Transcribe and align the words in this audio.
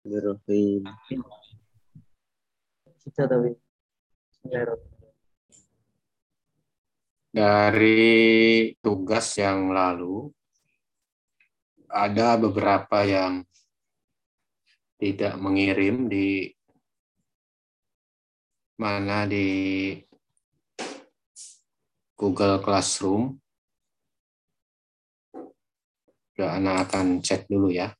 Bismillahirrahmanirrahim. 0.00 1.20
Kita 3.04 3.28
tapi. 3.28 3.52
Bismillahirrahmanirrahim. 4.32 4.98
Dari 7.36 8.08
tugas 8.80 9.36
yang 9.36 9.68
lalu, 9.68 10.32
ada 11.84 12.40
beberapa 12.40 13.04
yang 13.04 13.44
tidak 14.96 15.36
mengirim 15.36 16.08
di 16.08 16.48
mana 18.80 19.28
di 19.28 20.00
Google 22.16 22.64
Classroom. 22.64 23.36
Ya, 26.40 26.56
Anak 26.56 26.88
akan 26.88 27.20
cek 27.20 27.52
dulu 27.52 27.68
ya. 27.68 27.99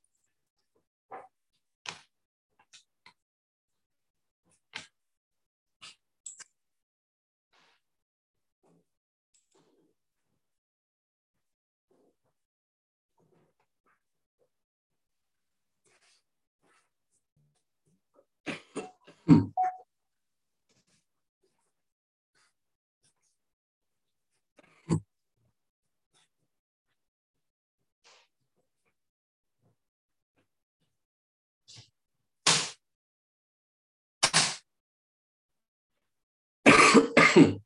嗯。 37.36 37.61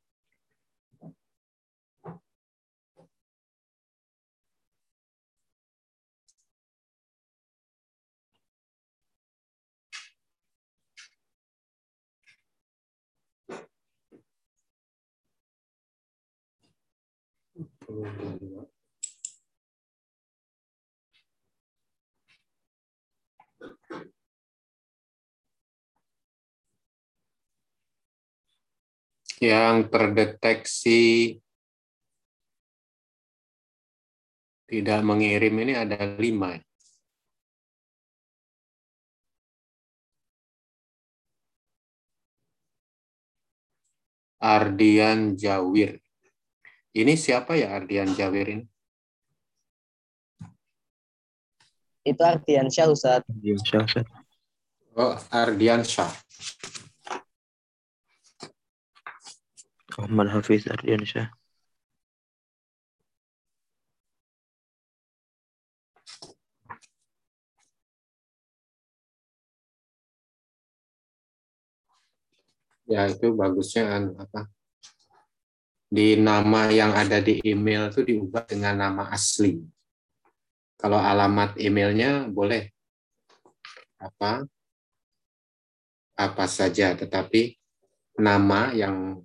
Yang 29.43 29.91
terdeteksi 29.91 31.03
tidak 34.71 35.01
mengirim 35.07 35.55
ini 35.63 35.73
ada 35.79 35.99
lima. 36.19 36.59
Ardian 44.45 45.41
Jawir. 45.41 45.97
Ini 46.93 47.17
siapa 47.17 47.57
ya 47.57 47.81
Ardian 47.81 48.13
Jawir 48.13 48.47
ini? 48.61 48.65
Itu 52.05 52.21
artian 52.21 52.69
Syah 52.69 52.93
Ustaz. 52.93 53.25
Ya, 53.41 53.57
Syah, 53.57 53.81
Ustaz. 53.89 54.05
Oh, 54.93 55.17
Ardian 55.33 55.81
Syah. 55.81 56.13
Muhammad 59.99 60.29
Hafiz 60.35 60.67
Ardian 60.67 61.03
Syah. 61.07 61.31
Ya, 72.85 73.09
itu 73.09 73.33
bagusnya 73.33 73.97
anu, 73.97 74.13
apa? 74.21 74.45
Di 75.89 76.19
nama 76.21 76.69
yang 76.69 76.93
ada 76.93 77.23
di 77.23 77.41
email 77.47 77.89
itu 77.89 78.03
diubah 78.05 78.45
dengan 78.45 78.75
nama 78.77 79.09
asli. 79.15 79.63
Kalau 80.77 81.01
alamat 81.01 81.57
emailnya 81.57 82.29
boleh 82.29 82.69
apa 83.97 84.45
apa 86.15 86.45
saja, 86.47 86.93
tetapi 86.93 87.57
nama 88.21 88.71
yang 88.77 89.25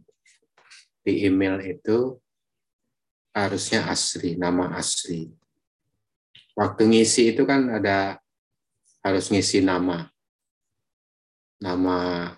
di 1.09 1.25
email 1.25 1.57
itu 1.65 2.21
harusnya 3.33 3.89
asli, 3.89 4.37
nama 4.37 4.77
asli. 4.77 5.25
Waktu 6.53 6.85
ngisi 6.85 7.33
itu 7.33 7.49
kan 7.49 7.65
ada 7.81 8.21
harus 9.01 9.33
ngisi 9.33 9.65
nama. 9.65 10.05
Nama 11.57 12.29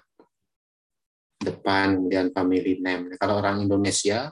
depan, 1.43 1.99
kemudian 1.99 2.31
family 2.31 2.79
name. 2.79 3.19
Kalau 3.19 3.43
orang 3.43 3.67
Indonesia, 3.67 4.31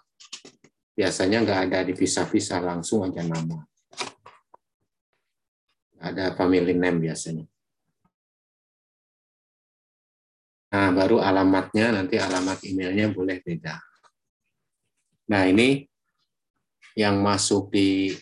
biasanya 0.95 1.43
nggak 1.43 1.59
ada 1.67 1.79
dipisah-pisah, 1.83 2.63
langsung 2.63 3.03
aja 3.03 3.21
nama. 3.27 3.59
Ada 5.99 6.31
family 6.39 6.71
name 6.79 7.11
biasanya. 7.11 7.43
Nah, 10.69 10.89
baru 10.93 11.17
alamatnya, 11.17 11.97
nanti 11.97 12.21
alamat 12.21 12.61
emailnya 12.61 13.09
boleh 13.09 13.41
beda. 13.41 13.88
Nah, 15.29 15.45
ini 15.45 15.85
yang 16.97 17.21
masuk 17.21 17.69
di 17.69 18.17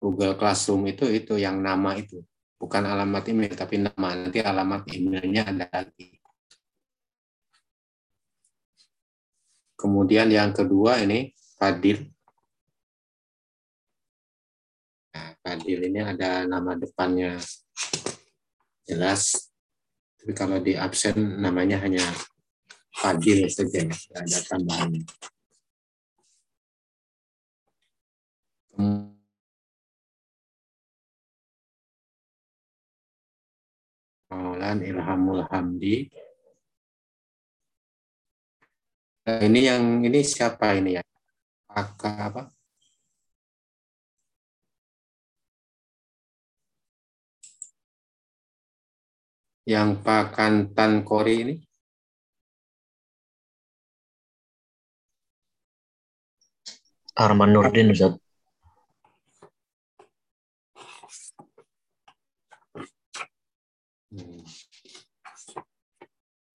Google 0.00 0.34
Classroom 0.40 0.88
itu, 0.88 1.04
itu 1.12 1.36
yang 1.36 1.60
nama 1.60 1.92
itu 1.92 2.24
bukan 2.60 2.84
alamat 2.84 3.24
email 3.32 3.56
tapi 3.56 3.80
nama 3.80 4.08
nanti 4.12 4.44
alamat 4.44 4.84
emailnya 4.92 5.48
ada 5.48 5.64
lagi. 5.72 6.20
Kemudian 9.80 10.28
yang 10.28 10.52
kedua 10.52 11.00
ini 11.00 11.32
Fadil. 11.56 12.04
Nah, 15.16 15.32
Fadil 15.40 15.88
ini 15.88 16.00
ada 16.04 16.44
nama 16.44 16.76
depannya 16.76 17.40
jelas. 18.84 19.52
Tapi 20.20 20.36
kalau 20.36 20.60
di 20.60 20.76
absen 20.76 21.16
namanya 21.40 21.80
hanya 21.80 22.04
Fadil 22.90 23.46
saja, 23.48 23.86
tidak 23.86 24.18
ada 24.18 24.38
tambahannya. 24.50 25.02
Maulan 34.30 34.78
Ilhamul 34.86 35.42
Hamdi. 35.50 36.06
Nah, 39.26 39.38
ini 39.42 39.60
yang 39.66 40.06
ini 40.06 40.22
siapa 40.22 40.78
ini 40.78 40.96
ya? 40.96 41.04
Pakar 41.66 42.16
apa? 42.30 42.42
Yang 49.66 50.02
Pakantan 50.02 51.04
Kori 51.06 51.34
ini? 51.46 51.54
Arman 57.20 57.52
Nurdin 57.52 57.92
Ustaz. 57.92 58.16
Hmm. 64.08 64.40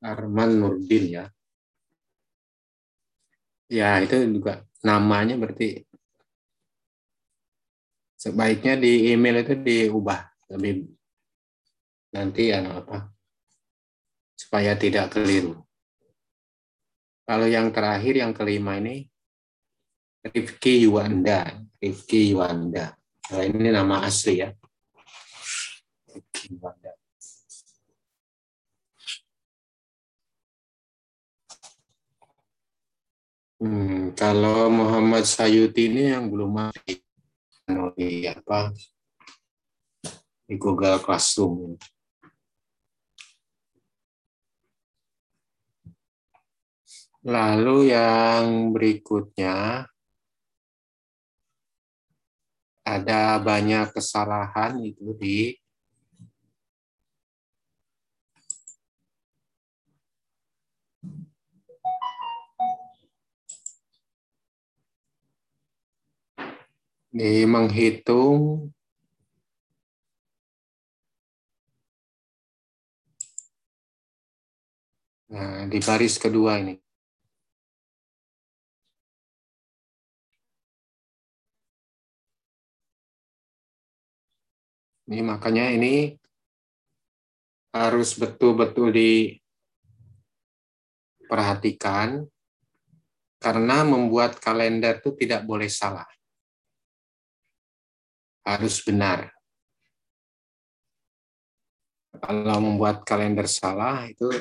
Arman 0.01 0.49
Nurdin 0.57 1.05
ya. 1.05 1.25
Ya, 3.69 4.01
itu 4.01 4.17
juga 4.35 4.65
namanya 4.81 5.37
berarti 5.37 5.85
sebaiknya 8.17 8.73
di 8.77 9.13
email 9.13 9.45
itu 9.45 9.53
diubah 9.57 10.21
lebih 10.53 10.89
nanti 12.13 12.49
ya 12.49 12.65
apa 12.65 13.13
supaya 14.33 14.73
tidak 14.73 15.13
keliru. 15.13 15.61
Kalau 17.25 17.49
yang 17.49 17.73
terakhir 17.73 18.21
yang 18.21 18.33
kelima 18.37 18.77
ini 18.77 19.09
Rifki 20.25 20.81
Yuwanda, 20.81 21.53
Rifki 21.77 22.33
Yuwanda. 22.33 22.97
Nah, 23.29 23.45
ini 23.45 23.69
nama 23.69 24.01
asli 24.01 24.41
ya. 24.41 24.49
Rifki 26.09 26.57
Yuwanda. 26.57 26.91
Hmm, 33.61 34.17
kalau 34.17 34.67
Muhammad 34.73 35.29
Sayuti 35.29 35.93
ini 35.93 36.09
yang 36.09 36.33
belum 36.33 36.51
mati, 36.53 37.05
di 37.95 38.25
apa 38.25 38.73
di 40.45 40.55
Google 40.57 41.01
Classroom. 41.01 41.77
Lalu 47.25 47.89
yang 47.89 48.69
berikutnya 48.69 49.89
ada 52.85 53.41
banyak 53.41 53.89
kesalahan 53.97 54.77
itu 54.85 55.17
di 55.17 55.57
di 67.09 67.43
menghitung 67.49 68.69
Nah, 75.25 75.65
di 75.67 75.81
baris 75.81 76.15
kedua 76.21 76.61
ini. 76.61 76.84
Ini 85.05 85.21
makanya 85.21 85.69
ini 85.69 86.17
harus 87.69 88.17
betul-betul 88.17 88.89
diperhatikan 91.21 92.25
karena 93.37 93.85
membuat 93.85 94.41
kalender 94.41 94.97
itu 94.97 95.13
tidak 95.13 95.45
boleh 95.45 95.69
salah. 95.69 96.09
Harus 98.41 98.81
benar. 98.81 99.29
Kalau 102.15 102.57
membuat 102.63 103.05
kalender 103.05 103.45
salah 103.45 104.09
itu 104.09 104.31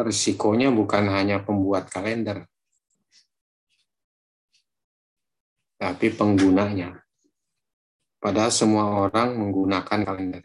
risikonya 0.00 0.72
bukan 0.72 1.12
hanya 1.12 1.44
pembuat 1.44 1.92
kalender, 1.92 2.48
tapi 5.76 6.08
penggunanya. 6.14 7.09
Padahal 8.20 8.52
semua 8.52 9.08
orang 9.08 9.32
menggunakan 9.32 10.00
kalender. 10.04 10.44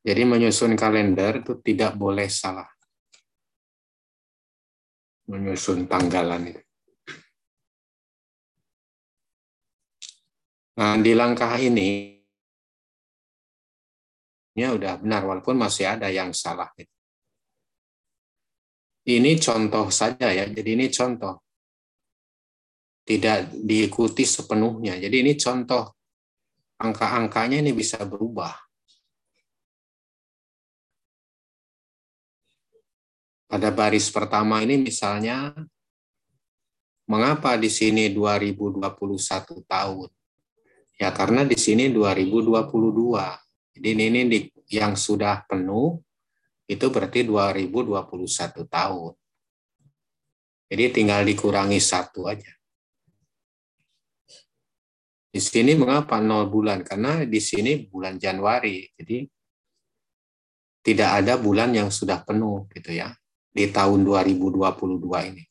Jadi 0.00 0.22
menyusun 0.24 0.72
kalender 0.72 1.44
itu 1.44 1.60
tidak 1.60 2.00
boleh 2.00 2.32
salah. 2.32 2.64
Menyusun 5.28 5.84
tanggalan 5.84 6.56
itu. 6.56 6.62
Nah, 10.80 10.96
di 10.96 11.12
langkah 11.12 11.52
ini, 11.60 12.16
ini 14.56 14.64
udah 14.64 14.96
benar, 15.04 15.28
walaupun 15.28 15.60
masih 15.60 15.92
ada 15.92 16.08
yang 16.08 16.32
salah. 16.32 16.72
Ini 19.04 19.36
contoh 19.36 19.92
saja 19.92 20.32
ya, 20.32 20.48
jadi 20.48 20.70
ini 20.72 20.88
contoh. 20.88 21.44
Tidak 23.04 23.60
diikuti 23.60 24.24
sepenuhnya. 24.24 24.96
Jadi 24.96 25.16
ini 25.20 25.36
contoh 25.36 25.97
angka-angkanya 26.78 27.58
ini 27.58 27.74
bisa 27.74 27.98
berubah. 28.06 28.54
Pada 33.48 33.72
baris 33.72 34.12
pertama 34.12 34.60
ini 34.60 34.76
misalnya, 34.76 35.56
mengapa 37.08 37.56
di 37.56 37.72
sini 37.72 38.12
2021 38.12 39.64
tahun? 39.64 40.10
Ya 41.00 41.08
karena 41.14 41.46
di 41.48 41.56
sini 41.56 41.88
2022. 41.88 42.60
Jadi 43.78 43.88
ini, 43.94 44.50
yang 44.68 44.98
sudah 44.98 45.46
penuh, 45.48 46.02
itu 46.68 46.86
berarti 46.92 47.24
2021 47.24 48.68
tahun. 48.68 49.14
Jadi 50.68 50.84
tinggal 50.92 51.24
dikurangi 51.24 51.80
satu 51.80 52.28
aja. 52.28 52.57
Di 55.38 55.46
sini 55.46 55.78
mengapa 55.78 56.18
nol 56.18 56.50
bulan? 56.50 56.82
Karena 56.82 57.22
di 57.22 57.38
sini 57.38 57.86
bulan 57.86 58.18
Januari, 58.18 58.82
jadi 58.98 59.22
tidak 60.82 61.10
ada 61.22 61.38
bulan 61.38 61.70
yang 61.78 61.94
sudah 61.94 62.26
penuh 62.26 62.66
gitu 62.74 62.90
ya 62.90 63.14
di 63.54 63.70
tahun 63.70 64.02
2022 64.02 64.98
ini. 65.30 65.46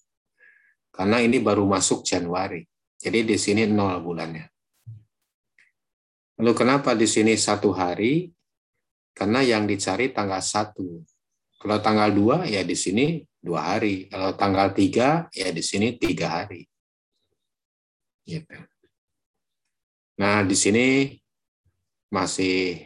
Karena 0.92 1.24
ini 1.24 1.39
baru 1.39 1.63
masuk 1.63 2.04
Januari. 2.04 2.68
Jadi 3.00 3.31
di 3.31 3.39
sini 3.39 3.63
nol 3.63 4.04
bulannya. 4.04 4.51
Lalu 6.44 6.51
kenapa 6.51 6.92
di 6.92 7.07
sini 7.07 7.40
satu 7.40 7.72
hari? 7.72 8.28
Karena 9.16 9.40
yang 9.40 9.63
dicari 9.63 10.12
tanggal 10.12 10.44
satu. 10.44 11.00
Kalau 11.63 11.80
tanggal 11.80 12.12
dua 12.12 12.44
ya 12.44 12.60
di 12.60 12.75
sini 12.75 13.24
dua 13.40 13.72
hari. 13.72 14.12
Kalau 14.12 14.36
tanggal 14.36 14.75
tiga 14.75 15.31
ya 15.31 15.48
di 15.48 15.63
sini 15.63 15.95
tiga 15.95 16.44
hari. 16.44 16.68
Gitu. 18.28 18.68
Nah, 20.18 20.42
di 20.42 20.58
sini 20.58 21.14
masih 22.10 22.81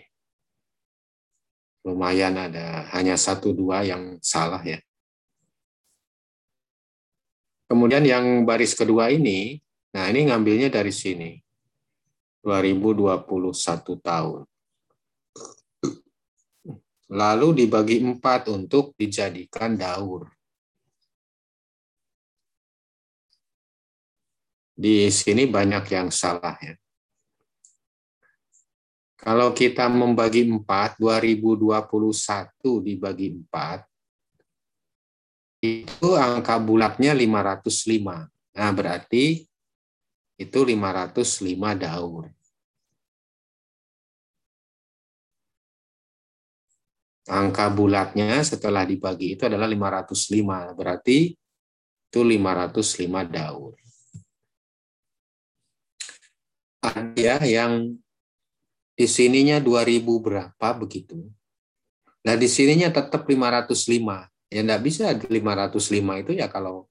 lumayan 1.87 2.35
ada 2.35 2.91
hanya 2.91 3.15
satu 3.15 3.55
dua 3.55 3.87
yang 3.87 4.19
salah 4.19 4.59
ya. 4.61 4.83
Kemudian 7.71 8.03
yang 8.03 8.43
baris 8.43 8.75
kedua 8.75 9.15
ini, 9.15 9.63
nah 9.95 10.11
ini 10.11 10.27
ngambilnya 10.27 10.67
dari 10.67 10.91
sini. 10.91 11.39
2021 12.43 13.95
tahun. 14.01 14.43
Lalu 17.11 17.47
dibagi 17.63 18.03
empat 18.03 18.51
untuk 18.51 18.91
dijadikan 18.99 19.79
daur. 19.79 20.27
Di 24.75 25.07
sini 25.13 25.47
banyak 25.47 25.85
yang 25.93 26.09
salah 26.09 26.57
ya. 26.59 26.75
Kalau 29.21 29.53
kita 29.53 29.85
membagi 29.85 30.49
4, 30.49 30.97
2021 30.97 31.77
dibagi 32.81 33.37
4, 33.37 33.85
itu 35.61 36.17
angka 36.17 36.57
bulatnya 36.57 37.13
505. 37.13 38.25
Nah, 38.57 38.71
berarti 38.73 39.45
itu 40.41 40.59
505 40.65 41.77
daur. 41.77 42.33
Angka 47.29 47.69
bulatnya 47.69 48.41
setelah 48.41 48.81
dibagi 48.89 49.37
itu 49.37 49.45
adalah 49.45 49.69
505. 49.69 50.73
Berarti 50.73 51.37
itu 52.09 52.19
505 52.25 53.21
daur. 53.29 53.77
Ada 56.81 57.45
yang 57.45 58.01
di 59.01 59.09
sininya 59.09 59.57
2000 59.57 60.05
berapa 60.05 60.67
begitu. 60.77 61.25
Nah, 62.21 62.37
di 62.37 62.45
sininya 62.45 62.93
tetap 62.93 63.25
505. 63.25 64.29
Ya 64.53 64.61
enggak 64.61 64.83
bisa 64.85 65.09
505 65.17 66.21
itu 66.21 66.37
ya 66.37 66.45
kalau 66.45 66.85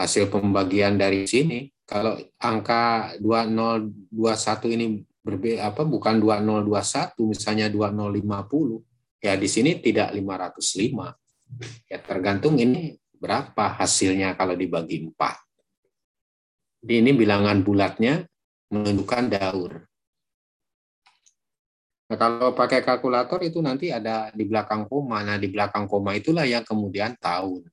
hasil 0.00 0.32
pembagian 0.32 0.96
dari 0.96 1.28
sini. 1.28 1.68
Kalau 1.84 2.16
angka 2.40 3.16
2021 3.20 4.76
ini 4.80 4.86
berbeda 5.20 5.72
apa 5.72 5.84
bukan 5.84 6.20
2021 6.20 7.32
misalnya 7.32 7.68
2050 7.68 9.24
ya 9.24 9.36
di 9.36 9.48
sini 9.48 9.76
tidak 9.76 10.16
505. 10.16 11.84
Ya 11.84 12.00
tergantung 12.00 12.56
ini 12.56 12.96
berapa 13.12 13.76
hasilnya 13.76 14.36
kalau 14.40 14.56
dibagi 14.56 15.04
4. 15.04 16.88
Ini 16.88 17.12
bilangan 17.12 17.60
bulatnya 17.60 18.24
menunjukkan 18.72 19.24
daur. 19.32 19.87
Nah, 22.08 22.16
kalau 22.16 22.56
pakai 22.56 22.80
kalkulator 22.80 23.44
itu 23.44 23.60
nanti 23.60 23.92
ada 23.92 24.32
di 24.32 24.48
belakang 24.48 24.88
koma. 24.88 25.20
Nah, 25.20 25.36
di 25.36 25.52
belakang 25.52 25.84
koma 25.84 26.16
itulah 26.16 26.48
yang 26.48 26.64
kemudian 26.64 27.12
tahun. 27.20 27.68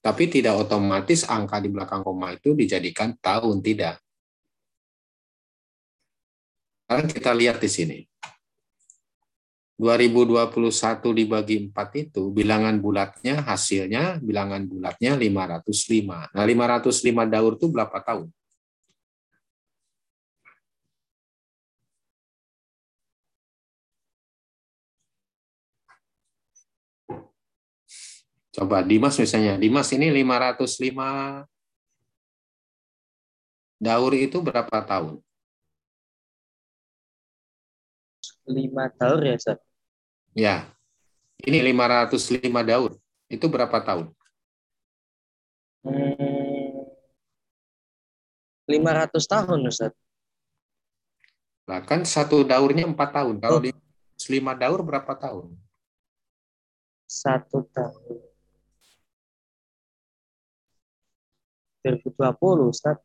Tapi 0.00 0.30
tidak 0.30 0.56
otomatis 0.56 1.26
angka 1.26 1.58
di 1.58 1.68
belakang 1.68 2.06
koma 2.06 2.32
itu 2.32 2.54
dijadikan 2.54 3.12
tahun, 3.18 3.60
tidak. 3.60 3.98
Sekarang 6.86 7.10
kita 7.10 7.30
lihat 7.34 7.58
di 7.58 7.70
sini. 7.70 7.98
2021 9.80 10.46
dibagi 11.16 11.56
4 11.72 12.04
itu 12.04 12.28
bilangan 12.30 12.76
bulatnya 12.78 13.40
hasilnya 13.42 14.20
bilangan 14.20 14.68
bulatnya 14.68 15.16
505. 15.16 16.36
Nah, 16.36 16.44
505 16.44 17.24
daur 17.26 17.56
itu 17.56 17.66
berapa 17.72 17.98
tahun? 18.04 18.28
Coba 28.50 28.82
Dimas 28.82 29.14
misalnya, 29.14 29.54
Dimas 29.54 29.88
ini 29.94 30.10
505 30.10 31.46
Daur 33.80 34.12
itu 34.12 34.36
berapa 34.44 34.84
tahun? 34.84 35.24
5 38.44 39.00
daur 39.00 39.20
ya, 39.24 39.36
Sir? 39.40 39.56
Ya. 40.36 40.68
Ini 41.40 41.64
505 41.72 42.44
daur. 42.60 43.00
Itu 43.32 43.48
berapa 43.48 43.72
tahun? 43.80 44.12
Hmm, 45.80 46.92
500 48.68 49.24
tahun, 49.24 49.58
Ustaz. 49.64 49.96
Nah, 51.64 51.80
kan 51.80 52.04
satu 52.04 52.44
daurnya 52.44 52.84
4 52.84 52.94
tahun. 53.16 53.40
Kalau 53.40 53.58
oh. 53.58 53.64
di 53.64 53.72
5 53.72 54.60
daur 54.60 54.84
berapa 54.84 55.12
tahun? 55.16 55.56
Satu 57.08 57.64
tahun. 57.72 58.29
2020 61.84 62.70
Ustaz. 62.70 62.96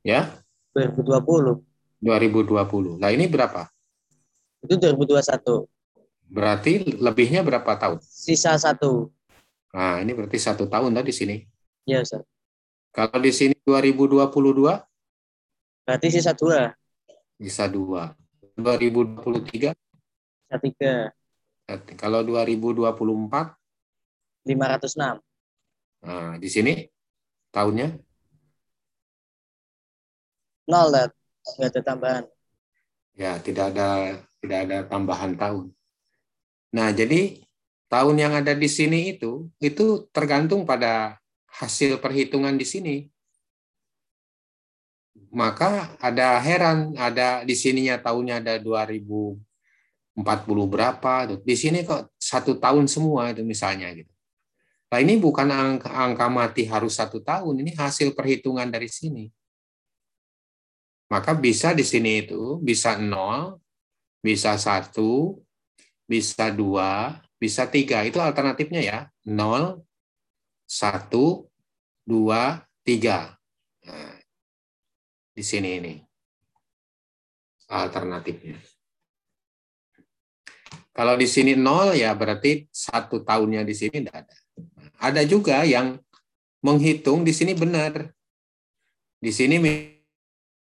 Ya, 0.00 0.30
2020. 0.72 1.60
2020. 2.00 3.00
Nah 3.00 3.10
ini 3.12 3.26
berapa? 3.28 3.68
Itu 4.64 4.76
2021. 4.76 5.66
Berarti 6.26 6.96
lebihnya 6.98 7.40
berapa 7.46 7.66
tahun? 7.78 7.98
Sisa 8.02 8.56
satu. 8.58 9.10
Nah 9.72 10.00
ini 10.02 10.12
berarti 10.16 10.38
satu 10.40 10.66
tahun 10.66 10.92
tadi 10.96 11.12
sini. 11.12 11.36
Ya 11.86 12.02
Ustaz. 12.02 12.24
Kalau 12.92 13.20
di 13.20 13.30
sini 13.30 13.54
2022 13.62 14.32
Berarti 15.86 16.08
sisa 16.10 16.32
dua. 16.34 16.72
bisa 17.36 17.68
dua. 17.68 18.16
2023 18.56 19.76
Sisa 19.76 20.56
tiga. 20.58 21.12
kalau 22.00 22.24
2024 22.24 22.88
506. 24.46 25.20
nah, 26.06 26.34
di 26.40 26.48
sini 26.48 26.72
tahunnya 27.52 27.98
Nol, 30.66 30.88
Dad. 30.90 31.10
Nggak 31.56 31.70
ada 31.70 31.80
tambahan. 31.82 32.24
ya 33.16 33.40
tidak 33.40 33.72
ada 33.72 34.20
tidak 34.44 34.58
ada 34.68 34.78
tambahan 34.84 35.32
tahun. 35.40 35.72
Nah, 36.76 36.92
jadi 36.92 37.40
tahun 37.88 38.16
yang 38.18 38.32
ada 38.36 38.52
di 38.52 38.68
sini 38.68 39.16
itu 39.16 39.48
itu 39.62 40.04
tergantung 40.12 40.68
pada 40.68 41.16
hasil 41.48 41.96
perhitungan 42.02 42.52
di 42.58 42.66
sini. 42.66 42.96
Maka 45.32 45.96
ada 46.00 46.36
heran, 46.40 46.92
ada 46.96 47.44
di 47.44 47.56
sininya 47.56 47.96
tahunnya 47.96 48.40
ada 48.44 48.54
2040 48.60 49.40
berapa, 50.68 51.12
tuh. 51.28 51.38
di 51.44 51.56
sini 51.56 51.84
kok 51.84 52.12
satu 52.20 52.56
tahun 52.60 52.84
semua 52.88 53.32
itu 53.32 53.40
misalnya 53.44 53.92
gitu. 53.96 54.12
Nah 54.92 54.98
ini 55.02 55.18
bukan 55.18 55.48
angka, 55.50 55.90
angka 55.92 56.26
mati 56.30 56.62
harus 56.68 56.96
satu 56.96 57.20
tahun, 57.20 57.64
ini 57.64 57.72
hasil 57.76 58.14
perhitungan 58.16 58.68
dari 58.70 58.88
sini. 58.88 59.28
Maka 61.06 61.38
bisa 61.38 61.70
di 61.70 61.86
sini 61.86 62.26
itu 62.26 62.58
bisa 62.58 62.98
nol, 62.98 63.62
bisa 64.18 64.58
satu, 64.58 65.38
bisa 66.06 66.50
dua, 66.50 67.22
bisa 67.38 67.66
tiga. 67.70 68.02
Itu 68.02 68.18
alternatifnya 68.18 68.82
ya. 68.82 68.98
Nol, 69.30 69.86
satu, 70.66 71.46
dua, 72.02 72.66
tiga. 72.82 73.38
Nah, 73.86 74.18
di 75.30 75.42
sini 75.46 75.78
ini 75.78 75.94
alternatifnya. 77.70 78.58
Kalau 80.96 81.14
di 81.14 81.28
sini 81.28 81.52
nol 81.52 81.92
ya 81.92 82.16
berarti 82.16 82.66
satu 82.72 83.20
tahunnya 83.20 83.62
di 83.68 83.74
sini 83.76 84.00
tidak 84.00 84.26
ada. 84.26 84.36
Ada 84.96 85.22
juga 85.28 85.60
yang 85.60 86.00
menghitung 86.64 87.20
di 87.20 87.36
sini 87.36 87.52
benar. 87.52 88.10
Di 89.20 89.28
sini 89.28 89.60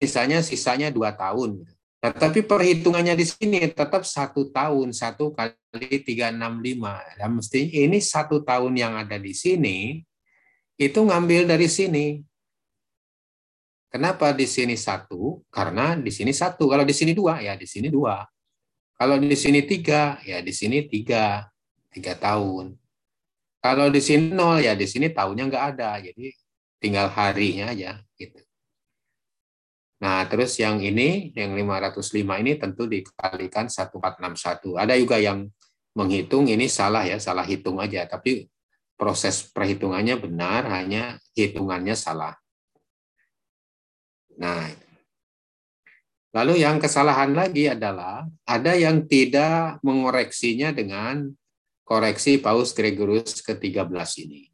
misalnya 0.01 0.41
sisanya 0.41 0.89
dua 0.89 1.13
tahun. 1.13 1.63
Tetapi 2.01 2.49
perhitungannya 2.49 3.13
di 3.13 3.29
sini 3.29 3.61
tetap 3.69 4.09
satu 4.09 4.49
tahun, 4.49 4.97
satu 4.97 5.37
kali 5.37 6.01
tiga 6.01 6.33
enam 6.33 6.65
lima. 6.65 6.97
Dan 7.21 7.37
mesti 7.37 7.69
ini 7.69 8.01
satu 8.01 8.41
tahun 8.41 8.73
yang 8.73 8.97
ada 8.97 9.21
di 9.21 9.37
sini, 9.37 10.01
itu 10.81 10.97
ngambil 10.97 11.45
dari 11.45 11.69
sini. 11.69 12.25
Kenapa 13.93 14.33
di 14.33 14.49
sini 14.49 14.81
satu? 14.81 15.45
Karena 15.53 15.93
di 15.93 16.09
sini 16.09 16.33
satu. 16.33 16.73
Kalau 16.73 16.89
di 16.89 16.97
sini 16.97 17.13
dua, 17.13 17.45
ya 17.45 17.53
di 17.53 17.69
sini 17.69 17.93
dua. 17.93 18.25
Kalau 18.97 19.21
di 19.21 19.37
sini 19.37 19.61
tiga, 19.69 20.17
ya 20.25 20.41
di 20.41 20.57
sini 20.57 20.89
tiga. 20.89 21.45
Tiga 21.93 22.17
tahun. 22.17 22.81
Kalau 23.61 23.93
di 23.93 24.01
sini 24.01 24.33
nol, 24.33 24.65
ya 24.65 24.73
di 24.73 24.89
sini 24.89 25.13
tahunnya 25.13 25.45
nggak 25.53 25.65
ada. 25.77 26.01
Jadi 26.01 26.33
tinggal 26.81 27.13
harinya 27.13 27.77
aja. 27.77 28.01
Nah, 30.01 30.25
terus 30.33 30.57
yang 30.57 30.81
ini, 30.81 31.29
yang 31.37 31.53
505 31.53 32.41
ini 32.41 32.57
tentu 32.57 32.89
dikalikan 32.89 33.69
1461. 33.69 34.81
Ada 34.81 34.97
juga 34.97 35.21
yang 35.21 35.45
menghitung 35.93 36.49
ini 36.49 36.73
salah 36.73 37.05
ya, 37.05 37.21
salah 37.21 37.45
hitung 37.45 37.77
aja. 37.77 38.09
Tapi 38.09 38.49
proses 38.97 39.45
perhitungannya 39.53 40.17
benar, 40.17 40.65
hanya 40.73 41.21
hitungannya 41.37 41.93
salah. 41.93 42.33
Nah, 44.41 44.73
lalu 46.33 46.65
yang 46.65 46.81
kesalahan 46.81 47.37
lagi 47.37 47.69
adalah 47.69 48.25
ada 48.49 48.73
yang 48.73 49.05
tidak 49.05 49.85
mengoreksinya 49.85 50.73
dengan 50.73 51.29
koreksi 51.85 52.41
Paus 52.41 52.73
Gregorius 52.73 53.45
ke-13 53.45 54.09
ini. 54.25 54.49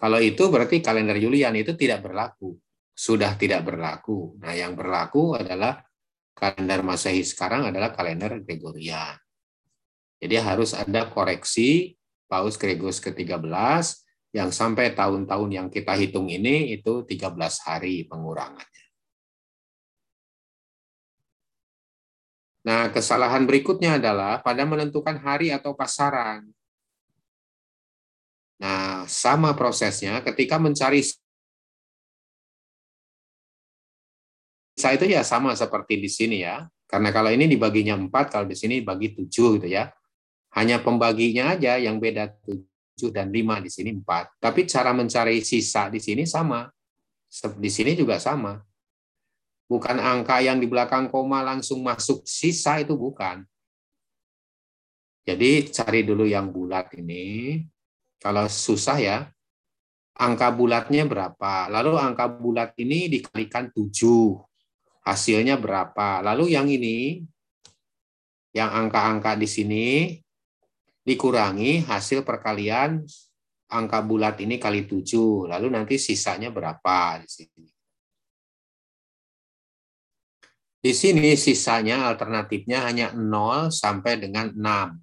Kalau 0.00 0.16
itu 0.16 0.48
berarti 0.48 0.80
kalender 0.80 1.20
Julian 1.20 1.52
itu 1.60 1.76
tidak 1.76 2.08
berlaku, 2.08 2.56
sudah 2.96 3.36
tidak 3.36 3.68
berlaku. 3.68 4.40
Nah, 4.40 4.56
yang 4.56 4.72
berlaku 4.72 5.36
adalah 5.36 5.84
kalender 6.32 6.80
Masehi 6.80 7.20
sekarang 7.20 7.68
adalah 7.68 7.92
kalender 7.92 8.40
Gregorian. 8.40 9.20
Jadi 10.16 10.36
harus 10.40 10.72
ada 10.72 11.12
koreksi 11.12 11.92
Paus 12.24 12.56
Gregorius 12.56 13.04
ke-13 13.04 13.84
yang 14.32 14.48
sampai 14.48 14.96
tahun-tahun 14.96 15.50
yang 15.52 15.68
kita 15.68 15.92
hitung 15.92 16.32
ini 16.32 16.72
itu 16.72 17.04
13 17.04 17.36
hari 17.68 18.08
pengurangannya. 18.08 18.86
Nah, 22.66 22.90
kesalahan 22.90 23.46
berikutnya 23.46 24.00
adalah 24.00 24.42
pada 24.42 24.66
menentukan 24.66 25.20
hari 25.22 25.54
atau 25.54 25.76
pasaran. 25.76 26.48
Nah, 28.58 29.04
sama 29.06 29.54
prosesnya 29.54 30.18
ketika 30.24 30.58
mencari 30.58 31.04
sisa 34.76 34.92
itu 34.92 35.08
ya 35.08 35.24
sama 35.24 35.56
seperti 35.56 35.96
di 35.96 36.12
sini 36.12 36.44
ya. 36.44 36.68
Karena 36.84 37.08
kalau 37.08 37.32
ini 37.32 37.48
dibaginya 37.48 37.96
empat, 37.96 38.28
kalau 38.28 38.44
di 38.44 38.52
sini 38.52 38.84
bagi 38.84 39.16
tujuh 39.16 39.56
gitu 39.56 39.68
ya. 39.72 39.88
Hanya 40.52 40.84
pembaginya 40.84 41.56
aja 41.56 41.80
yang 41.80 41.96
beda 41.96 42.28
tujuh 42.44 43.08
dan 43.08 43.32
lima 43.32 43.56
di 43.56 43.72
sini 43.72 43.96
empat. 43.96 44.36
Tapi 44.36 44.68
cara 44.68 44.92
mencari 44.92 45.40
sisa 45.40 45.88
di 45.88 45.96
sini 45.96 46.28
sama. 46.28 46.68
Di 47.56 47.72
sini 47.72 47.96
juga 47.96 48.20
sama. 48.20 48.60
Bukan 49.66 49.96
angka 49.96 50.44
yang 50.44 50.60
di 50.60 50.68
belakang 50.68 51.08
koma 51.08 51.40
langsung 51.40 51.80
masuk 51.80 52.22
sisa 52.28 52.76
itu 52.76 52.94
bukan. 52.94 53.48
Jadi 55.26 55.72
cari 55.72 56.04
dulu 56.04 56.28
yang 56.28 56.52
bulat 56.52 56.92
ini. 56.94 57.64
Kalau 58.20 58.46
susah 58.46 58.96
ya, 59.00 59.18
angka 60.14 60.52
bulatnya 60.52 61.02
berapa? 61.08 61.66
Lalu 61.72 61.98
angka 61.98 62.28
bulat 62.30 62.76
ini 62.78 63.10
dikalikan 63.10 63.72
7. 63.74 64.55
Hasilnya 65.06 65.54
berapa? 65.54 66.18
Lalu 66.18 66.58
yang 66.58 66.66
ini, 66.66 67.22
yang 68.50 68.74
angka-angka 68.74 69.38
di 69.38 69.46
sini, 69.46 70.18
dikurangi 71.06 71.86
hasil 71.86 72.26
perkalian 72.26 73.06
angka 73.70 74.02
bulat 74.02 74.42
ini 74.42 74.58
kali 74.58 74.82
7. 74.82 75.46
Lalu 75.46 75.70
nanti 75.70 75.94
sisanya 75.94 76.50
berapa 76.50 77.22
di 77.22 77.28
sini. 77.30 77.70
Di 80.82 80.94
sini 80.94 81.34
sisanya 81.34 82.06
alternatifnya 82.10 82.82
hanya 82.86 83.14
0 83.14 83.70
sampai 83.70 84.18
dengan 84.22 84.50
6. 84.54 85.02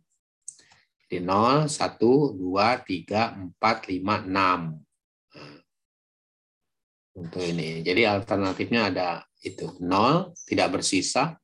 Jadi 1.07 1.19
0, 1.24 1.67
1, 1.67 2.39
2, 2.39 2.83
3, 2.83 3.55
4, 3.55 3.88
5, 3.88 4.24
6. 4.27 4.79
Untuk 7.19 7.43
ini. 7.43 7.83
Jadi 7.83 8.01
alternatifnya 8.07 8.91
ada 8.91 9.24
itu 9.43 9.75
0, 9.77 10.31
tidak 10.47 10.79
bersisa. 10.79 11.38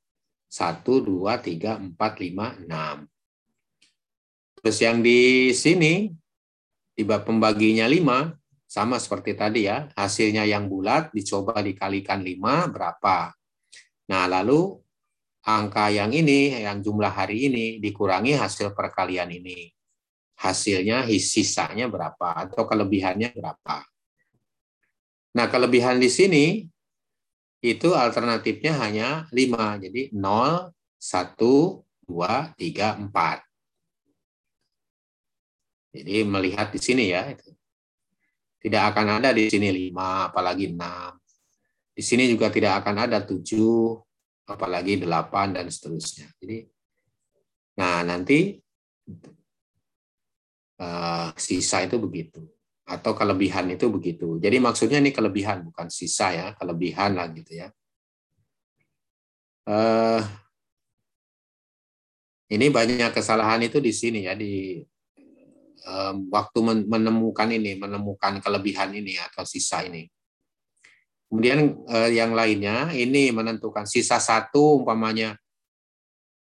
1, 0.49 0.81
2, 0.81 1.37
3, 1.37 1.77
4, 1.77 1.93
5, 1.93 2.65
6. 2.65 3.05
Terus 4.59 4.77
yang 4.81 4.99
di 5.05 5.53
sini, 5.53 6.09
di 6.95 7.03
bab 7.05 7.27
pembaginya 7.27 7.85
5, 7.85 8.33
sama 8.65 8.97
seperti 8.97 9.37
tadi 9.37 9.69
ya. 9.69 9.87
Hasilnya 9.93 10.49
yang 10.49 10.65
bulat 10.65 11.13
dicoba 11.13 11.61
dikalikan 11.61 12.25
5, 12.25 12.65
berapa? 12.73 13.29
Nah, 14.09 14.25
lalu 14.25 14.73
angka 15.45 15.93
yang 15.93 16.09
ini, 16.09 16.65
yang 16.65 16.81
jumlah 16.81 17.13
hari 17.13 17.45
ini, 17.45 17.77
dikurangi 17.77 18.33
hasil 18.33 18.73
perkalian 18.73 19.29
ini. 19.29 19.69
Hasilnya, 20.39 21.05
sisanya 21.21 21.85
berapa, 21.85 22.47
atau 22.47 22.65
kelebihannya 22.65 23.37
berapa. 23.37 23.85
Nah, 25.37 25.45
kelebihan 25.45 26.01
di 26.01 26.09
sini, 26.09 26.65
itu 27.59 27.91
alternatifnya 27.91 28.73
hanya 28.79 29.07
5. 29.31 29.83
Jadi 29.83 30.11
0, 30.15 30.71
1, 30.99 31.83
dua, 32.09 32.49
tiga, 32.57 32.97
empat. 32.97 33.45
Jadi 35.93 36.25
melihat 36.25 36.73
di 36.73 36.81
sini 36.81 37.13
ya, 37.13 37.29
itu. 37.29 37.53
tidak 38.59 38.91
akan 38.91 39.23
ada 39.23 39.31
di 39.31 39.47
sini 39.47 39.71
lima, 39.71 40.27
apalagi 40.27 40.75
enam. 40.75 41.15
Di 41.95 42.03
sini 42.03 42.27
juga 42.27 42.51
tidak 42.51 42.83
akan 42.83 43.07
ada 43.07 43.23
tujuh, 43.23 43.95
apalagi 44.43 44.99
delapan 44.99 45.55
dan 45.55 45.71
seterusnya. 45.71 46.27
Jadi, 46.43 46.67
nah 47.79 48.03
nanti 48.03 48.59
uh, 50.83 51.31
sisa 51.39 51.87
itu 51.87 51.95
begitu, 52.03 52.43
atau 52.89 53.13
kelebihan 53.13 53.69
itu 53.69 53.85
begitu. 53.93 54.41
Jadi 54.41 54.57
maksudnya 54.57 54.97
ini 54.97 55.13
kelebihan 55.13 55.61
bukan 55.69 55.93
sisa 55.93 56.33
ya, 56.33 56.47
kelebihan 56.57 57.13
lah 57.13 57.29
gitu 57.29 57.61
ya. 57.61 57.69
Uh, 59.69 60.25
ini 62.49 62.73
banyak 62.73 63.13
kesalahan 63.13 63.61
itu 63.61 63.77
di 63.77 63.93
sini 63.93 64.25
ya 64.25 64.33
di 64.33 64.81
um, 65.85 66.33
waktu 66.33 66.89
menemukan 66.89 67.45
ini, 67.53 67.77
menemukan 67.77 68.41
kelebihan 68.41 68.89
ini 68.97 69.21
atau 69.21 69.45
sisa 69.45 69.85
ini. 69.85 70.09
Kemudian 71.29 71.85
uh, 71.85 72.09
yang 72.09 72.33
lainnya 72.33 72.89
ini 72.89 73.29
menentukan 73.29 73.85
sisa 73.85 74.17
satu 74.17 74.81
umpamanya 74.81 75.37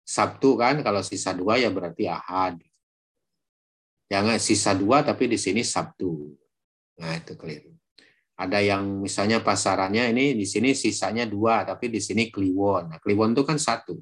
Sabtu 0.08 0.56
kan, 0.56 0.80
kalau 0.82 1.04
sisa 1.04 1.36
dua 1.36 1.60
ya 1.60 1.68
berarti 1.70 2.08
Ahad. 2.08 2.58
Jangan 4.10 4.42
sisa 4.42 4.74
dua 4.74 5.06
tapi 5.06 5.30
di 5.30 5.38
sini 5.38 5.62
Sabtu. 5.62 6.34
Nah 6.98 7.14
itu 7.14 7.38
keliru. 7.38 7.80
Ada 8.40 8.64
yang 8.64 9.04
misalnya 9.04 9.44
pasarannya 9.44 10.16
ini 10.16 10.32
di 10.32 10.48
sini 10.48 10.72
sisanya 10.72 11.28
dua 11.28 11.68
tapi 11.68 11.92
di 11.92 12.00
sini 12.00 12.32
Kliwon. 12.32 12.88
Nah, 12.88 13.00
Kliwon 13.04 13.36
itu 13.36 13.44
kan 13.44 13.60
satu. 13.60 14.00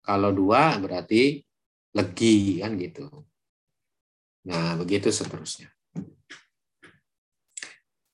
Kalau 0.00 0.32
dua 0.32 0.80
berarti 0.80 1.44
legi 1.92 2.64
kan 2.64 2.72
gitu. 2.80 3.04
Nah, 4.48 4.80
begitu 4.80 5.12
seterusnya. 5.12 5.68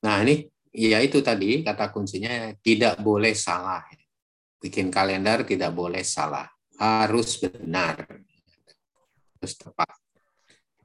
Nah, 0.02 0.26
ini 0.26 0.42
ya 0.74 0.98
itu 0.98 1.22
tadi 1.22 1.62
kata 1.62 1.94
kuncinya 1.94 2.50
tidak 2.58 2.98
boleh 2.98 3.38
salah. 3.38 3.86
Bikin 4.58 4.90
kalender 4.90 5.46
tidak 5.46 5.70
boleh 5.70 6.02
salah. 6.02 6.50
Harus 6.82 7.38
benar. 7.38 8.02
Harus 9.38 9.54
tepat. 9.54 10.01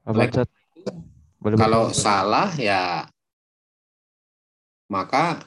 Kalau 0.08 1.92
salah 1.92 2.48
ya 2.56 3.04
maka 4.88 5.44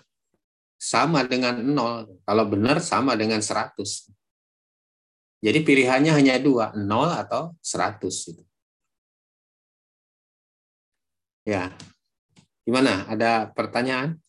sama 0.82 1.22
dengan 1.26 1.58
nol. 1.62 2.22
Kalau 2.26 2.46
benar 2.50 2.82
sama 2.82 3.18
dengan 3.18 3.42
100. 3.42 4.10
Jadi 5.42 5.60
pilihannya 5.66 6.14
hanya 6.14 6.38
dua, 6.38 6.74
nol 6.78 7.10
atau 7.10 7.58
100. 7.62 8.30
Gitu. 8.30 8.44
Ya. 11.46 11.74
Gimana? 12.62 13.10
Ada 13.10 13.50
pertanyaan? 13.50 14.22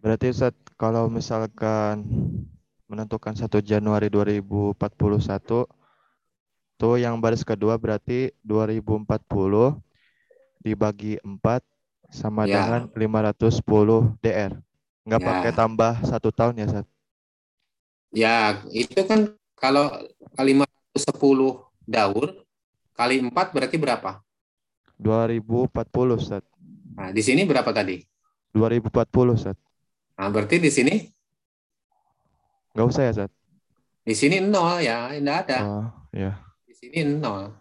Berarti 0.00 0.32
Ustaz, 0.32 0.56
kalau 0.80 1.12
misalkan 1.12 2.08
menentukan 2.88 3.36
1 3.36 3.60
Januari 3.60 4.08
2041 4.08 5.36
tuh 5.44 5.68
yang 6.96 7.20
baris 7.20 7.44
kedua 7.44 7.76
berarti 7.76 8.32
2040 8.46 9.20
dibagi 10.60 11.20
4 11.20 11.60
sama 12.10 12.44
ya. 12.44 12.60
dengan 12.60 12.82
510 12.92 14.18
DR. 14.20 14.52
Nggak 15.06 15.20
ya. 15.22 15.26
pakai 15.28 15.52
tambah 15.54 15.92
satu 16.04 16.28
tahun 16.34 16.60
ya, 16.60 16.66
Ustaz? 16.68 16.86
Ya, 18.10 18.36
itu 18.74 19.00
kan 19.06 19.32
kalau 19.54 19.88
510 20.34 21.70
daur 21.86 22.28
kali 22.98 23.22
4 23.22 23.32
berarti 23.32 23.76
berapa? 23.78 24.20
2040, 25.00 26.20
Ustaz. 26.20 26.44
Nah, 26.98 27.08
di 27.14 27.22
sini 27.24 27.48
berapa 27.48 27.70
tadi? 27.72 28.04
2040, 28.52 29.38
Ustaz. 29.38 29.56
Nah, 30.18 30.28
berarti 30.28 30.60
di 30.60 30.68
sini? 30.68 30.94
Nggak 32.76 32.86
usah 32.90 33.02
ya, 33.08 33.12
Ustaz? 33.16 33.30
Di 34.04 34.14
sini 34.16 34.42
nol 34.42 34.82
ya, 34.84 35.08
tidak 35.14 35.36
ada. 35.46 35.58
Oh, 35.64 35.86
ya. 36.12 36.49
Di 36.80 36.88
sini 36.88 37.20
nol. 37.20 37.52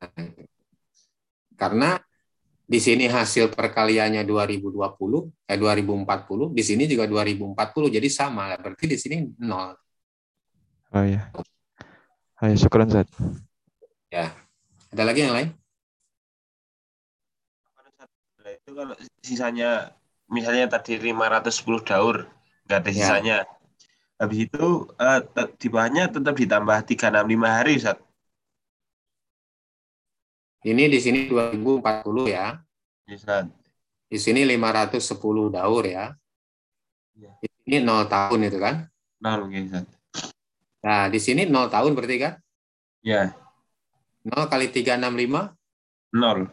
Nah, 0.00 0.10
karena 1.60 2.00
di 2.64 2.80
sini 2.80 3.04
hasil 3.04 3.52
perkaliannya 3.52 4.24
2020, 4.24 5.28
eh 5.44 5.60
2040, 5.60 6.56
di 6.56 6.64
sini 6.64 6.88
juga 6.88 7.04
2040, 7.04 7.92
jadi 7.92 8.08
sama. 8.08 8.56
Berarti 8.56 8.84
di 8.88 8.96
sini 8.96 9.16
nol. 9.44 9.76
Oh 10.96 11.04
iya. 11.04 11.28
Ayo, 12.40 12.56
syukuran, 12.56 12.88
Ustaz. 12.88 13.12
Ya. 14.08 14.32
Ada 14.94 15.02
lagi 15.04 15.20
yang 15.26 15.36
lain? 15.36 15.48
Itu 18.44 18.72
kalau 18.76 18.94
sisanya 19.24 19.96
misalnya 20.28 20.68
tadi 20.68 20.96
510 21.00 21.84
daur, 21.84 22.16
nggak 22.68 22.78
ada 22.80 22.90
ya. 22.90 22.96
sisanya. 22.96 23.36
Ya. 23.44 23.63
Habis 24.14 24.46
itu 24.46 24.86
uh, 24.94 25.20
di 25.58 25.66
bawahnya 25.66 26.06
tetap 26.06 26.34
ditambah 26.38 26.78
365 26.86 27.42
hari, 27.42 27.72
Ustaz. 27.82 27.98
Ini 30.64 30.88
di 30.88 30.98
sini 31.02 31.28
2040 31.28 32.30
ya. 32.30 32.56
Ustaz. 33.10 33.50
Di 34.08 34.18
sini 34.22 34.46
510 34.46 35.50
daur 35.50 35.84
ya. 35.84 36.14
ya. 37.18 37.32
Ini 37.66 37.82
0 37.82 38.06
tahun 38.06 38.40
itu 38.46 38.58
kan? 38.62 38.86
0, 39.18 39.50
Ustaz. 39.50 39.84
Nah, 40.84 41.08
di 41.10 41.18
sini 41.18 41.44
0 41.50 41.68
tahun 41.68 41.92
berarti 41.92 42.16
kan? 42.16 42.34
Ya. 43.02 43.34
0 44.24 44.48
kali 44.48 44.72
365? 44.72 45.52
0. 46.16 46.48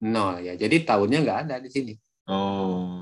0 0.00 0.46
ya. 0.46 0.54
Jadi 0.56 0.76
tahunnya 0.86 1.18
nggak 1.20 1.38
ada 1.44 1.56
di 1.60 1.68
sini. 1.68 1.92
Oh, 2.30 2.99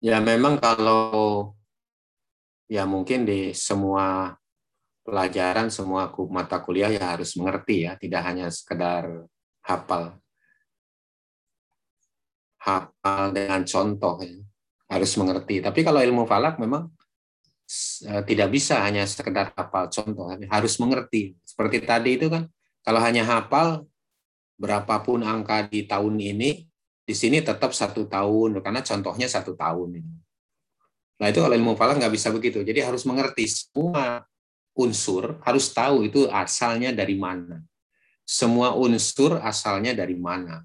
Ya 0.00 0.16
memang 0.16 0.56
kalau 0.56 1.52
ya 2.64 2.88
mungkin 2.88 3.28
di 3.28 3.52
semua 3.52 4.32
pelajaran, 5.04 5.68
semua 5.68 6.08
mata 6.32 6.56
kuliah 6.64 6.88
ya 6.88 7.12
harus 7.12 7.36
mengerti 7.36 7.84
ya, 7.84 8.00
tidak 8.00 8.22
hanya 8.24 8.48
sekedar 8.48 9.28
hafal. 9.60 10.16
Hafal 12.60 13.22
dengan 13.36 13.60
contoh 13.68 14.20
ya. 14.24 14.40
harus 14.90 15.12
mengerti. 15.20 15.62
Tapi 15.62 15.80
kalau 15.86 16.00
ilmu 16.02 16.24
falak 16.26 16.56
memang 16.58 16.90
eh, 18.08 18.22
tidak 18.24 18.48
bisa 18.50 18.80
hanya 18.82 19.04
sekedar 19.04 19.52
hafal 19.52 19.92
contoh, 19.92 20.32
harus 20.32 20.74
mengerti. 20.80 21.36
Seperti 21.44 21.84
tadi 21.84 22.16
itu 22.16 22.26
kan, 22.32 22.48
kalau 22.80 23.04
hanya 23.04 23.22
hafal 23.28 23.84
berapapun 24.56 25.20
angka 25.28 25.68
di 25.68 25.84
tahun 25.84 26.16
ini, 26.16 26.69
di 27.04 27.14
sini 27.16 27.42
tetap 27.42 27.74
satu 27.74 28.06
tahun 28.06 28.62
karena 28.62 28.80
contohnya 28.84 29.26
satu 29.26 29.56
tahun. 29.58 30.00
Nah 31.20 31.26
itu 31.28 31.38
kalau 31.42 31.52
ilmu 31.52 31.76
falak 31.76 32.00
nggak 32.00 32.14
bisa 32.14 32.32
begitu. 32.32 32.64
Jadi 32.64 32.80
harus 32.80 33.04
mengerti 33.04 33.44
semua 33.50 34.24
unsur 34.72 35.36
harus 35.44 35.68
tahu 35.74 36.08
itu 36.08 36.24
asalnya 36.32 36.94
dari 36.94 37.18
mana. 37.18 37.60
Semua 38.24 38.72
unsur 38.78 39.42
asalnya 39.42 39.92
dari 39.92 40.14
mana. 40.16 40.64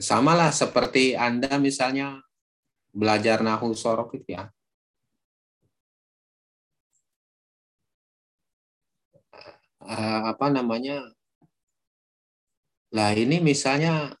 Samalah 0.00 0.48
seperti 0.54 1.12
Anda 1.12 1.60
misalnya 1.60 2.22
belajar 2.94 3.44
nahu 3.44 3.76
sorok 3.76 4.16
itu 4.16 4.32
ya. 4.38 4.48
Eh, 9.80 10.20
apa 10.30 10.46
namanya 10.52 11.02
lah 12.90 13.14
ini 13.14 13.38
misalnya 13.38 14.14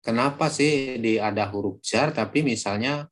kenapa 0.00 0.48
sih 0.48 0.96
di 0.96 1.20
ada 1.20 1.44
huruf 1.52 1.80
jar 1.84 2.12
tapi 2.16 2.40
misalnya 2.40 3.04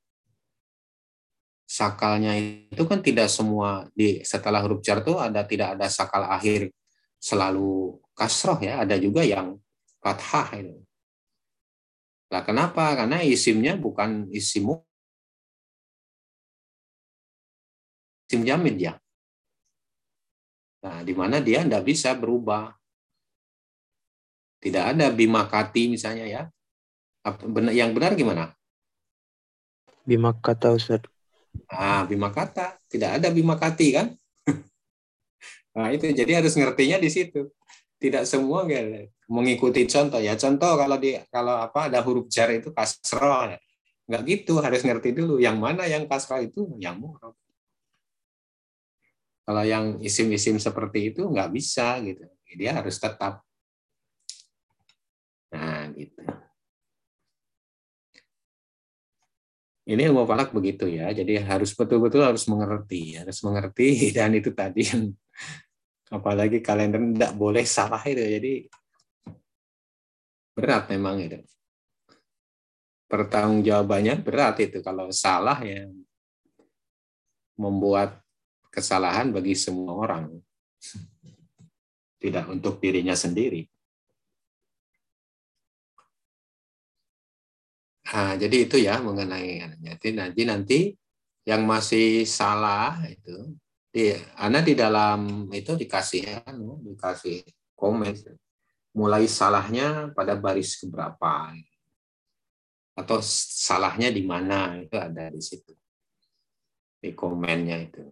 sakalnya 1.69 2.33
itu 2.73 2.83
kan 2.89 3.05
tidak 3.05 3.29
semua 3.29 3.85
di 3.93 4.25
setelah 4.25 4.65
huruf 4.65 4.81
jar 4.81 5.05
itu 5.05 5.21
ada 5.21 5.45
tidak 5.45 5.77
ada 5.77 5.87
sakal 5.93 6.25
akhir 6.25 6.73
selalu 7.21 8.01
kasroh 8.17 8.57
ya 8.65 8.81
ada 8.85 8.97
juga 8.97 9.21
yang 9.21 9.61
fathah 10.01 10.49
itu 10.57 10.89
Lah 12.29 12.45
kenapa? 12.45 12.93
Karena 12.93 13.25
isimnya 13.25 13.73
bukan 13.81 14.29
isim 14.29 14.69
isim 18.29 18.45
jamid 18.45 18.77
ya. 18.77 18.93
Nah, 20.79 21.03
di 21.03 21.15
mana 21.15 21.43
dia 21.43 21.67
tidak 21.67 21.83
bisa 21.83 22.15
berubah. 22.15 22.71
Tidak 24.59 24.85
ada 24.95 25.11
bimakati 25.11 25.91
misalnya 25.91 26.27
ya. 26.27 26.43
Yang 27.75 27.91
benar 27.95 28.13
gimana? 28.15 28.45
Bimakata 30.07 30.75
Ustaz. 30.75 31.07
Ah, 31.67 32.07
bimakata. 32.07 32.79
Tidak 32.87 33.21
ada 33.21 33.29
bimakati 33.31 33.87
kan? 33.95 34.07
nah, 35.77 35.91
itu 35.91 36.11
jadi 36.11 36.43
harus 36.43 36.55
ngertinya 36.55 36.99
di 36.99 37.11
situ. 37.11 37.51
Tidak 37.99 38.23
semua 38.23 38.63
mengikuti 39.27 39.83
contoh 39.91 40.23
ya. 40.23 40.39
Contoh 40.39 40.79
kalau 40.79 40.97
di 40.97 41.19
kalau 41.35 41.59
apa 41.59 41.91
ada 41.91 41.99
huruf 42.03 42.31
jar 42.31 42.51
itu 42.55 42.71
kasroh. 42.71 43.55
Enggak 44.09 44.23
gitu, 44.25 44.63
harus 44.63 44.81
ngerti 44.87 45.13
dulu 45.13 45.37
yang 45.43 45.59
mana 45.59 45.85
yang 45.85 46.07
kasroh 46.07 46.41
itu 46.41 46.79
yang 46.79 46.97
murah. 46.97 47.35
Kalau 49.49 49.65
yang 49.65 49.97
isim-isim 50.05 50.61
seperti 50.61 51.09
itu 51.09 51.25
nggak 51.25 51.49
bisa 51.49 51.97
gitu. 52.05 52.21
Dia 52.53 52.77
harus 52.77 53.01
tetap. 53.01 53.41
Nah, 55.49 55.89
gitu. 55.97 56.21
Ini 59.89 60.13
ilmu 60.13 60.29
falak 60.29 60.53
begitu 60.53 60.85
ya. 60.85 61.09
Jadi 61.17 61.41
harus 61.41 61.73
betul-betul 61.73 62.29
harus 62.29 62.45
mengerti, 62.45 63.17
harus 63.17 63.41
mengerti 63.41 63.89
dan 64.17 64.37
itu 64.37 64.53
tadi 64.53 64.85
yang 64.85 65.17
apalagi 66.13 66.61
kalender 66.61 67.01
tidak 67.01 67.33
boleh 67.33 67.65
salah 67.65 68.05
itu. 68.05 68.21
Jadi 68.21 68.53
berat 70.53 70.93
memang 70.93 71.25
itu. 71.25 71.41
Pertanggungjawabannya 73.09 74.21
berat 74.21 74.61
itu 74.61 74.85
kalau 74.85 75.09
salah 75.09 75.57
ya 75.65 75.89
membuat 77.57 78.28
kesalahan 78.79 79.35
bagi 79.35 79.59
semua 79.59 79.99
orang. 79.99 80.31
Tidak 82.23 82.47
untuk 82.47 82.79
dirinya 82.79 83.19
sendiri. 83.19 83.67
Nah, 88.09 88.39
jadi 88.41 88.65
itu 88.65 88.81
ya 88.81 89.05
mengenai 89.05 89.61
jadi 89.85 90.09
nanti 90.17 90.43
nanti 90.49 90.79
yang 91.45 91.69
masih 91.69 92.25
salah 92.25 92.97
itu 93.05 93.53
di 93.93 94.17
Anda 94.33 94.65
di 94.65 94.73
dalam 94.73 95.53
itu 95.53 95.77
dikasih 95.77 96.23
ya, 96.25 96.41
dikasih 96.89 97.45
komen 97.77 98.17
mulai 98.97 99.29
salahnya 99.29 100.09
pada 100.17 100.41
baris 100.41 100.81
keberapa 100.81 101.53
atau 102.97 103.21
salahnya 103.23 104.09
di 104.09 104.25
mana 104.25 104.81
itu 104.81 104.97
ada 104.97 105.29
di 105.29 105.39
situ 105.45 105.77
di 106.99 107.15
komennya 107.15 107.79
itu. 107.79 108.03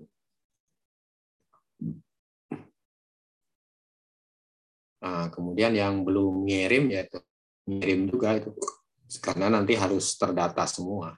Nah, 5.07 5.31
kemudian 5.31 5.71
yang 5.71 6.03
belum 6.03 6.51
ngirim 6.51 6.91
ya 6.91 7.07
ngirim 7.71 8.11
juga 8.11 8.43
itu 8.43 8.51
karena 9.23 9.47
nanti 9.47 9.79
harus 9.79 10.19
terdata 10.19 10.67
semua. 10.67 11.15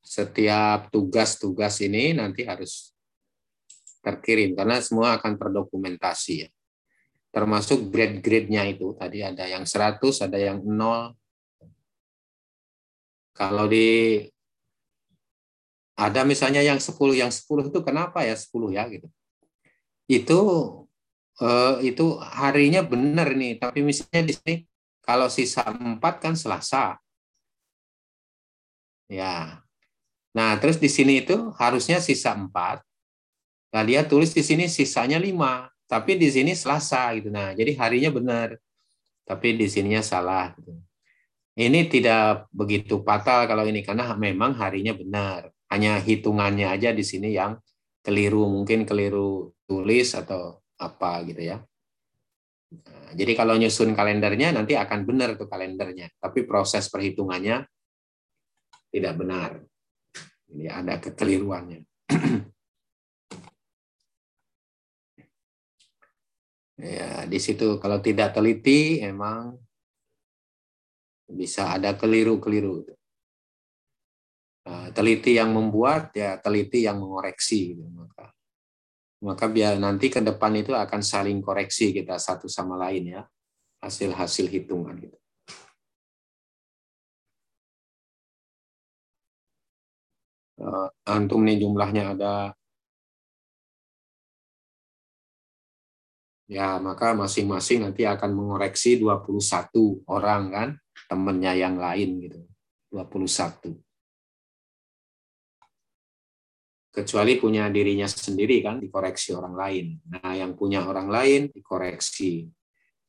Setiap 0.00 0.88
tugas-tugas 0.88 1.76
ini 1.84 2.16
nanti 2.16 2.48
harus 2.48 2.96
terkirim 4.00 4.56
karena 4.56 4.80
semua 4.80 5.20
akan 5.20 5.36
terdokumentasi 5.36 6.34
ya. 6.40 6.48
Termasuk 7.30 7.92
grade-grade-nya 7.92 8.64
itu 8.64 8.96
tadi 8.96 9.20
ada 9.20 9.44
yang 9.44 9.68
100, 9.68 10.24
ada 10.24 10.40
yang 10.40 10.64
0. 10.64 11.14
Kalau 13.36 13.68
di 13.68 14.24
ada 16.00 16.24
misalnya 16.24 16.64
yang 16.64 16.80
10, 16.80 16.96
yang 17.12 17.28
10 17.28 17.68
itu 17.68 17.78
kenapa 17.84 18.24
ya 18.24 18.32
10 18.32 18.72
ya 18.72 18.88
gitu. 18.88 19.08
Itu 20.08 20.40
eh, 21.44 21.92
itu 21.92 22.16
harinya 22.24 22.80
benar 22.80 23.36
nih, 23.36 23.60
tapi 23.60 23.84
misalnya 23.84 24.22
di 24.24 24.32
sini 24.32 24.54
kalau 25.04 25.28
sisa 25.28 25.60
4 25.68 26.00
kan 26.16 26.32
Selasa. 26.32 26.96
Ya. 29.12 29.60
Nah, 30.32 30.56
terus 30.62 30.80
di 30.80 30.88
sini 30.88 31.20
itu 31.20 31.36
harusnya 31.60 32.00
sisa 32.00 32.32
4. 32.32 32.80
Nah, 33.74 33.82
dia 33.84 34.06
tulis 34.08 34.32
di 34.32 34.40
sini 34.40 34.70
sisanya 34.70 35.18
5, 35.20 35.68
tapi 35.84 36.16
di 36.16 36.30
sini 36.32 36.56
Selasa 36.56 37.12
gitu. 37.18 37.28
Nah, 37.28 37.52
jadi 37.52 37.76
harinya 37.76 38.10
benar. 38.14 38.48
Tapi 39.28 39.54
di 39.54 39.66
sininya 39.70 40.02
salah 40.02 40.56
gitu. 40.58 40.74
Ini 41.54 41.86
tidak 41.86 42.50
begitu 42.50 42.98
fatal 43.06 43.46
kalau 43.46 43.62
ini 43.68 43.84
karena 43.86 44.16
memang 44.16 44.58
harinya 44.58 44.90
benar 44.96 45.50
hanya 45.70 46.02
hitungannya 46.02 46.66
aja 46.66 46.90
di 46.90 47.06
sini 47.06 47.34
yang 47.34 47.54
keliru 48.02 48.50
mungkin 48.50 48.82
keliru 48.82 49.54
tulis 49.64 50.12
atau 50.18 50.58
apa 50.80 51.22
gitu 51.30 51.42
ya. 51.54 51.58
Nah, 52.70 53.10
jadi 53.14 53.32
kalau 53.34 53.58
nyusun 53.58 53.94
kalendernya 53.94 54.54
nanti 54.54 54.78
akan 54.78 55.02
benar 55.02 55.34
tuh 55.34 55.50
kalendernya 55.50 56.10
tapi 56.18 56.46
proses 56.46 56.86
perhitungannya 56.90 57.66
tidak 58.90 59.14
benar. 59.14 59.50
Ini 60.50 60.66
ada 60.66 60.98
kekeliruannya. 60.98 61.80
Ya 66.80 67.28
di 67.28 67.36
situ 67.36 67.76
kalau 67.76 68.00
tidak 68.00 68.32
teliti 68.32 69.04
emang 69.04 69.52
bisa 71.28 71.76
ada 71.76 71.92
keliru-keliru 71.92 72.88
teliti 74.92 75.40
yang 75.40 75.50
membuat 75.56 76.12
ya 76.12 76.36
teliti 76.36 76.84
yang 76.84 77.00
mengoreksi 77.00 77.74
gitu. 77.74 77.84
maka 77.92 78.34
maka 79.20 79.44
biar 79.48 79.76
nanti 79.76 80.08
ke 80.08 80.20
depan 80.24 80.52
itu 80.56 80.72
akan 80.72 81.00
saling 81.04 81.44
koreksi 81.44 81.92
kita 81.92 82.16
satu 82.16 82.48
sama 82.48 82.76
lain 82.80 83.20
ya 83.20 83.22
hasil-hasil 83.80 84.48
hitungan 84.48 84.96
gitu. 85.00 85.16
Uh, 90.60 90.92
antum 91.08 91.40
nih 91.40 91.56
jumlahnya 91.56 92.12
ada 92.12 92.52
ya 96.44 96.76
maka 96.76 97.16
masing-masing 97.16 97.88
nanti 97.88 98.04
akan 98.04 98.36
mengoreksi 98.36 99.00
21 99.00 100.04
orang 100.04 100.42
kan 100.52 100.68
temennya 101.08 101.56
yang 101.56 101.80
lain 101.80 102.20
gitu 102.28 102.44
21 102.92 103.89
kecuali 106.90 107.38
punya 107.38 107.70
dirinya 107.70 108.10
sendiri 108.10 108.58
kan 108.66 108.82
dikoreksi 108.82 109.30
orang 109.38 109.54
lain. 109.54 109.86
Nah, 110.10 110.34
yang 110.34 110.58
punya 110.58 110.82
orang 110.82 111.06
lain 111.06 111.40
dikoreksi. 111.54 112.50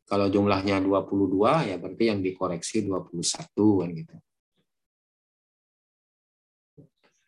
Kalau 0.06 0.30
jumlahnya 0.30 0.78
22 0.84 1.72
ya 1.72 1.76
berarti 1.82 2.04
yang 2.14 2.22
dikoreksi 2.22 2.86
21 2.86 3.82
kan 3.82 3.90
gitu. 3.96 4.16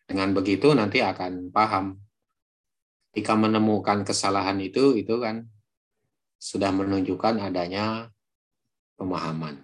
Dengan 0.06 0.30
begitu 0.36 0.68
nanti 0.78 1.02
akan 1.02 1.50
paham. 1.50 1.98
Jika 3.14 3.34
menemukan 3.38 4.06
kesalahan 4.06 4.58
itu 4.62 4.98
itu 4.98 5.18
kan 5.22 5.46
sudah 6.38 6.70
menunjukkan 6.76 7.40
adanya 7.40 8.10
pemahaman. 9.00 9.64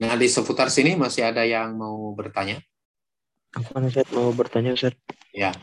Nah, 0.00 0.16
di 0.16 0.26
seputar 0.32 0.72
sini 0.72 0.96
masih 0.96 1.28
ada 1.28 1.44
yang 1.44 1.76
mau 1.76 2.16
bertanya? 2.16 2.56
Apa 3.56 3.82
Ustaz 3.82 4.06
mau 4.14 4.30
bertanya 4.30 4.74
Ustaz? 4.74 4.94
Ya. 5.34 5.54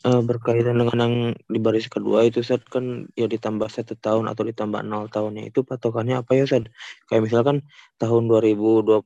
Uh, 0.00 0.24
berkaitan 0.24 0.80
dengan 0.80 0.96
yang 0.96 1.14
di 1.44 1.60
baris 1.60 1.88
kedua 1.92 2.24
itu 2.24 2.40
Ustaz 2.40 2.64
kan 2.68 3.08
ya 3.16 3.28
ditambah 3.28 3.68
satu 3.68 3.96
tahun 4.00 4.32
atau 4.32 4.48
ditambah 4.48 4.80
nol 4.80 5.12
tahunnya 5.12 5.52
itu 5.52 5.60
patokannya 5.60 6.20
apa 6.20 6.36
ya 6.36 6.48
Ustaz? 6.48 6.68
Kayak 7.08 7.22
misalkan 7.28 7.56
tahun 8.00 8.28
2020 8.28 9.04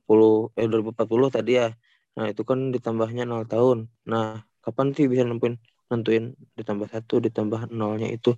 eh 0.55 0.67
2040 0.67 1.35
tadi 1.35 1.51
ya. 1.59 1.67
Nah, 2.15 2.31
itu 2.31 2.47
kan 2.47 2.71
ditambahnya 2.71 3.27
nol 3.27 3.43
tahun. 3.43 3.91
Nah, 4.07 4.47
kapan 4.65 4.95
sih 4.97 5.05
bisa 5.05 5.21
nentuin 5.21 5.59
nentuin 5.93 6.33
ditambah 6.57 6.89
satu 6.89 7.21
ditambah 7.21 7.69
nolnya 7.69 8.09
itu 8.09 8.33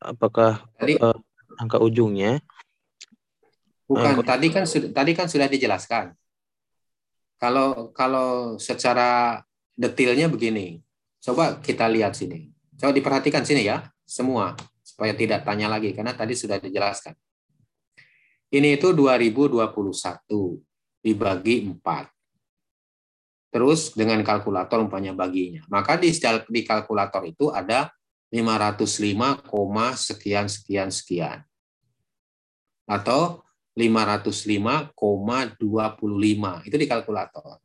apakah 0.00 0.64
tadi, 0.80 0.96
uh, 0.96 1.16
angka 1.60 1.76
ujungnya 1.80 2.40
bukan 3.84 4.16
uh, 4.16 4.24
tadi 4.24 4.48
kan 4.48 4.64
sudah 4.64 4.88
tadi 4.96 5.12
kan 5.12 5.28
sudah 5.28 5.44
dijelaskan 5.44 6.16
kalau 7.38 7.90
kalau 7.92 8.56
secara 8.56 9.42
detailnya 9.74 10.30
begini, 10.30 10.80
coba 11.20 11.58
kita 11.60 11.90
lihat 11.90 12.14
sini. 12.14 12.50
Coba 12.78 12.90
diperhatikan 12.94 13.42
sini 13.46 13.66
ya, 13.66 13.86
semua 14.06 14.54
supaya 14.82 15.14
tidak 15.14 15.42
tanya 15.42 15.66
lagi 15.66 15.90
karena 15.94 16.14
tadi 16.14 16.34
sudah 16.38 16.58
dijelaskan. 16.62 17.14
Ini 18.54 18.78
itu 18.78 18.94
2021 18.94 19.66
dibagi 21.02 21.68
4. 21.68 22.14
Terus 23.54 23.94
dengan 23.94 24.18
kalkulator 24.26 24.82
umpamanya 24.82 25.14
baginya. 25.14 25.62
Maka 25.70 25.94
di, 25.94 26.10
di 26.50 26.60
kalkulator 26.66 27.22
itu 27.26 27.54
ada 27.54 27.90
505, 28.34 29.46
sekian 29.94 30.46
sekian 30.50 30.90
sekian. 30.90 31.38
Atau 32.82 33.43
505,25. 33.74 36.62
Itu 36.66 36.76
di 36.78 36.86
kalkulator. 36.86 37.58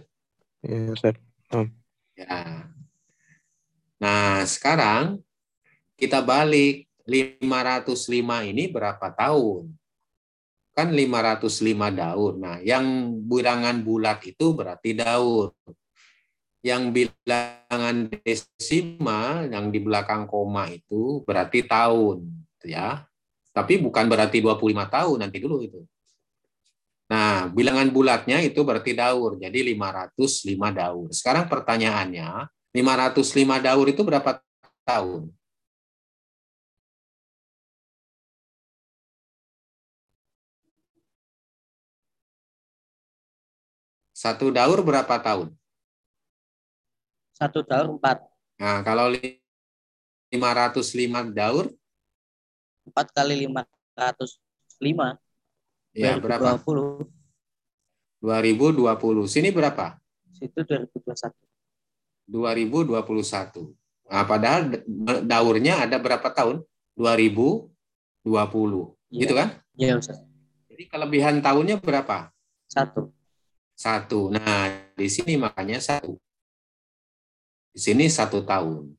Ya, 0.62 0.92
Ustaz. 0.92 1.16
Ya. 2.18 2.66
Nah, 4.02 4.42
sekarang 4.50 5.22
kita 5.94 6.26
balik 6.26 6.90
505 7.06 8.42
ini 8.50 8.66
berapa 8.66 9.14
tahun? 9.14 9.70
Kan 10.74 10.94
505 10.94 11.94
daun. 11.94 12.36
Nah, 12.42 12.58
yang 12.66 13.14
bilangan 13.22 13.82
bulat 13.86 14.22
itu 14.26 14.54
berarti 14.58 14.98
daun. 14.98 15.54
Yang 16.66 16.84
bilangan 16.94 18.10
desimal 18.26 19.46
yang 19.54 19.70
di 19.70 19.80
belakang 19.80 20.26
koma 20.26 20.68
itu 20.74 21.22
berarti 21.22 21.64
tahun, 21.64 22.26
ya. 22.66 23.06
Tapi 23.54 23.78
bukan 23.78 24.06
berarti 24.10 24.42
25 24.42 24.90
tahun 24.90 25.18
nanti 25.22 25.38
dulu 25.38 25.62
itu. 25.62 25.82
Nah, 27.08 27.48
bilangan 27.48 27.88
bulatnya 27.88 28.44
itu 28.44 28.60
berarti 28.68 28.92
daur. 28.92 29.40
Jadi 29.40 29.72
505 29.72 30.68
daur. 30.76 31.08
Sekarang 31.16 31.48
pertanyaannya, 31.48 32.52
505 32.76 33.64
daur 33.64 33.88
itu 33.88 34.04
berapa 34.04 34.44
tahun? 34.84 35.32
Satu 44.12 44.52
daur 44.52 44.84
berapa 44.84 45.16
tahun? 45.22 45.54
Satu 47.38 47.62
daur 47.64 47.96
empat. 47.96 48.20
Nah, 48.60 48.84
kalau 48.84 49.08
505 49.14 51.32
daur? 51.32 51.72
Empat 52.84 53.08
kali 53.16 53.48
505. 53.48 55.16
Ya, 55.98 56.22
berapa? 56.22 56.62
2020. 58.22 59.26
Sini 59.26 59.50
berapa? 59.50 59.98
Situ 60.30 60.62
2021. 60.62 61.34
2021. 62.30 63.74
Nah, 64.08 64.24
padahal 64.30 64.86
daurnya 65.26 65.82
ada 65.82 65.98
berapa 65.98 66.30
tahun? 66.30 66.62
2020. 66.94 67.74
Ya. 69.10 69.26
Gitu 69.26 69.34
kan? 69.34 69.50
Iya, 69.74 69.98
Ustaz. 69.98 70.22
Jadi 70.70 70.86
kelebihan 70.86 71.42
tahunnya 71.42 71.82
berapa? 71.82 72.30
Satu. 72.70 73.10
Satu. 73.74 74.30
Nah, 74.30 74.70
di 74.94 75.10
sini 75.10 75.34
makanya 75.34 75.82
satu. 75.82 76.14
Di 77.74 77.80
sini 77.82 78.06
satu 78.06 78.46
tahun. 78.46 78.94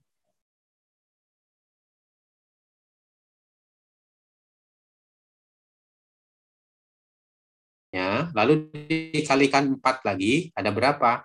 Ya, 8.19 8.35
lalu 8.35 8.67
dikalikan 9.15 9.79
empat 9.79 10.03
lagi, 10.03 10.51
ada 10.51 10.75
berapa? 10.75 11.23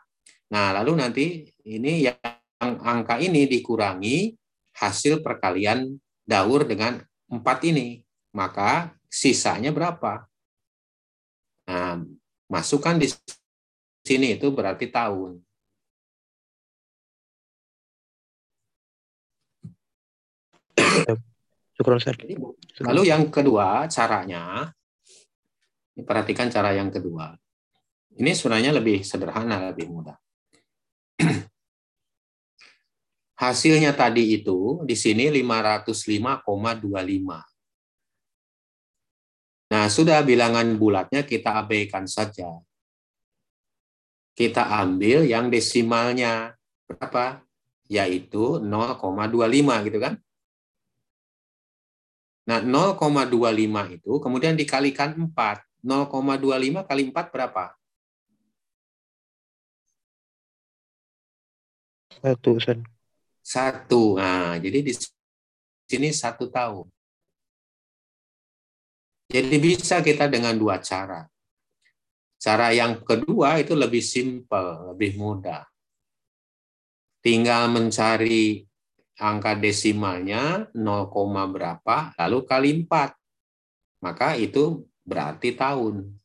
Nah, 0.53 0.77
lalu 0.77 1.01
nanti 1.01 1.49
ini 1.65 2.05
yang 2.05 2.21
angka 2.61 3.17
ini 3.17 3.49
dikurangi 3.49 4.37
hasil 4.77 5.25
perkalian 5.25 5.97
daur 6.21 6.69
dengan 6.69 7.01
empat 7.33 7.65
ini. 7.65 8.05
Maka 8.37 8.93
sisanya 9.09 9.73
berapa? 9.73 10.29
Nah, 11.65 12.05
masukkan 12.45 13.01
di 13.01 13.09
sini 14.05 14.37
itu 14.37 14.53
berarti 14.53 14.85
tahun. 14.93 15.41
Lalu 22.85 23.01
yang 23.09 23.33
kedua 23.33 23.89
caranya, 23.89 24.69
perhatikan 26.01 26.49
cara 26.49 26.73
yang 26.73 26.89
kedua. 26.89 27.37
Ini 28.17 28.33
sebenarnya 28.33 28.73
lebih 28.73 29.05
sederhana, 29.05 29.69
lebih 29.69 29.89
mudah. 29.93 30.17
Hasilnya 33.41 33.93
tadi 33.93 34.33
itu 34.33 34.81
di 34.85 34.97
sini 34.97 35.29
505,25. 35.29 36.49
Nah, 39.73 39.89
sudah 39.89 40.21
bilangan 40.21 40.77
bulatnya 40.77 41.25
kita 41.25 41.57
abaikan 41.61 42.05
saja 42.05 42.61
kita 44.33 44.65
ambil 44.81 45.25
yang 45.25 45.49
desimalnya 45.53 46.57
berapa? 46.89 47.41
Yaitu 47.85 48.57
0,25 48.57 49.85
gitu 49.87 49.99
kan. 50.01 50.17
Nah, 52.43 52.59
0,25 52.59 53.95
itu 53.95 54.11
kemudian 54.19 54.57
dikalikan 54.57 55.15
4. 55.15 55.63
0,25 55.83 56.87
kali 56.87 57.03
4 57.11 57.27
berapa? 57.27 57.75
Satu, 62.23 62.55
Ustaz. 62.55 62.79
Satu. 63.43 64.15
Nah, 64.15 64.55
jadi 64.63 64.79
di 64.79 64.95
sini 65.83 66.09
satu 66.15 66.47
tahun. 66.47 66.87
Jadi 69.27 69.57
bisa 69.59 69.99
kita 69.99 70.31
dengan 70.31 70.55
dua 70.55 70.79
cara. 70.79 71.27
Cara 72.39 72.71
yang 72.71 73.03
kedua 73.03 73.59
itu 73.59 73.75
lebih 73.75 73.99
simpel, 73.99 74.95
lebih 74.95 75.19
mudah. 75.19 75.67
Tinggal 77.23 77.71
mencari 77.71 78.63
angka 79.19 79.55
desimalnya 79.55 80.67
0, 80.75 81.51
berapa, 81.51 82.11
lalu 82.19 82.37
kali 82.43 82.69
4. 82.83 83.15
Maka 84.03 84.35
itu 84.35 84.83
berarti 85.03 85.55
tahun. 85.55 86.15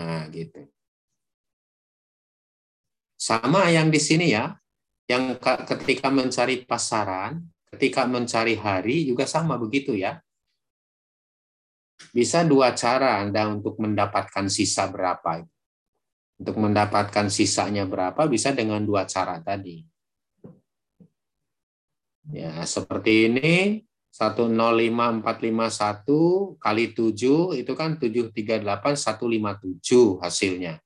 Nah, 0.00 0.24
gitu. 0.32 0.66
Sama 3.20 3.70
yang 3.70 3.92
di 3.92 4.00
sini 4.02 4.34
ya, 4.34 4.56
yang 5.06 5.38
ketika 5.38 6.10
mencari 6.10 6.66
pasaran, 6.66 7.44
ketika 7.70 8.08
mencari 8.08 8.58
hari 8.58 9.06
juga 9.06 9.28
sama 9.28 9.54
begitu 9.60 9.94
ya. 9.94 10.18
Bisa 12.10 12.42
dua 12.42 12.74
cara 12.74 13.22
Anda 13.22 13.46
untuk 13.46 13.78
mendapatkan 13.78 14.50
sisa 14.50 14.90
berapa. 14.90 15.46
Untuk 16.42 16.58
mendapatkan 16.58 17.30
sisanya 17.30 17.86
berapa 17.86 18.26
bisa 18.26 18.50
dengan 18.50 18.82
dua 18.82 19.06
cara 19.06 19.38
tadi. 19.38 19.86
Ya, 22.34 22.58
seperti 22.66 23.30
ini 23.30 23.82
105451 24.12 26.60
kali 26.60 26.92
7 26.92 27.56
itu 27.56 27.72
kan 27.72 27.96
738 27.96 29.00
157 29.00 30.20
hasilnya. 30.20 30.76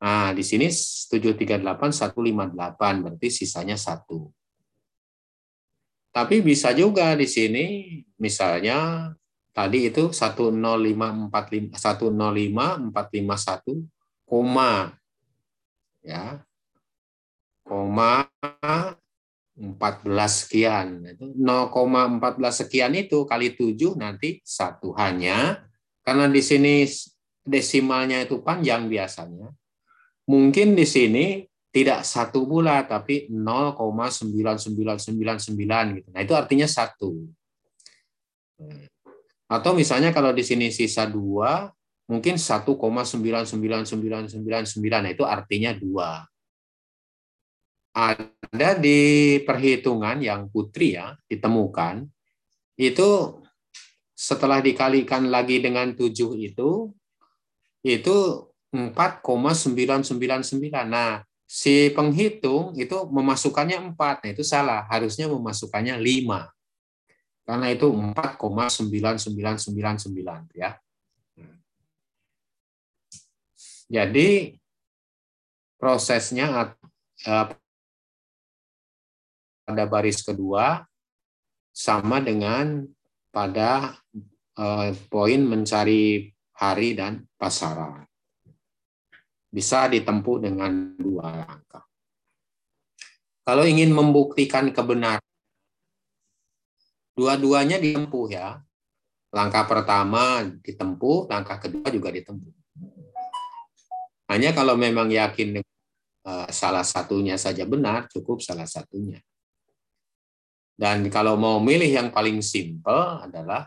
Nah, 0.00 0.32
di 0.32 0.40
sini 0.40 0.72
738 0.72 1.92
158 1.92 3.04
berarti 3.04 3.28
sisanya 3.28 3.76
1. 3.76 4.32
Tapi 6.08 6.40
bisa 6.40 6.72
juga 6.72 7.12
di 7.12 7.28
sini 7.28 8.00
misalnya 8.16 9.12
tadi 9.52 9.92
itu 9.92 10.08
10545 10.08 11.76
105451 11.76 13.84
koma 14.24 14.96
ya 16.00 16.40
koma 17.66 18.30
14 19.58 20.06
sekian. 20.30 21.02
Itu 21.02 21.34
0,14 21.34 22.62
sekian 22.64 22.94
itu 22.94 23.26
kali 23.26 23.58
7 23.58 23.98
nanti 23.98 24.38
satu 24.46 24.94
hanya. 24.94 25.66
Karena 26.06 26.30
di 26.30 26.40
sini 26.40 26.86
desimalnya 27.42 28.22
itu 28.22 28.38
panjang 28.40 28.86
biasanya. 28.86 29.50
Mungkin 30.30 30.78
di 30.78 30.86
sini 30.86 31.42
tidak 31.74 32.06
satu 32.06 32.46
bulat 32.48 32.88
tapi 32.88 33.28
0,9999 33.28 35.98
gitu. 36.00 36.08
Nah 36.14 36.22
itu 36.22 36.34
artinya 36.38 36.64
satu. 36.64 37.28
Atau 39.48 39.72
misalnya 39.72 40.12
kalau 40.12 40.36
di 40.36 40.44
sini 40.44 40.68
sisa 40.68 41.08
dua, 41.08 41.72
mungkin 42.08 42.36
1,99999 42.36 45.04
nah 45.04 45.12
itu 45.12 45.24
artinya 45.24 45.72
dua. 45.76 46.24
Ada 47.98 48.78
di 48.78 49.42
perhitungan 49.42 50.22
yang 50.22 50.46
putri 50.46 50.94
ya 50.94 51.18
ditemukan 51.26 52.06
itu 52.78 53.42
setelah 54.14 54.62
dikalikan 54.62 55.26
lagi 55.30 55.58
dengan 55.58 55.94
7 55.94 56.34
itu, 56.38 56.94
itu 57.82 58.46
4,999. 58.70 60.86
Nah, 60.86 61.22
si 61.46 61.90
penghitung 61.94 62.74
itu 62.78 63.06
memasukkannya 63.10 63.78
4. 63.94 64.22
Nah, 64.22 64.30
itu 64.30 64.42
salah. 64.42 64.86
Harusnya 64.90 65.28
memasukkannya 65.30 65.98
5. 65.98 66.52
Karena 67.46 67.70
itu 67.70 67.86
4,9999 67.88 70.48
ya. 70.52 70.76
Jadi 73.88 74.60
prosesnya 75.80 76.76
eh, 77.24 77.48
pada 79.68 79.84
baris 79.84 80.24
kedua 80.24 80.80
sama 81.68 82.24
dengan 82.24 82.88
pada 83.28 83.92
eh, 84.56 84.96
poin 85.12 85.44
mencari 85.44 86.32
hari 86.56 86.96
dan 86.96 87.28
pasaran. 87.36 88.08
Bisa 89.52 89.92
ditempuh 89.92 90.40
dengan 90.40 90.96
dua 90.96 91.44
langkah. 91.44 91.84
Kalau 93.44 93.64
ingin 93.64 93.92
membuktikan 93.92 94.72
kebenaran, 94.72 95.24
dua-duanya 97.12 97.76
ditempuh 97.76 98.26
ya. 98.32 98.60
Langkah 99.28 99.68
pertama 99.68 100.44
ditempuh, 100.64 101.28
langkah 101.28 101.60
kedua 101.60 101.88
juga 101.92 102.08
ditempuh. 102.08 102.52
Hanya 104.28 104.52
kalau 104.52 104.76
memang 104.76 105.08
yakin 105.08 105.60
uh, 106.28 106.48
salah 106.52 106.84
satunya 106.84 107.40
saja 107.40 107.64
benar, 107.64 108.08
cukup 108.12 108.44
salah 108.44 108.68
satunya. 108.68 109.20
Dan 110.78 111.10
kalau 111.10 111.34
mau 111.34 111.58
milih 111.58 111.90
yang 111.90 112.08
paling 112.14 112.38
simpel 112.38 113.18
adalah 113.18 113.66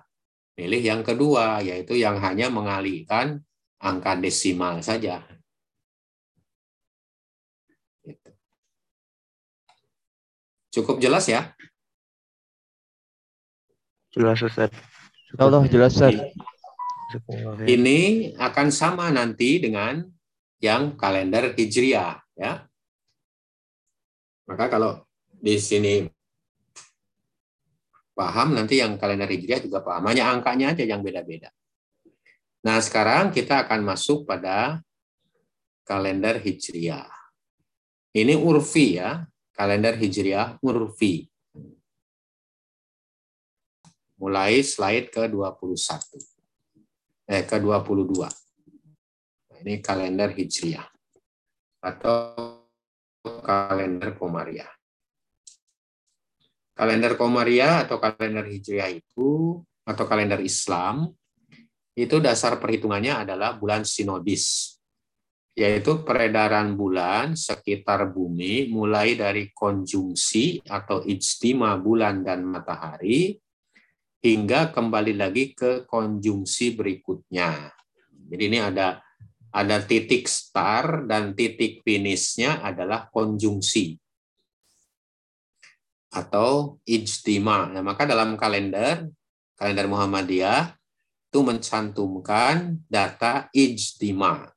milih 0.56 0.80
yang 0.80 1.02
kedua, 1.04 1.60
yaitu 1.60 2.00
yang 2.00 2.16
hanya 2.24 2.48
mengalihkan 2.48 3.44
angka 3.84 4.16
desimal 4.16 4.80
saja. 4.80 5.20
Gitu. 8.00 8.32
Cukup 10.72 11.04
jelas 11.04 11.28
ya? 11.28 11.52
Jelas 14.16 14.40
Ustaz. 14.40 14.72
Allah 15.36 15.68
jelas 15.68 16.00
Ustaz. 16.00 16.16
Ini 17.68 18.32
akan 18.40 18.72
sama 18.72 19.12
nanti 19.12 19.60
dengan 19.60 20.08
yang 20.64 20.96
kalender 20.96 21.52
Hijriah 21.60 22.24
ya. 22.40 22.64
Maka 24.48 24.72
kalau 24.72 25.04
di 25.28 25.60
sini 25.60 26.08
paham 28.22 28.54
nanti 28.54 28.78
yang 28.78 29.02
kalender 29.02 29.26
Hijriah 29.26 29.66
juga 29.66 29.82
paham. 29.82 30.14
Hanya 30.14 30.30
angkanya 30.30 30.78
aja 30.78 30.86
yang 30.86 31.02
beda-beda. 31.02 31.50
Nah, 32.62 32.78
sekarang 32.78 33.34
kita 33.34 33.66
akan 33.66 33.82
masuk 33.82 34.30
pada 34.30 34.86
kalender 35.82 36.38
Hijriah. 36.38 37.10
Ini 38.14 38.38
urfi 38.38 39.02
ya, 39.02 39.26
kalender 39.58 39.98
Hijriah 39.98 40.62
urfi. 40.62 41.26
Mulai 44.22 44.62
slide 44.62 45.10
ke-21. 45.10 46.22
Eh, 47.26 47.42
ke-22 47.42 48.30
ini 49.62 49.78
kalender 49.78 50.34
Hijriah 50.34 50.90
atau 51.86 52.34
kalender 53.46 54.18
Komariah. 54.18 54.70
Kalender 56.82 57.14
Komariah 57.14 57.86
atau 57.86 58.02
kalender 58.02 58.50
Hijriah 58.50 58.90
itu 58.90 59.62
atau 59.86 60.10
kalender 60.10 60.42
Islam 60.42 61.14
itu 61.94 62.18
dasar 62.18 62.58
perhitungannya 62.58 63.22
adalah 63.22 63.54
bulan 63.54 63.86
sinodis, 63.86 64.74
yaitu 65.54 66.02
peredaran 66.02 66.74
bulan 66.74 67.38
sekitar 67.38 68.10
bumi 68.10 68.74
mulai 68.74 69.14
dari 69.14 69.54
konjungsi 69.54 70.66
atau 70.66 71.06
ijtima 71.06 71.78
bulan 71.78 72.26
dan 72.26 72.50
matahari 72.50 73.38
hingga 74.26 74.74
kembali 74.74 75.14
lagi 75.22 75.54
ke 75.54 75.86
konjungsi 75.86 76.74
berikutnya. 76.74 77.70
Jadi 78.10 78.42
ini 78.42 78.58
ada 78.58 78.98
ada 79.54 79.78
titik 79.86 80.26
start 80.26 81.06
dan 81.06 81.38
titik 81.38 81.86
finishnya 81.86 82.58
adalah 82.66 83.06
konjungsi 83.14 84.01
atau 86.12 86.78
ijtima. 86.84 87.72
Nah, 87.72 87.82
maka 87.82 88.04
dalam 88.04 88.36
kalender 88.36 89.08
kalender 89.56 89.88
Muhammadiyah 89.88 90.76
itu 91.32 91.40
mencantumkan 91.40 92.84
data 92.92 93.48
ijtima. 93.56 94.52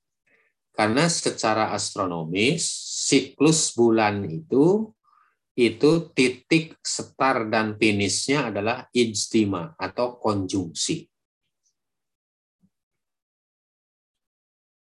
Karena 0.75 1.07
secara 1.07 1.71
astronomis 1.71 2.67
siklus 3.07 3.71
bulan 3.79 4.27
itu 4.27 4.91
itu 5.55 6.11
titik 6.11 6.75
start 6.83 7.47
dan 7.47 7.79
finishnya 7.79 8.51
adalah 8.51 8.91
ijtima 8.91 9.79
atau 9.79 10.19
konjungsi. 10.19 11.14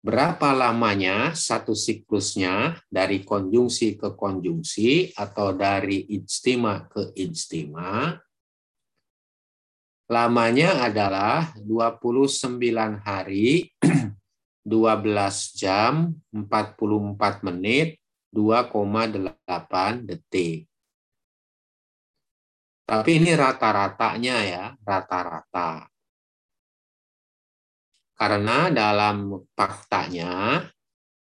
Berapa 0.00 0.56
lamanya 0.56 1.36
satu 1.36 1.76
siklusnya 1.76 2.80
dari 2.88 3.20
konjungsi 3.20 4.00
ke 4.00 4.16
konjungsi 4.16 5.12
atau 5.12 5.52
dari 5.52 6.08
ijtima 6.08 6.88
ke 6.88 7.12
ijtima 7.20 8.16
lamanya 10.08 10.88
adalah 10.88 11.52
29 11.60 12.58
hari 13.04 13.68
12 14.66 15.60
jam 15.60 16.16
44 16.32 17.46
menit 17.46 18.00
2,8 18.34 20.06
detik. 20.06 20.66
Tapi 22.86 23.10
ini 23.22 23.30
rata-ratanya 23.38 24.36
ya 24.42 24.64
rata-rata 24.82 25.86
karena 28.20 28.68
dalam 28.68 29.32
faktanya 29.56 30.60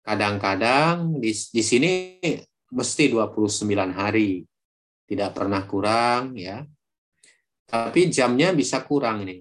kadang-kadang 0.04 1.16
di, 1.16 1.32
di 1.32 1.62
sini 1.64 2.20
mesti 2.68 3.08
29 3.08 3.72
hari. 3.96 4.44
Tidak 5.04 5.32
pernah 5.32 5.64
kurang 5.64 6.36
ya. 6.36 6.60
Tapi 7.64 8.12
jamnya 8.12 8.52
bisa 8.52 8.84
kurang 8.84 9.24
nih. 9.24 9.40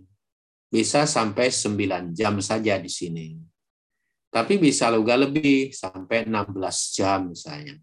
Bisa 0.71 1.03
sampai 1.03 1.51
9 1.51 2.15
jam 2.15 2.39
saja 2.39 2.79
di 2.79 2.87
sini. 2.87 3.35
Tapi 4.31 4.55
bisa 4.55 4.87
juga 4.95 5.19
lebih 5.19 5.75
sampai 5.75 6.23
16 6.23 6.95
jam 6.95 7.31
misalnya. 7.31 7.75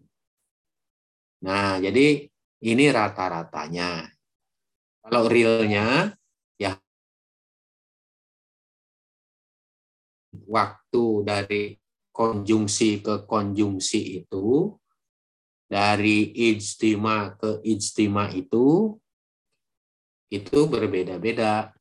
Nah, 1.45 1.77
jadi 1.81 2.25
ini 2.65 2.85
rata-ratanya. 2.89 4.09
Kalau 5.01 5.25
realnya 5.25 6.13
waktu 10.51 11.05
dari 11.23 11.63
konjungsi 12.11 12.99
ke 12.99 13.23
konjungsi 13.23 14.19
itu, 14.19 14.75
dari 15.71 16.35
ijtima 16.51 17.39
ke 17.39 17.63
ijtima 17.63 18.27
itu, 18.35 18.99
itu 20.27 20.59
berbeda-beda 20.67 21.71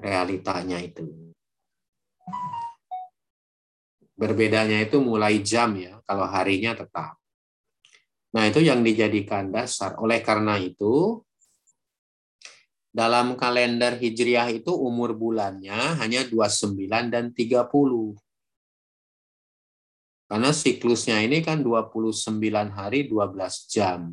realitanya 0.00 0.80
itu. 0.80 1.04
Berbedanya 4.18 4.82
itu 4.82 4.98
mulai 4.98 5.44
jam 5.44 5.76
ya, 5.76 6.00
kalau 6.08 6.26
harinya 6.26 6.74
tetap. 6.74 7.20
Nah 8.34 8.44
itu 8.48 8.60
yang 8.64 8.80
dijadikan 8.82 9.52
dasar. 9.52 9.94
Oleh 10.00 10.24
karena 10.24 10.58
itu, 10.58 11.22
dalam 12.88 13.36
kalender 13.36 14.00
Hijriah 14.00 14.48
itu 14.50 14.72
umur 14.72 15.12
bulannya 15.12 16.00
hanya 16.00 16.24
29 16.24 16.74
dan 17.12 17.30
30. 17.30 18.16
Karena 20.28 20.50
siklusnya 20.52 21.24
ini 21.24 21.40
kan 21.40 21.64
29 21.64 22.68
hari 22.68 23.08
12 23.08 23.72
jam. 23.72 24.12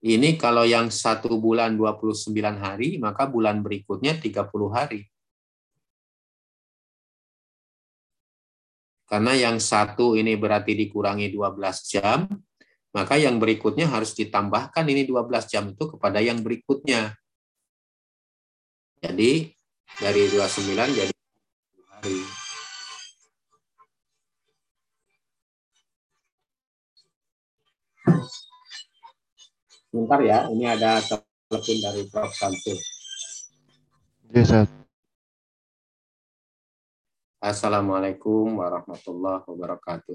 Ini 0.00 0.40
kalau 0.40 0.64
yang 0.64 0.88
satu 0.88 1.36
bulan 1.36 1.76
29 1.76 2.32
hari, 2.56 2.96
maka 2.96 3.28
bulan 3.28 3.60
berikutnya 3.60 4.16
30 4.16 4.72
hari. 4.72 5.04
Karena 9.04 9.36
yang 9.36 9.60
satu 9.60 10.16
ini 10.16 10.38
berarti 10.40 10.72
dikurangi 10.72 11.28
12 11.28 11.84
jam, 11.84 12.24
maka 12.90 13.14
yang 13.14 13.38
berikutnya 13.38 13.86
harus 13.86 14.14
ditambahkan 14.18 14.82
ini 14.90 15.06
12 15.06 15.46
jam 15.46 15.64
itu 15.70 15.84
kepada 15.94 16.18
yang 16.18 16.42
berikutnya. 16.42 17.14
Jadi 19.00 19.54
dari 19.98 20.22
29 20.28 20.98
jadi 20.98 21.14
hari. 21.94 22.18
Sebentar 29.90 30.22
ya, 30.22 30.46
ini 30.54 30.70
ada 30.70 31.02
telepon 31.02 31.76
dari 31.82 32.06
Prof. 32.06 32.30
Samsul. 32.30 32.78
Iya, 34.30 34.46
Ustaz. 34.46 34.70
Assalamualaikum 37.42 38.54
warahmatullahi 38.54 39.42
wabarakatuh. 39.50 40.14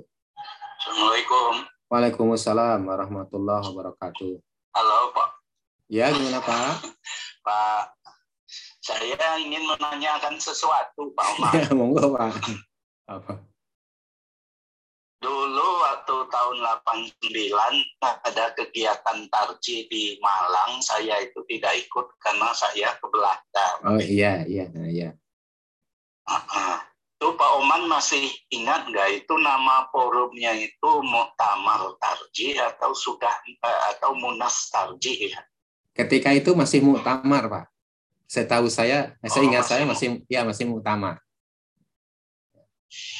Assalamualaikum. 0.80 1.75
Waalaikumsalam 1.86 2.82
warahmatullahi 2.82 3.62
wabarakatuh. 3.62 4.42
Halo 4.74 5.14
Pak. 5.14 5.30
Ya, 5.86 6.10
gimana 6.10 6.42
Pak? 6.42 6.82
Pak, 7.46 7.94
saya 8.82 9.38
ingin 9.38 9.62
menanyakan 9.70 10.42
sesuatu 10.42 11.14
Pak 11.14 11.28
Umar. 11.38 11.54
Ya, 11.54 11.70
monggo 11.78 12.18
Pak. 12.18 12.42
Apa? 13.06 13.38
Dulu 15.22 15.68
waktu 15.86 16.16
tahun 16.26 16.58
89 17.22 17.54
ada 18.02 18.46
kegiatan 18.58 19.30
tarji 19.30 19.86
di 19.86 20.18
Malang, 20.26 20.82
saya 20.82 21.22
itu 21.22 21.38
tidak 21.46 21.86
ikut 21.86 22.18
karena 22.18 22.50
saya 22.58 22.98
ke 22.98 23.06
Belanda. 23.14 23.68
Oh 23.86 24.02
iya, 24.02 24.42
iya, 24.50 24.74
iya. 24.90 25.10
Ah, 26.26 26.82
Itu 27.16 27.32
Pak 27.32 27.52
Oman 27.58 27.88
masih 27.88 28.28
ingat 28.52 28.92
nggak 28.92 29.24
itu 29.24 29.34
nama 29.40 29.88
forumnya 29.88 30.52
itu 30.52 30.90
Muktamar 31.00 31.96
Tarji 31.96 32.60
atau 32.60 32.92
sudah 32.92 33.32
eh, 33.48 33.80
atau 33.96 34.12
Munas 34.14 34.68
Tarji 34.68 35.32
ya? 35.32 35.40
Ketika 35.96 36.36
itu 36.36 36.52
masih 36.52 36.84
muktamar, 36.84 37.48
Pak. 37.48 37.66
Saya, 38.28 38.44
saya 38.68 39.16
Oh, 39.32 39.48
ingat 39.48 39.64
masih 39.64 39.72
saya 39.72 39.84
mu- 39.84 39.92
masih 39.96 40.08
ya 40.28 40.42
masih 40.44 40.66
muktamar. 40.68 41.24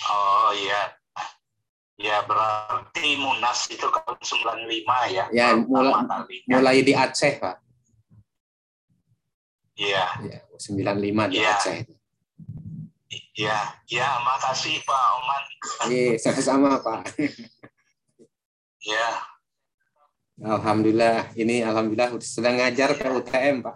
Oh 0.06 0.52
iya. 0.52 0.92
Ya 1.96 2.20
berarti 2.28 3.16
Munas 3.16 3.72
itu 3.72 3.88
tahun 3.88 4.20
95 4.20 5.08
ya. 5.08 5.24
Ya, 5.32 5.56
mulai- 5.56 5.96
kalinya. 6.04 6.52
Mulai 6.60 6.84
di 6.84 6.92
Aceh, 6.92 7.40
Pak. 7.40 7.56
Iya, 9.76 10.04
Ya, 10.24 10.40
95 10.60 11.32
di 11.32 11.40
Iya. 11.40 11.56
Aceh. 11.56 11.80
Iya, 13.36 13.58
iya, 13.88 14.08
makasih 14.22 14.80
Pak 14.84 15.04
Oman. 15.20 15.44
Iya, 15.92 16.18
sama-sama, 16.22 16.80
Pak. 16.80 17.12
Ya, 18.86 19.08
Alhamdulillah, 20.36 21.32
ini 21.40 21.64
alhamdulillah 21.64 22.20
sedang 22.20 22.60
ngajar 22.60 22.92
PUTM, 23.00 23.64
Pak. 23.64 23.76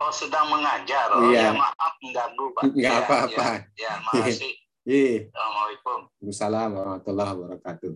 oh 0.00 0.12
sedang 0.12 0.48
mengajar. 0.48 1.12
Oh 1.12 1.28
Iya. 1.28 1.48
ya 1.48 1.50
maaf 1.52 1.92
mengganggu 2.00 2.46
Pak. 2.56 2.62
Nggak 2.72 2.92
Ya, 2.96 3.02
apa-apa. 3.04 3.48
Ya, 3.76 3.82
ya, 3.84 3.92
makasih. 4.08 4.52
Iya. 4.84 5.28
Assalamualaikum. 5.32 5.98
Waalaikumsalam 6.08 6.68
warahmatullahi 6.76 7.30
wabarakatuh. 7.36 7.92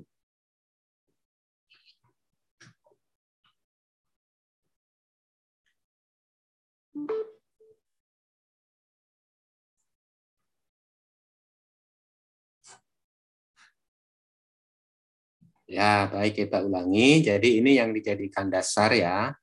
Ya, 15.68 16.08
baik 16.08 16.48
kita 16.48 16.64
ulangi. 16.64 17.20
Jadi 17.20 17.60
ini 17.60 17.76
yang 17.76 17.92
dijadikan 17.92 18.48
dasar 18.48 18.88
ya. 18.96 19.36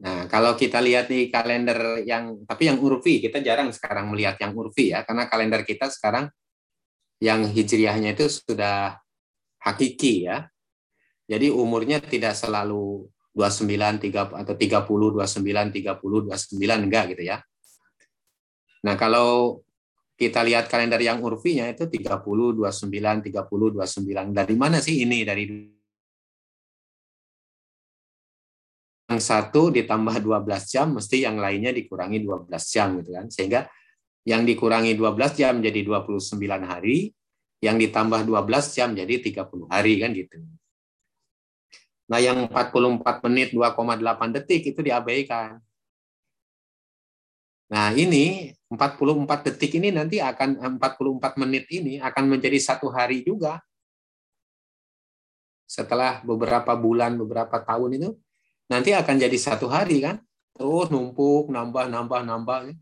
Nah, 0.00 0.24
kalau 0.32 0.56
kita 0.56 0.80
lihat 0.80 1.12
di 1.12 1.28
kalender 1.28 2.00
yang 2.08 2.40
tapi 2.48 2.72
yang 2.72 2.80
urfi, 2.80 3.20
kita 3.20 3.44
jarang 3.44 3.68
sekarang 3.68 4.08
melihat 4.08 4.40
yang 4.40 4.56
urfi 4.56 4.96
ya, 4.96 5.04
karena 5.04 5.28
kalender 5.28 5.60
kita 5.68 5.92
sekarang 5.92 6.32
yang 7.20 7.44
hijriahnya 7.44 8.16
itu 8.16 8.26
sudah 8.32 8.96
hakiki 9.60 10.26
ya. 10.26 10.48
Jadi 11.28 11.52
umurnya 11.52 12.00
tidak 12.00 12.32
selalu 12.34 13.06
29 13.36 14.00
30 14.08 14.40
atau 14.40 14.54
30 14.56 14.88
29 15.20 15.68
30 15.68 16.00
29 16.00 16.86
enggak 16.88 17.04
gitu 17.12 17.22
ya. 17.28 17.38
Nah, 18.82 18.96
kalau 18.96 19.60
kita 20.22 20.46
lihat 20.46 20.70
kalender 20.70 21.02
yang 21.02 21.18
urfinya 21.18 21.66
itu 21.66 21.90
30 21.90 22.22
29 22.22 23.26
30 23.26 23.26
29. 23.26 24.30
Dari 24.30 24.54
mana 24.54 24.78
sih 24.78 25.02
ini 25.02 25.26
dari 25.26 25.50
yang 29.10 29.18
satu 29.18 29.74
ditambah 29.74 30.22
12 30.22 30.70
jam 30.70 30.94
mesti 30.94 31.26
yang 31.26 31.42
lainnya 31.42 31.74
dikurangi 31.74 32.22
12 32.22 32.46
jam 32.70 33.02
gitu 33.02 33.10
kan. 33.18 33.26
Sehingga 33.34 33.66
yang 34.22 34.46
dikurangi 34.46 34.94
12 34.94 35.34
jam 35.34 35.58
jadi 35.58 35.80
29 35.82 36.38
hari, 36.62 37.10
yang 37.58 37.74
ditambah 37.82 38.22
12 38.22 38.74
jam 38.78 38.94
jadi 38.94 39.14
30 39.18 39.66
hari 39.66 39.98
kan 39.98 40.10
gitu. 40.14 40.38
Nah, 42.06 42.18
yang 42.22 42.46
44 42.46 43.24
menit 43.26 43.50
2,8 43.50 44.30
detik 44.38 44.62
itu 44.70 44.80
diabaikan. 44.84 45.58
Nah, 47.72 47.88
ini 47.96 48.52
44 48.68 49.48
detik 49.48 49.80
ini 49.80 49.88
nanti 49.88 50.20
akan 50.20 50.76
44 50.76 51.40
menit 51.40 51.64
ini 51.72 51.96
akan 52.04 52.36
menjadi 52.36 52.60
satu 52.60 52.92
hari 52.92 53.24
juga. 53.24 53.64
Setelah 55.64 56.20
beberapa 56.20 56.76
bulan, 56.76 57.16
beberapa 57.16 57.64
tahun 57.64 57.96
itu 57.96 58.10
nanti 58.68 58.92
akan 58.92 59.16
jadi 59.16 59.38
satu 59.40 59.72
hari 59.72 60.04
kan. 60.04 60.20
Terus 60.52 60.92
numpuk, 60.92 61.48
nambah, 61.48 61.88
nambah, 61.88 62.20
nambah. 62.28 62.76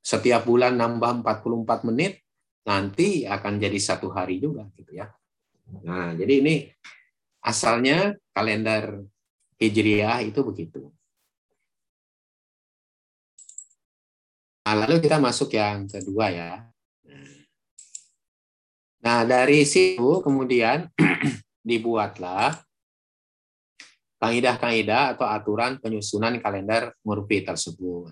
Setiap 0.00 0.48
bulan 0.48 0.80
nambah 0.80 1.20
44 1.20 1.84
menit, 1.92 2.24
nanti 2.64 3.28
akan 3.28 3.60
jadi 3.60 3.76
satu 3.76 4.08
hari 4.08 4.40
juga 4.40 4.64
gitu 4.80 4.96
ya. 4.96 5.12
Nah, 5.84 6.16
jadi 6.16 6.40
ini 6.40 6.54
asalnya 7.44 8.16
kalender 8.32 9.04
Hijriah 9.60 10.24
itu 10.24 10.40
begitu. 10.40 10.88
Lalu 14.74 14.98
kita 14.98 15.22
masuk 15.22 15.54
yang 15.54 15.86
kedua 15.86 16.26
ya. 16.34 16.52
Nah, 19.06 19.22
dari 19.22 19.62
situ 19.62 20.18
kemudian 20.18 20.90
dibuatlah 21.68 22.58
kaidah-kaidah 24.18 25.14
atau 25.14 25.30
aturan 25.30 25.78
penyusunan 25.78 26.42
kalender 26.42 26.90
murfi 27.06 27.46
tersebut. 27.46 28.10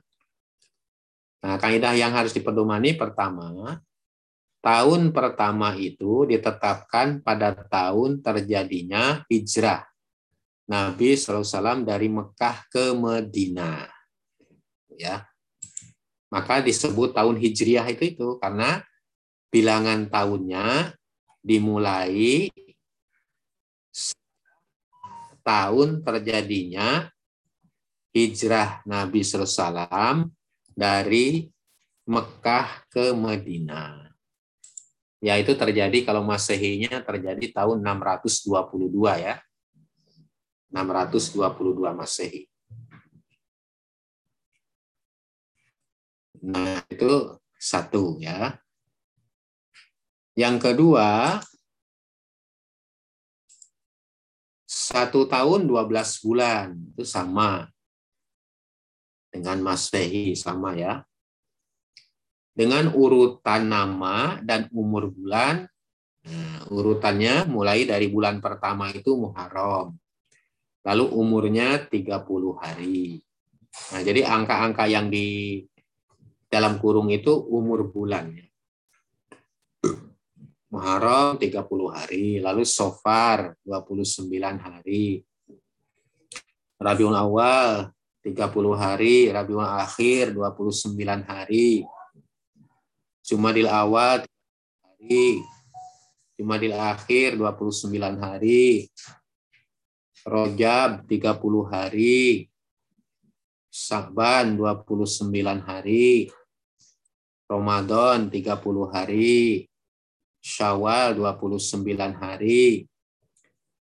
Nah, 1.42 1.58
kaidah 1.58 1.98
yang 1.98 2.14
harus 2.14 2.30
dipedomani 2.30 2.94
pertama, 2.94 3.82
tahun 4.62 5.10
pertama 5.10 5.74
itu 5.74 6.24
ditetapkan 6.30 7.20
pada 7.26 7.52
tahun 7.52 8.22
terjadinya 8.22 9.26
hijrah 9.26 9.82
Nabi 10.64 11.18
SAW 11.18 11.84
dari 11.84 12.08
Mekah 12.08 12.56
ke 12.70 12.96
Medina. 12.96 13.84
Ya, 14.94 15.26
maka 16.34 16.58
disebut 16.58 17.14
tahun 17.14 17.38
hijriah 17.38 17.86
itu 17.94 18.10
itu 18.10 18.28
karena 18.42 18.82
bilangan 19.54 20.10
tahunnya 20.10 20.98
dimulai 21.38 22.50
tahun 25.46 26.02
terjadinya 26.02 27.06
hijrah 28.10 28.82
Nabi 28.82 29.22
SAW 29.22 30.26
dari 30.74 31.46
Mekah 32.02 32.82
ke 32.90 33.14
Medina. 33.14 34.10
Yaitu 35.22 35.54
terjadi 35.54 36.04
kalau 36.04 36.26
Masehinya 36.26 37.00
terjadi 37.00 37.62
tahun 37.62 37.78
622 37.80 38.50
ya. 39.22 39.38
622 40.74 41.94
Masehi. 41.94 42.50
Nah, 46.44 46.84
itu 46.92 47.40
satu 47.56 48.20
ya. 48.20 48.60
Yang 50.36 50.56
kedua, 50.60 51.40
satu 54.68 55.24
tahun 55.24 55.64
12 55.64 56.20
bulan 56.20 56.76
itu 56.92 57.06
sama 57.08 57.64
dengan 59.32 59.64
Masehi 59.64 60.36
sama 60.36 60.76
ya. 60.76 61.00
Dengan 62.54 62.92
urutan 62.92 63.66
nama 63.66 64.38
dan 64.44 64.68
umur 64.70 65.10
bulan, 65.10 65.66
nah, 66.22 66.60
urutannya 66.70 67.48
mulai 67.48 67.88
dari 67.88 68.06
bulan 68.12 68.38
pertama 68.44 68.92
itu 68.92 69.16
Muharram. 69.16 69.96
Lalu 70.84 71.04
umurnya 71.08 71.88
30 71.88 72.52
hari. 72.60 73.24
Nah, 73.90 74.02
jadi 74.04 74.28
angka-angka 74.28 74.86
yang 74.86 75.08
di 75.10 75.58
dalam 76.54 76.78
kurung 76.78 77.10
itu 77.10 77.34
umur 77.50 77.90
bulan. 77.90 78.30
Muharram 80.70 81.34
30 81.34 81.66
hari, 81.90 82.38
lalu 82.38 82.62
Sofar 82.62 83.58
29 83.66 84.30
hari. 84.62 85.26
Rabiul 86.78 87.14
Awal 87.14 87.90
30 88.22 88.38
hari, 88.78 89.34
Rabiul 89.34 89.66
Akhir 89.66 90.30
29 90.30 90.94
hari. 91.26 91.82
Jumadil 93.26 93.66
Awal 93.66 94.22
hari, 94.82 95.42
Jumadil 96.38 96.74
Akhir 96.78 97.34
29 97.34 97.90
hari. 98.22 98.86
Rojab 100.22 101.02
30 101.10 101.66
hari. 101.66 102.46
Sakban 103.74 104.54
29 104.54 105.34
hari. 105.66 106.30
Ramadan 107.48 108.32
30 108.32 108.88
hari. 108.88 109.68
Syawal 110.44 111.16
29 111.16 112.16
hari. 112.16 112.88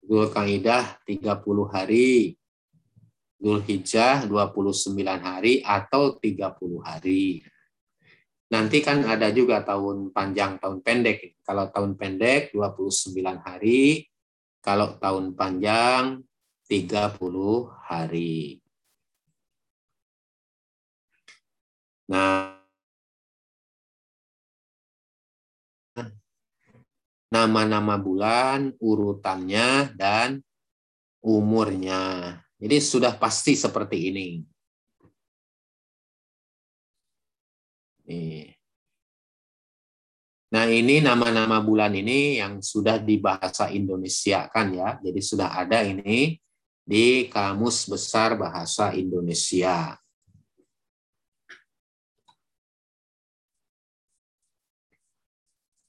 Zulkaidah 0.07 1.03
30 1.07 1.67
hari. 1.71 2.39
Zulhijjah 3.37 4.25
29 4.25 4.97
hari 5.21 5.61
atau 5.63 6.17
30 6.19 6.81
hari. 6.83 7.45
Nanti 8.47 8.79
kan 8.79 9.03
ada 9.03 9.29
juga 9.35 9.61
tahun 9.67 10.15
panjang, 10.15 10.63
tahun 10.63 10.81
pendek. 10.81 11.43
Kalau 11.43 11.67
tahun 11.71 11.99
pendek 11.99 12.55
29 12.55 13.13
hari, 13.43 14.07
kalau 14.63 14.99
tahun 14.99 15.35
panjang 15.35 16.23
30 16.67 17.71
hari. 17.87 18.63
Nah, 22.07 22.56
nama-nama 27.37 28.01
bulan, 28.01 28.73
urutannya, 28.81 29.93
dan 29.93 30.41
umurnya. 31.21 32.37
Jadi 32.57 32.77
sudah 32.81 33.13
pasti 33.21 33.53
seperti 33.53 34.09
ini. 34.09 34.29
Nah 40.47 40.65
ini 40.71 41.05
nama-nama 41.05 41.61
bulan 41.61 41.93
ini 41.93 42.41
yang 42.41 42.65
sudah 42.65 42.97
dibahasa 43.03 43.69
Indonesia 43.69 44.49
kan 44.49 44.73
ya. 44.73 44.97
Jadi 45.05 45.21
sudah 45.21 45.53
ada 45.53 45.85
ini 45.85 46.39
di 46.81 47.29
Kamus 47.29 47.91
Besar 47.91 48.39
Bahasa 48.39 48.95
Indonesia. 48.97 49.99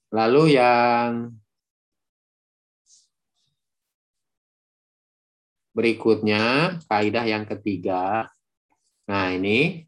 Lalu 0.08 0.56
yang 0.56 1.36
berikutnya, 5.76 6.76
kaidah 6.88 7.28
yang 7.28 7.44
ketiga. 7.44 8.32
Nah, 9.06 9.36
ini 9.36 9.84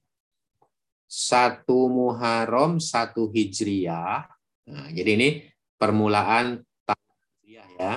satu 1.09 1.89
Muharram, 1.89 2.77
satu 2.77 3.31
Hijriah. 3.33 4.29
Nah, 4.69 4.87
jadi 4.93 5.17
ini 5.17 5.29
permulaan 5.79 6.61
tahun 6.85 7.15
Hijriah 7.25 7.69
ya. 7.81 7.93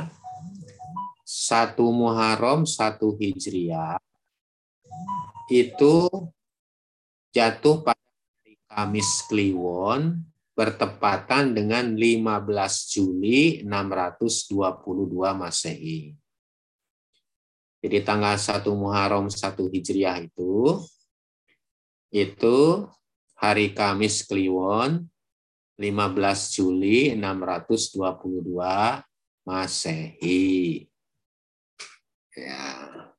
Satu 1.27 1.93
Muharram, 1.93 2.64
satu 2.64 3.12
Hijriah. 3.18 4.01
Itu 5.53 6.09
jatuh 7.35 7.85
pada 7.85 8.09
hari 8.41 8.57
Kamis 8.70 9.27
Kliwon 9.29 10.32
bertepatan 10.63 11.59
dengan 11.59 11.99
15 11.99 12.95
Juli 12.95 13.67
622 13.67 15.35
Masehi. 15.35 16.15
Jadi 17.83 17.99
tanggal 18.07 18.39
1 18.39 18.63
Muharram 18.71 19.27
1 19.27 19.59
Hijriah 19.59 20.23
itu 20.23 20.79
itu 22.15 22.87
hari 23.35 23.75
Kamis 23.75 24.23
Kliwon 24.23 25.03
15 25.83 26.55
Juli 26.55 27.11
622 27.19 29.03
Masehi. 29.43 30.87
Ya. 32.39 33.12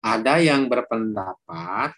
Ada 0.00 0.40
yang 0.40 0.64
berpendapat 0.64 1.92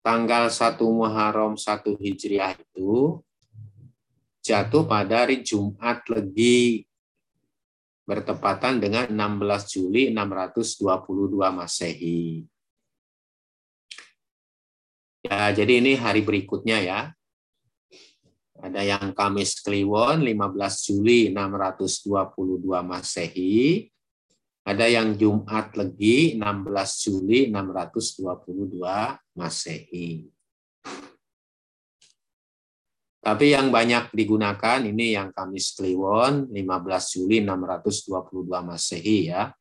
tanggal 0.00 0.48
1 0.48 0.80
Muharram 0.80 1.52
1 1.60 2.00
Hijriah 2.00 2.56
itu 2.56 3.20
jatuh 4.40 4.88
pada 4.88 5.28
hari 5.28 5.44
Jumat 5.44 6.00
Legi 6.08 6.88
bertepatan 8.08 8.80
dengan 8.80 9.06
16 9.12 9.68
Juli 9.68 10.10
622 10.16 11.52
Masehi. 11.52 12.48
Ya, 15.22 15.52
jadi 15.52 15.78
ini 15.78 15.94
hari 15.94 16.24
berikutnya 16.24 16.82
ya. 16.82 17.00
Ada 18.58 18.80
yang 18.80 19.12
Kamis 19.12 19.60
Kliwon 19.60 20.24
15 20.24 20.88
Juli 20.88 21.28
622 21.28 22.80
Masehi, 22.80 23.91
ada 24.62 24.86
yang 24.86 25.18
Jumat 25.18 25.74
Legi 25.74 26.38
16 26.38 27.02
Juli 27.02 27.50
622 27.50 28.78
Masehi. 29.34 30.30
Tapi 33.22 33.54
yang 33.54 33.70
banyak 33.70 34.10
digunakan 34.10 34.82
ini 34.82 35.14
yang 35.14 35.30
Kamis 35.30 35.78
Kliwon 35.78 36.50
15 36.50 37.14
Juli 37.14 37.38
622 37.42 38.66
Masehi 38.66 39.30
ya. 39.30 39.54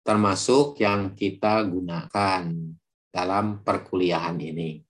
Termasuk 0.00 0.80
yang 0.80 1.12
kita 1.12 1.62
gunakan 1.68 2.48
dalam 3.12 3.60
perkuliahan 3.60 4.40
ini. 4.40 4.80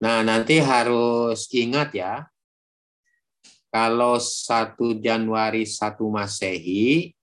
Nah, 0.00 0.24
nanti 0.24 0.56
harus 0.64 1.44
ingat 1.52 1.92
ya, 1.92 2.24
kalau 3.70 4.18
1 4.18 4.74
Januari 4.98 5.62
1 5.62 5.94
Masehi 6.10 7.14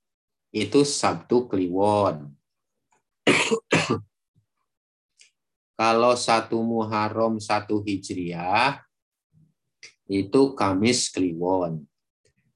itu 0.56 0.80
Sabtu 0.88 1.44
Kliwon. 1.52 2.32
Kalau 5.78 6.16
1 6.16 6.50
Muharram 6.56 7.38
1 7.38 7.68
Hijriah 7.68 8.80
itu 10.08 10.56
Kamis 10.56 11.12
Kliwon. 11.12 11.84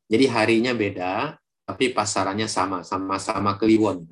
Jadi 0.07 0.25
harinya 0.25 0.71
beda, 0.71 1.35
tapi 1.67 1.91
pasarannya 1.91 2.47
sama, 2.47 2.87
sama-sama 2.87 3.59
Kliwon. 3.59 4.07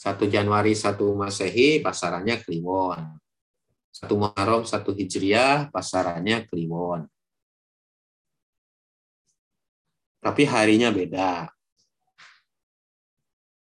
1 0.00 0.16
Januari 0.32 0.72
1 0.72 0.96
Masehi 1.12 1.84
pasarannya 1.84 2.40
Kliwon. 2.40 3.20
1 3.92 4.08
Muharram 4.16 4.64
1 4.64 4.80
Hijriah 4.96 5.68
pasarannya 5.68 6.48
Kliwon 6.48 7.04
tapi 10.20 10.44
harinya 10.44 10.92
beda. 10.92 11.48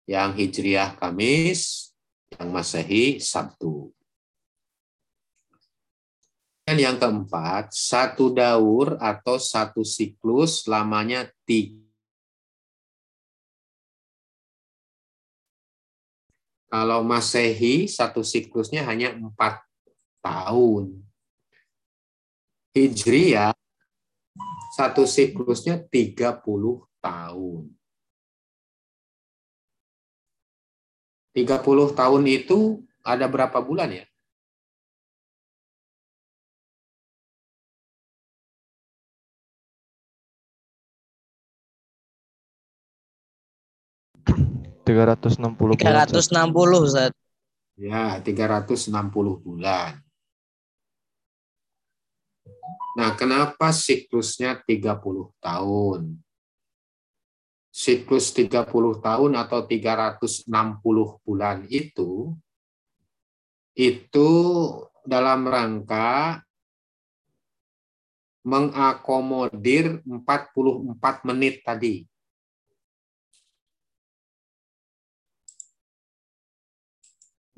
Yang 0.09 0.31
Hijriah 0.41 0.97
Kamis, 0.97 1.93
yang 2.33 2.49
Masehi 2.49 3.21
Sabtu. 3.21 3.93
Dan 6.65 6.81
yang 6.81 6.97
keempat, 6.97 7.73
satu 7.73 8.33
daur 8.33 8.97
atau 9.01 9.41
satu 9.41 9.85
siklus 9.85 10.65
lamanya 10.69 11.29
tiga. 11.45 11.81
Kalau 16.69 17.01
Masehi, 17.01 17.89
satu 17.89 18.21
siklusnya 18.21 18.85
hanya 18.85 19.17
empat 19.17 19.65
tahun. 20.21 21.01
Hijriah 22.77 23.58
satu 24.79 25.03
siklusnya 25.11 25.83
30 25.91 26.87
tahun. 27.03 27.75
30 31.35 31.91
tahun 31.99 32.23
itu 32.31 32.87
ada 33.03 33.27
berapa 33.27 33.59
bulan 33.59 33.91
ya? 33.91 34.07
Tiga 44.87 45.05
ratus 45.05 45.37
enam 45.43 45.53
puluh. 45.59 45.75
Tiga 45.75 46.07
ratus 46.07 46.31
enam 46.31 46.55
puluh. 46.55 46.87
Ya, 47.79 48.19
360 48.25 49.39
bulan. 49.45 50.08
Nah, 52.99 53.15
kenapa 53.15 53.71
siklusnya 53.71 54.59
30 54.67 55.31
tahun? 55.39 56.19
Siklus 57.71 58.35
30 58.35 58.99
tahun 58.99 59.33
atau 59.39 59.63
360 59.63 61.23
bulan 61.23 61.63
itu 61.71 62.35
itu 63.79 64.31
dalam 65.07 65.47
rangka 65.47 66.43
mengakomodir 68.43 70.03
44 70.03 71.23
menit 71.23 71.63
tadi. 71.63 72.03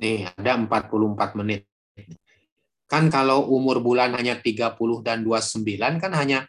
Nih, 0.01 0.29
ada 0.37 0.57
44 0.61 1.37
menit. 1.37 1.65
Kan 2.91 3.07
kalau 3.07 3.47
umur 3.47 3.79
bulan 3.79 4.11
hanya 4.19 4.35
30 4.43 4.75
dan 5.07 5.23
29 5.23 5.63
kan 6.03 6.11
hanya 6.11 6.43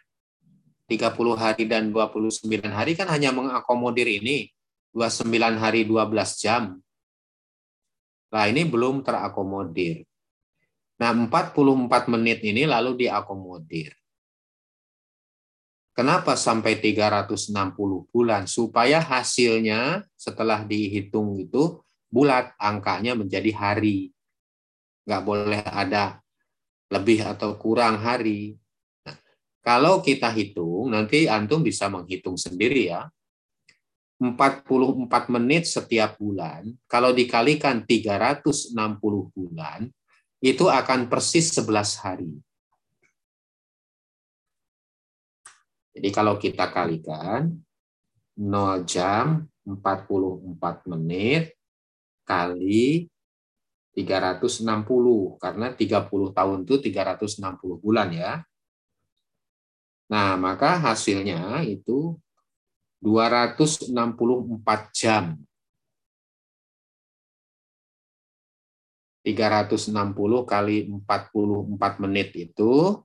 30 0.90 1.38
hari 1.38 1.70
dan 1.70 1.94
29 1.94 2.50
hari 2.66 2.98
kan 2.98 3.06
hanya 3.06 3.30
mengakomodir 3.30 4.10
ini. 4.10 4.50
29 4.90 5.30
hari 5.56 5.86
12 5.86 6.42
jam. 6.42 6.82
Nah, 8.28 8.44
ini 8.50 8.66
belum 8.66 9.06
terakomodir. 9.06 10.02
Nah, 11.00 11.14
44 11.14 12.10
menit 12.10 12.44
ini 12.44 12.68
lalu 12.68 13.06
diakomodir. 13.06 13.94
Kenapa 15.92 16.34
sampai 16.34 16.80
360 16.80 18.08
bulan? 18.10 18.48
Supaya 18.50 18.98
hasilnya 18.98 20.04
setelah 20.18 20.64
dihitung 20.64 21.38
itu 21.38 21.80
bulat, 22.10 22.52
angkanya 22.56 23.12
menjadi 23.14 23.52
hari. 23.52 24.10
Nggak 25.04 25.22
boleh 25.24 25.60
ada 25.60 26.21
lebih 26.92 27.24
atau 27.24 27.56
kurang 27.56 27.96
hari. 28.04 28.52
Nah, 29.08 29.16
kalau 29.64 30.04
kita 30.04 30.28
hitung, 30.28 30.92
nanti 30.92 31.24
Antum 31.24 31.64
bisa 31.64 31.88
menghitung 31.88 32.36
sendiri 32.36 32.92
ya. 32.92 33.08
44 34.22 35.34
menit 35.34 35.66
setiap 35.66 36.14
bulan, 36.14 36.70
kalau 36.86 37.10
dikalikan 37.10 37.82
360 37.82 38.76
bulan, 39.34 39.90
itu 40.38 40.70
akan 40.70 41.10
persis 41.10 41.50
11 41.58 41.98
hari. 41.98 42.30
Jadi 45.92 46.08
kalau 46.14 46.38
kita 46.38 46.70
kalikan 46.70 47.50
0 48.38 48.86
jam 48.86 49.44
44 49.66 50.90
menit 50.90 51.52
kali 52.24 53.11
360 53.92 55.36
karena 55.36 55.66
30 55.76 56.32
tahun 56.32 56.58
itu 56.64 56.74
360 56.80 57.76
bulan 57.80 58.08
ya. 58.12 58.40
Nah, 60.08 60.36
maka 60.36 60.80
hasilnya 60.80 61.64
itu 61.64 62.16
264 63.00 64.92
jam. 64.92 65.36
360 69.22 70.42
kali 70.42 70.90
44 70.90 72.02
menit 72.02 72.34
itu 72.34 72.98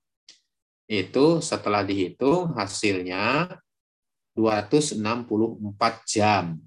itu 0.90 1.26
setelah 1.44 1.86
dihitung 1.86 2.58
hasilnya 2.58 3.54
264 4.34 4.98
jam. 6.10 6.58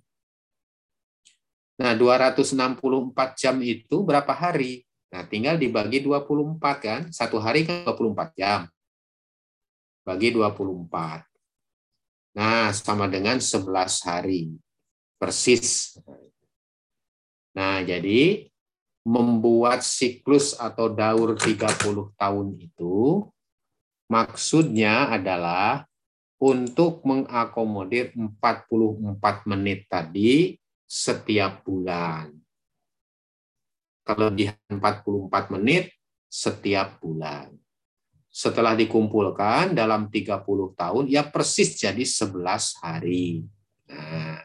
Nah, 1.80 1.96
264 1.96 3.40
jam 3.40 3.56
itu 3.64 4.04
berapa 4.04 4.28
hari? 4.36 4.84
Nah, 5.08 5.24
tinggal 5.24 5.56
dibagi 5.56 6.04
24 6.04 6.60
kan. 6.76 7.00
Satu 7.08 7.40
hari 7.40 7.64
kan 7.64 7.88
24 7.88 8.36
jam. 8.36 8.68
Bagi 10.04 10.28
24. 10.28 11.24
Nah, 12.36 12.68
sama 12.76 13.08
dengan 13.08 13.40
11 13.40 14.04
hari. 14.04 14.52
Persis. 15.16 15.96
Nah, 17.56 17.80
jadi 17.80 18.44
membuat 19.00 19.80
siklus 19.80 20.52
atau 20.60 20.92
daur 20.92 21.32
30 21.32 22.12
tahun 22.20 22.60
itu 22.60 23.24
maksudnya 24.12 25.08
adalah 25.08 25.88
untuk 26.36 27.00
mengakomodir 27.08 28.12
44 28.12 29.48
menit 29.48 29.88
tadi 29.88 30.59
setiap 30.90 31.62
bulan. 31.62 32.34
Di 34.34 34.50
44 34.66 35.54
menit 35.54 35.94
setiap 36.26 36.98
bulan 36.98 37.54
setelah 38.30 38.78
dikumpulkan 38.78 39.74
dalam 39.74 40.06
30 40.06 40.46
tahun, 40.78 41.04
ya 41.10 41.26
persis 41.26 41.74
jadi 41.78 42.02
11 42.06 42.78
hari. 42.78 43.42
Nah, 43.90 44.42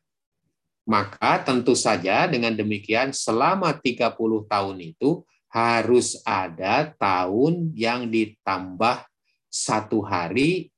maka 0.85 1.41
tentu 1.45 1.77
saja 1.77 2.25
dengan 2.25 2.53
demikian 2.53 3.13
selama 3.13 3.73
30 3.77 4.45
tahun 4.49 4.77
itu 4.81 5.21
harus 5.49 6.17
ada 6.25 6.93
tahun 6.97 7.73
yang 7.77 8.09
ditambah 8.09 9.05
satu 9.49 10.01
hari 10.01 10.73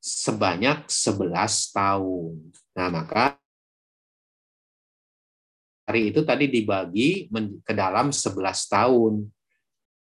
sebanyak 0.00 0.88
11 0.88 1.76
tahun. 1.76 2.52
Nah, 2.72 2.88
maka 2.88 3.36
hari 5.86 6.10
itu 6.10 6.26
tadi 6.26 6.50
dibagi 6.50 7.30
ke 7.62 7.72
dalam 7.72 8.10
11 8.10 8.34
tahun. 8.66 9.22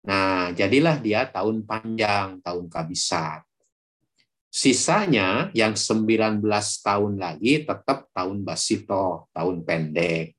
Nah, 0.08 0.56
jadilah 0.56 0.96
dia 0.96 1.28
tahun 1.28 1.68
panjang, 1.68 2.40
tahun 2.40 2.64
kabisat. 2.72 3.44
Sisanya 4.48 5.52
yang 5.52 5.76
19 5.76 6.40
tahun 6.80 7.12
lagi 7.20 7.68
tetap 7.68 8.08
tahun 8.16 8.40
basito, 8.40 9.28
tahun 9.36 9.60
pendek. 9.68 10.32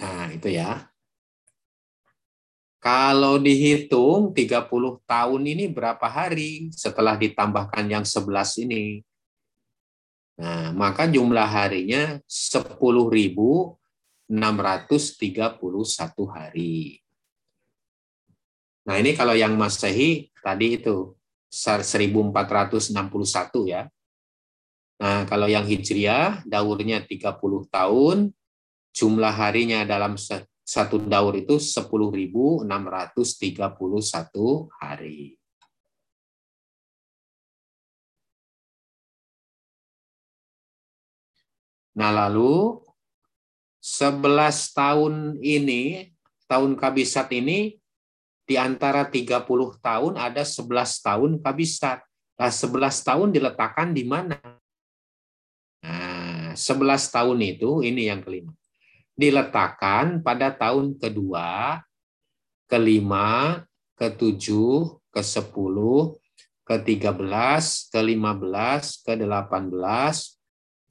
Nah, 0.00 0.32
itu 0.32 0.48
ya. 0.48 0.88
Kalau 2.80 3.36
dihitung 3.36 4.32
30 4.32 4.64
tahun 5.04 5.42
ini 5.44 5.68
berapa 5.68 6.04
hari 6.08 6.72
setelah 6.72 7.20
ditambahkan 7.20 7.84
yang 7.84 8.04
11 8.04 8.64
ini? 8.64 9.04
Nah, 10.34 10.74
maka 10.74 11.06
jumlah 11.06 11.46
harinya 11.46 12.18
10.000 12.26 13.78
631 14.28 16.28
hari. 16.32 17.00
Nah, 18.84 19.00
ini 19.00 19.16
kalau 19.16 19.32
yang 19.36 19.56
Masehi 19.56 20.30
tadi 20.40 20.74
itu 20.80 21.16
1461 21.48 23.68
ya. 23.68 23.88
Nah, 25.00 25.24
kalau 25.28 25.48
yang 25.48 25.64
Hijriah 25.64 26.44
daurnya 26.48 27.00
30 27.04 27.68
tahun, 27.68 28.32
jumlah 28.96 29.32
harinya 29.32 29.84
dalam 29.84 30.16
satu 30.64 30.98
daur 31.04 31.36
itu 31.36 31.60
10.631 31.60 32.64
hari. 34.80 35.36
Nah, 41.94 42.10
lalu 42.10 42.82
11 43.78 44.74
tahun 44.74 45.38
ini, 45.38 46.10
tahun 46.50 46.74
kabisat 46.74 47.30
ini, 47.30 47.78
di 48.44 48.60
antara 48.60 49.08
30 49.08 49.40
tahun 49.80 50.12
ada 50.20 50.42
11 50.44 51.00
tahun 51.00 51.40
kabisat. 51.40 52.02
Nah, 52.34 52.50
11 52.50 53.00
tahun 53.06 53.28
diletakkan 53.30 53.94
di 53.94 54.04
mana? 54.04 54.36
Nah, 55.80 56.52
11 56.58 57.08
tahun 57.14 57.38
itu, 57.40 57.80
ini 57.86 58.10
yang 58.10 58.20
kelima. 58.20 58.52
Diletakkan 59.14 60.18
pada 60.20 60.50
tahun 60.50 60.98
kedua, 60.98 61.78
kelima, 62.66 63.62
ketujuh, 63.94 64.98
ke-10, 65.14 65.76
ke-13, 66.66 67.64
ke-15, 67.94 68.82
ke-18, 69.06 70.14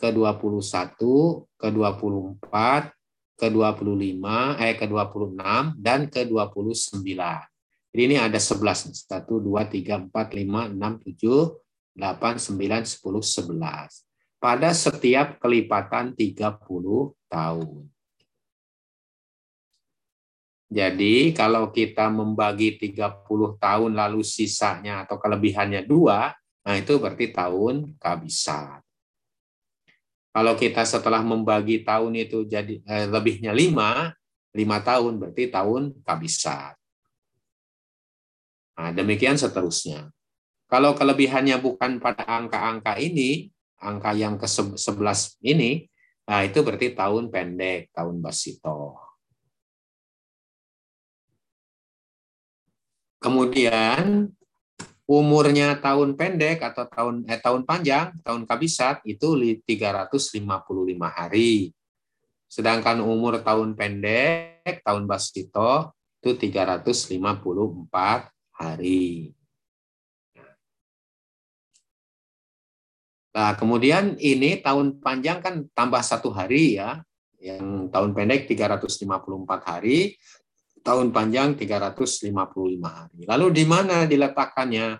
ke-21, 0.04 1.00
ke-24, 1.56 2.52
ke-25, 3.40 4.26
eh 4.60 4.76
ke-26 4.76 5.40
dan 5.80 6.00
ke-29. 6.12 7.08
Jadi 7.94 8.02
ini 8.04 8.18
ada 8.20 8.36
11. 8.36 8.92
1 8.92 9.08
2 9.32 9.64
3 9.64 10.12
4 10.12 10.12
5 10.12 10.76
6 10.76 11.16
7 11.24 11.56
8 11.96 12.36
9 12.36 12.84
10 12.84 13.00
11. 13.00 14.44
Pada 14.44 14.70
setiap 14.76 15.40
kelipatan 15.40 16.12
30 16.12 16.52
tahun. 17.32 17.88
Jadi 20.74 21.32
kalau 21.38 21.70
kita 21.72 22.10
membagi 22.12 22.76
30 22.76 23.24
tahun 23.62 23.92
lalu 23.94 24.26
sisanya 24.26 25.06
atau 25.06 25.22
kelebihannya 25.22 25.86
dua, 25.86 26.34
nah 26.66 26.76
itu 26.76 26.98
berarti 26.98 27.30
tahun 27.30 27.94
kabisat. 28.02 28.83
Kalau 30.34 30.58
kita 30.58 30.82
setelah 30.82 31.22
membagi 31.22 31.86
tahun 31.86 32.18
itu 32.18 32.50
jadi 32.50 32.82
eh, 32.82 33.06
lebihnya 33.06 33.54
lima, 33.54 34.18
lima 34.50 34.82
tahun 34.82 35.22
berarti 35.22 35.54
tahun 35.54 35.94
kabisat. 36.02 36.74
Nah, 38.74 38.90
demikian 38.90 39.38
seterusnya. 39.38 40.10
Kalau 40.66 40.98
kelebihannya 40.98 41.62
bukan 41.62 42.02
pada 42.02 42.26
angka-angka 42.26 42.98
ini, 42.98 43.54
angka 43.78 44.18
yang 44.18 44.42
ke-11 44.42 45.38
ini, 45.46 45.86
nah 46.26 46.42
itu 46.42 46.66
berarti 46.66 46.98
tahun 46.98 47.30
pendek, 47.30 47.94
tahun 47.94 48.18
basito. 48.18 48.98
Kemudian 53.22 54.34
umurnya 55.14 55.78
tahun 55.78 56.18
pendek 56.18 56.66
atau 56.66 56.90
tahun 56.90 57.16
eh, 57.30 57.38
tahun 57.38 57.62
panjang, 57.70 58.18
tahun 58.26 58.50
kabisat 58.50 59.06
itu 59.06 59.38
355 59.62 60.42
hari. 61.06 61.70
Sedangkan 62.50 63.02
umur 63.02 63.42
tahun 63.46 63.78
pendek, 63.78 64.82
tahun 64.82 65.06
basito 65.06 65.94
itu 66.22 66.34
354 66.38 67.20
hari. 68.58 69.34
Nah, 73.34 73.58
kemudian 73.58 74.14
ini 74.22 74.62
tahun 74.62 75.02
panjang 75.02 75.42
kan 75.42 75.66
tambah 75.74 76.02
satu 76.06 76.30
hari 76.30 76.78
ya. 76.78 77.02
Yang 77.44 77.92
tahun 77.92 78.16
pendek 78.16 78.48
354 78.48 79.10
hari, 79.68 80.16
tahun 80.84 81.16
panjang 81.16 81.56
355 81.56 82.30
hari. 82.84 83.24
Lalu 83.24 83.46
di 83.56 83.64
mana 83.64 84.04
diletakkannya? 84.04 85.00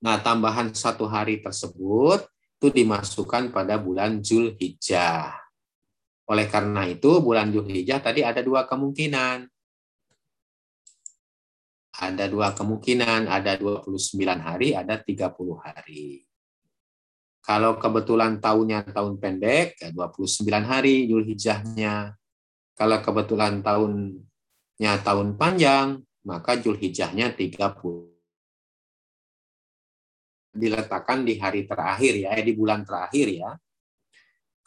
Nah, 0.00 0.16
tambahan 0.24 0.72
satu 0.72 1.04
hari 1.04 1.44
tersebut 1.44 2.24
itu 2.56 2.72
dimasukkan 2.72 3.52
pada 3.52 3.76
bulan 3.76 4.24
Zulhijjah. 4.24 5.36
Oleh 6.26 6.48
karena 6.48 6.88
itu, 6.88 7.20
bulan 7.20 7.52
Zulhijjah 7.52 8.00
tadi 8.00 8.24
ada 8.24 8.40
dua 8.40 8.64
kemungkinan. 8.64 9.46
Ada 11.96 12.28
dua 12.28 12.52
kemungkinan, 12.52 13.24
ada 13.24 13.56
29 13.56 14.36
hari, 14.36 14.76
ada 14.76 15.00
30 15.00 15.56
hari. 15.56 16.28
Kalau 17.40 17.80
kebetulan 17.80 18.36
tahunnya 18.36 18.92
tahun 18.92 19.16
pendek, 19.16 19.80
ya 19.80 19.88
29 19.96 20.44
hari 20.66 21.08
Julhijjahnya. 21.08 22.12
Kalau 22.76 22.98
kebetulan 23.00 23.64
tahunnya 24.76 25.00
tahun 25.00 25.28
panjang, 25.40 25.88
maka 26.28 26.60
Julhijjahnya 26.60 27.32
30. 27.32 28.12
Diletakkan 30.56 31.24
di 31.24 31.40
hari 31.40 31.64
terakhir 31.64 32.12
ya, 32.20 32.36
eh, 32.36 32.44
di 32.44 32.52
bulan 32.52 32.84
terakhir 32.84 33.28
ya. 33.32 33.50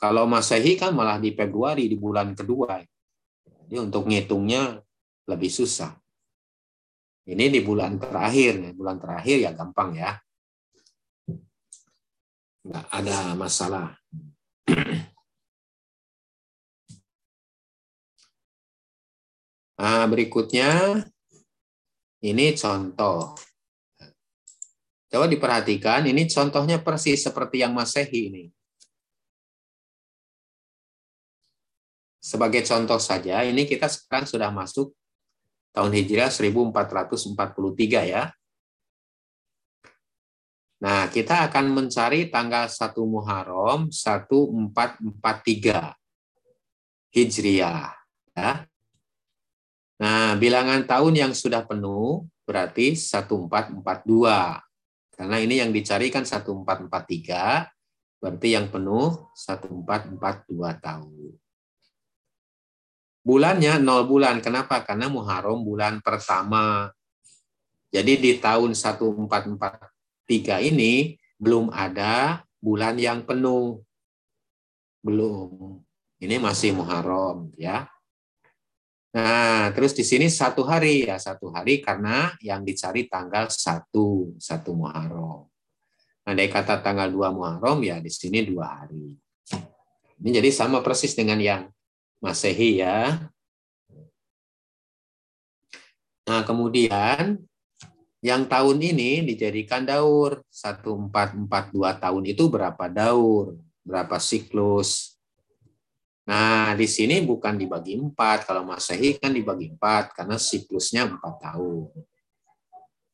Kalau 0.01 0.25
Masehi 0.25 0.73
kan 0.73 0.97
malah 0.97 1.21
di 1.21 1.33
Februari, 1.37 1.85
di 1.85 1.97
bulan 1.97 2.33
kedua. 2.33 2.81
Jadi 3.69 3.75
untuk 3.77 4.09
ngitungnya 4.09 4.81
lebih 5.29 5.51
susah. 5.53 5.93
Ini 7.29 7.53
di 7.53 7.61
bulan 7.61 8.01
terakhir, 8.01 8.73
bulan 8.73 8.97
terakhir 8.97 9.37
ya 9.45 9.53
gampang 9.53 9.93
ya 9.93 10.17
nggak 12.69 12.85
ada 12.91 13.17
masalah. 13.33 13.87
Nah, 19.79 20.03
berikutnya 20.11 20.99
ini 22.19 22.51
contoh. 22.51 23.31
Coba 25.09 25.25
diperhatikan, 25.25 26.05
ini 26.05 26.27
contohnya 26.27 26.83
persis 26.83 27.23
seperti 27.23 27.63
yang 27.63 27.71
Masehi 27.71 28.27
ini. 28.29 28.51
Sebagai 32.19 32.67
contoh 32.67 32.99
saja, 32.99 33.47
ini 33.47 33.63
kita 33.65 33.87
sekarang 33.89 34.27
sudah 34.27 34.51
masuk 34.51 34.91
tahun 35.73 35.95
Hijriah 35.95 36.29
1443 36.29 38.05
ya. 38.05 38.29
Nah, 40.83 41.07
kita 41.09 41.47
akan 41.49 41.73
mencari 41.73 42.29
tanggal 42.29 42.69
1 42.69 43.01
Muharram 43.07 43.89
1443 43.89 45.95
Hijriah. 47.15 47.95
Ya. 48.37 48.68
Nah, 49.99 50.39
bilangan 50.39 50.87
tahun 50.87 51.13
yang 51.27 51.33
sudah 51.35 51.67
penuh 51.67 52.23
berarti 52.47 52.95
1442. 52.95 54.63
Karena 55.11 55.37
ini 55.43 55.59
yang 55.59 55.75
dicari 55.75 56.07
kan 56.07 56.23
1443, 56.23 57.67
berarti 58.23 58.47
yang 58.55 58.71
penuh 58.71 59.27
1442 59.35 60.79
tahun. 60.79 61.35
Bulannya 63.19 63.83
0 63.83 64.07
bulan. 64.07 64.39
Kenapa? 64.39 64.79
Karena 64.87 65.11
Muharram 65.11 65.59
bulan 65.59 65.99
pertama. 65.99 66.87
Jadi 67.91 68.15
di 68.15 68.31
tahun 68.39 68.71
1443 68.71 69.91
tiga 70.23 70.63
ini 70.63 71.19
belum 71.35 71.73
ada 71.75 72.47
bulan 72.63 72.95
yang 72.95 73.27
penuh. 73.27 73.83
Belum. 75.03 75.83
Ini 76.23 76.39
masih 76.39 76.71
Muharram 76.71 77.51
ya. 77.59 77.91
Nah, 79.09 79.73
terus 79.73 79.97
di 79.97 80.05
sini 80.05 80.29
satu 80.29 80.61
hari 80.61 81.09
ya, 81.09 81.17
satu 81.17 81.49
hari 81.49 81.81
karena 81.81 82.29
yang 82.45 82.61
dicari 82.61 83.09
tanggal 83.09 83.49
satu, 83.49 84.37
satu 84.37 84.77
Muharram. 84.77 85.49
Nah, 86.29 86.33
dari 86.37 86.45
kata 86.45 86.77
tanggal 86.85 87.09
dua 87.09 87.33
Muharram 87.33 87.81
ya 87.81 87.97
di 87.97 88.13
sini 88.13 88.45
dua 88.45 88.85
hari. 88.85 89.17
Ini 90.19 90.29
jadi 90.37 90.53
sama 90.53 90.85
persis 90.85 91.17
dengan 91.17 91.41
yang 91.41 91.65
Masehi 92.21 92.85
ya. 92.85 93.17
Nah, 96.29 96.45
kemudian 96.45 97.41
yang 98.21 98.45
tahun 98.45 98.77
ini 98.77 99.25
dijadikan 99.25 99.89
daur. 99.89 100.45
1442 100.53 101.97
tahun 101.97 102.23
itu 102.29 102.43
berapa 102.45 102.85
daur? 102.91 103.57
Berapa 103.81 104.21
siklus? 104.21 105.18
Nah, 106.29 106.77
di 106.77 106.85
sini 106.85 107.25
bukan 107.25 107.57
dibagi 107.57 107.97
empat. 107.97 108.45
Kalau 108.45 108.61
Masehi 108.61 109.17
kan 109.17 109.33
dibagi 109.33 109.73
empat 109.73 110.13
karena 110.13 110.37
siklusnya 110.37 111.09
empat 111.09 111.41
tahun. 111.41 111.89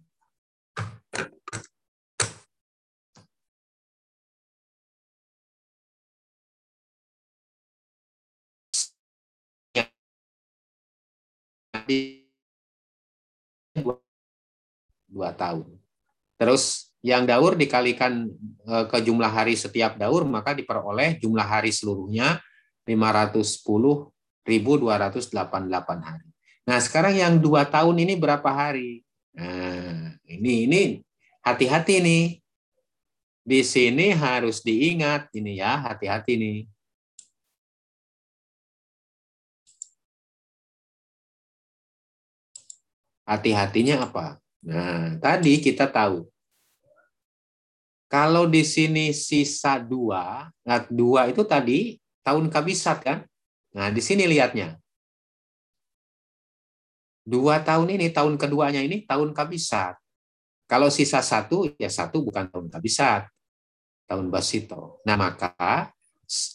dua 15.11 15.35
tahun. 15.37 15.67
Terus 16.39 16.92
yang 17.03 17.27
daur 17.27 17.59
dikalikan 17.59 18.31
eh, 18.67 18.85
ke 18.87 18.99
jumlah 19.03 19.29
hari 19.29 19.59
setiap 19.59 19.99
daur 19.99 20.23
maka 20.23 20.55
diperoleh 20.55 21.19
jumlah 21.19 21.43
hari 21.45 21.75
seluruhnya 21.75 22.39
510.288 22.87 24.47
hari. 26.03 26.29
Nah 26.63 26.79
sekarang 26.79 27.19
yang 27.19 27.35
dua 27.43 27.67
tahun 27.67 28.07
ini 28.07 28.15
berapa 28.15 28.47
hari? 28.47 29.03
Nah 29.35 30.15
ini 30.31 30.71
ini 30.71 30.81
hati-hati 31.43 31.99
nih. 31.99 32.25
Di 33.43 33.67
sini 33.67 34.15
harus 34.15 34.63
diingat 34.63 35.35
ini 35.35 35.59
ya 35.59 35.75
hati-hati 35.91 36.39
nih. 36.39 36.59
Hati-hatinya 43.27 44.07
apa? 44.07 44.39
Nah, 44.63 45.19
tadi 45.19 45.59
kita 45.59 45.91
tahu. 45.91 46.32
Kalau 48.13 48.45
di 48.45 48.61
sini 48.61 49.09
sisa 49.17 49.81
dua, 49.81 50.53
nah 50.69 50.85
dua 50.85 51.33
itu 51.33 51.49
tadi 51.49 51.97
tahun 52.21 52.53
kabisat 52.53 53.01
kan? 53.01 53.25
Nah, 53.73 53.89
di 53.89 54.05
sini 54.05 54.29
lihatnya. 54.29 54.77
Dua 57.25 57.65
tahun 57.65 57.97
ini, 57.97 58.13
tahun 58.13 58.37
keduanya 58.37 58.85
ini 58.85 59.09
tahun 59.09 59.33
kabisat. 59.33 59.97
Kalau 60.69 60.93
sisa 60.93 61.25
satu, 61.25 61.73
ya 61.81 61.89
satu 61.89 62.21
bukan 62.21 62.53
tahun 62.53 62.69
kabisat. 62.69 63.33
Tahun 64.05 64.29
basito. 64.29 65.01
Nah, 65.09 65.17
maka 65.17 65.89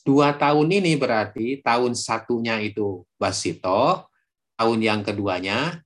dua 0.05 0.37
tahun 0.37 0.69
ini 0.69 0.93
berarti 0.93 1.65
tahun 1.65 1.97
satunya 1.97 2.61
itu 2.61 3.01
basito, 3.17 4.05
tahun 4.53 4.77
yang 4.77 5.01
keduanya 5.01 5.81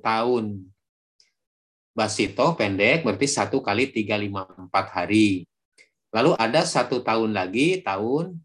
tahun 0.00 0.66
Basito 1.96 2.52
pendek 2.60 3.08
berarti 3.08 3.24
satu 3.24 3.64
kali 3.64 3.88
tiga 3.88 4.20
lima 4.20 4.44
empat 4.44 4.92
hari. 4.92 5.48
Lalu 6.12 6.36
ada 6.36 6.60
satu 6.60 7.00
tahun 7.00 7.32
lagi 7.32 7.80
tahun 7.80 8.36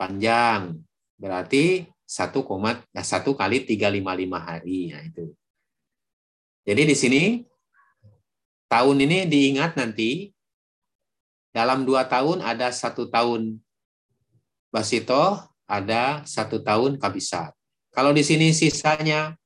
panjang 0.00 0.80
berarti 1.20 1.84
satu 2.08 2.40
ya, 2.96 3.04
satu 3.04 3.36
kali 3.36 3.68
tiga 3.68 3.92
lima 3.92 4.16
lima 4.16 4.40
hari. 4.40 4.96
Nah, 4.96 5.04
itu. 5.04 5.36
Jadi 6.64 6.82
di 6.88 6.96
sini 6.96 7.22
tahun 8.72 8.96
ini 8.96 9.28
diingat 9.28 9.76
nanti 9.76 10.32
dalam 11.52 11.84
dua 11.84 12.08
tahun 12.08 12.40
ada 12.40 12.72
satu 12.72 13.12
tahun 13.12 13.60
Basito, 14.72 15.38
ada 15.68 16.24
satu 16.26 16.64
tahun 16.64 16.96
Kabisat. 16.96 17.54
Kalau 17.94 18.10
di 18.10 18.26
sini 18.26 18.50
sisanya 18.50 19.38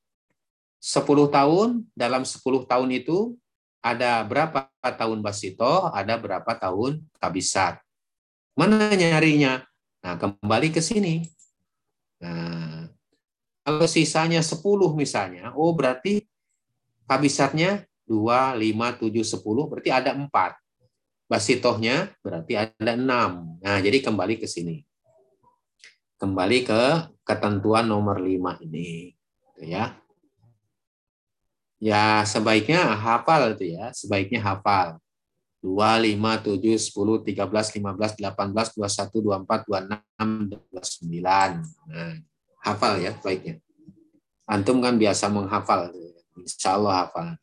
10 0.79 1.29
tahun, 1.31 1.83
dalam 1.93 2.23
10 2.23 2.67
tahun 2.67 2.91
itu 2.95 3.35
ada 3.83 4.23
berapa 4.23 4.71
tahun 4.83 5.23
basito, 5.23 5.91
ada 5.91 6.15
berapa 6.19 6.51
tahun 6.55 7.03
kabisat. 7.19 7.83
Mana 8.59 8.91
nyarinya? 8.95 9.63
Nah, 10.03 10.15
kembali 10.19 10.71
ke 10.71 10.83
sini. 10.83 11.27
Nah, 12.23 12.91
kalau 13.63 13.87
sisanya 13.87 14.43
10 14.43 14.95
misalnya, 14.95 15.55
oh 15.55 15.71
berarti 15.75 16.27
kabisatnya 17.07 17.87
2, 18.09 18.57
5, 18.57 18.99
7, 18.99 19.23
10, 19.23 19.71
berarti 19.71 19.91
ada 19.93 20.15
4. 20.15 20.57
Basitohnya 21.29 22.17
berarti 22.25 22.57
ada 22.57 22.93
6. 22.97 23.61
Nah, 23.61 23.79
jadi 23.85 24.01
kembali 24.01 24.41
ke 24.41 24.49
sini. 24.49 24.81
Kembali 26.19 26.59
ke 26.65 26.83
ketentuan 27.23 27.87
nomor 27.87 28.19
5 28.19 28.59
ini. 28.65 29.13
Ya. 29.61 30.01
Ya 31.79 32.27
sebaiknya 32.27 32.99
hafal 32.99 33.55
itu 33.55 33.79
ya, 33.79 33.95
sebaiknya 33.95 34.43
hafal. 34.43 34.99
2, 35.59 35.75
5, 35.75 36.39
7, 36.43 36.79
10, 36.79 37.19
13, 37.27 37.75
15, 37.83 38.15
18, 38.15 38.75
21, 38.79 39.11
24, 39.23 39.67
26, 39.67 40.55
29. 40.71 41.63
Nah, 41.91 42.15
hafal 42.63 43.03
ya 43.03 43.15
baiknya. 43.19 43.59
Antum 44.47 44.79
kan 44.79 44.95
biasa 44.95 45.27
menghafal. 45.31 45.91
Insya 46.39 46.79
Allah 46.79 47.07
hafal. 47.07 47.35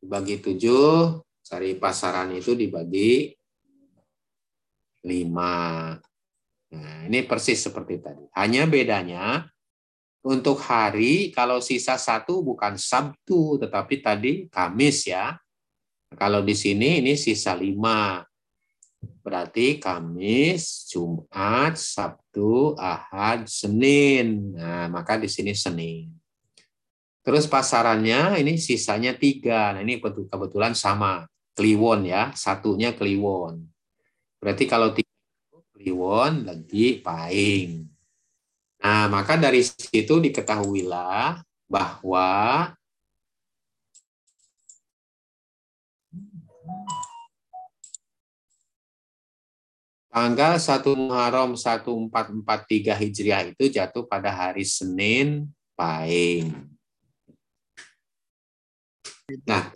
dibagi 0.00 0.40
tujuh, 0.40 1.20
cari 1.44 1.76
pasaran 1.76 2.32
itu 2.32 2.56
dibagi 2.56 3.32
lima. 5.04 5.92
Nah, 6.72 6.96
ini 7.04 7.20
persis 7.28 7.60
seperti 7.60 8.00
tadi. 8.00 8.24
Hanya 8.32 8.64
bedanya 8.64 9.51
untuk 10.22 10.62
hari 10.62 11.34
kalau 11.34 11.58
sisa 11.58 11.98
satu 11.98 12.46
bukan 12.46 12.78
Sabtu, 12.78 13.58
tetapi 13.58 13.94
tadi 13.98 14.32
Kamis 14.46 15.10
ya. 15.10 15.34
Kalau 16.14 16.40
di 16.46 16.54
sini 16.54 17.02
ini 17.02 17.18
sisa 17.18 17.52
lima. 17.58 18.22
Berarti 19.22 19.82
Kamis, 19.82 20.86
Jumat, 20.90 21.74
Sabtu, 21.74 22.74
Ahad, 22.78 23.50
Senin. 23.50 24.54
Nah, 24.54 24.86
maka 24.90 25.18
di 25.18 25.26
sini 25.26 25.54
Senin. 25.54 26.10
Terus 27.22 27.46
pasarannya 27.46 28.38
ini 28.42 28.58
sisanya 28.58 29.14
tiga. 29.14 29.74
Nah, 29.74 29.82
ini 29.82 29.98
kebetulan 30.02 30.74
sama. 30.74 31.26
Kliwon 31.52 32.08
ya, 32.08 32.32
satunya 32.32 32.96
Kliwon. 32.96 33.60
Berarti 34.40 34.64
kalau 34.64 34.90
tiga 34.96 35.12
Kliwon 35.76 36.48
lagi 36.48 36.98
Paing. 37.04 37.91
Nah, 38.82 39.06
maka 39.06 39.38
dari 39.38 39.62
situ 39.62 40.18
diketahuilah 40.18 41.38
bahwa 41.70 42.30
tanggal 50.10 50.58
1 50.58 50.98
Muharram 50.98 51.54
1443 51.54 52.90
Hijriah 52.98 53.42
itu 53.54 53.70
jatuh 53.70 54.02
pada 54.02 54.34
hari 54.34 54.66
Senin 54.66 55.46
Paing. 55.78 56.50
Nah, 59.46 59.70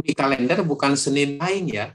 di 0.00 0.16
kalender 0.16 0.64
bukan 0.64 0.96
Senin 0.96 1.36
Paing 1.36 1.68
ya, 1.68 1.92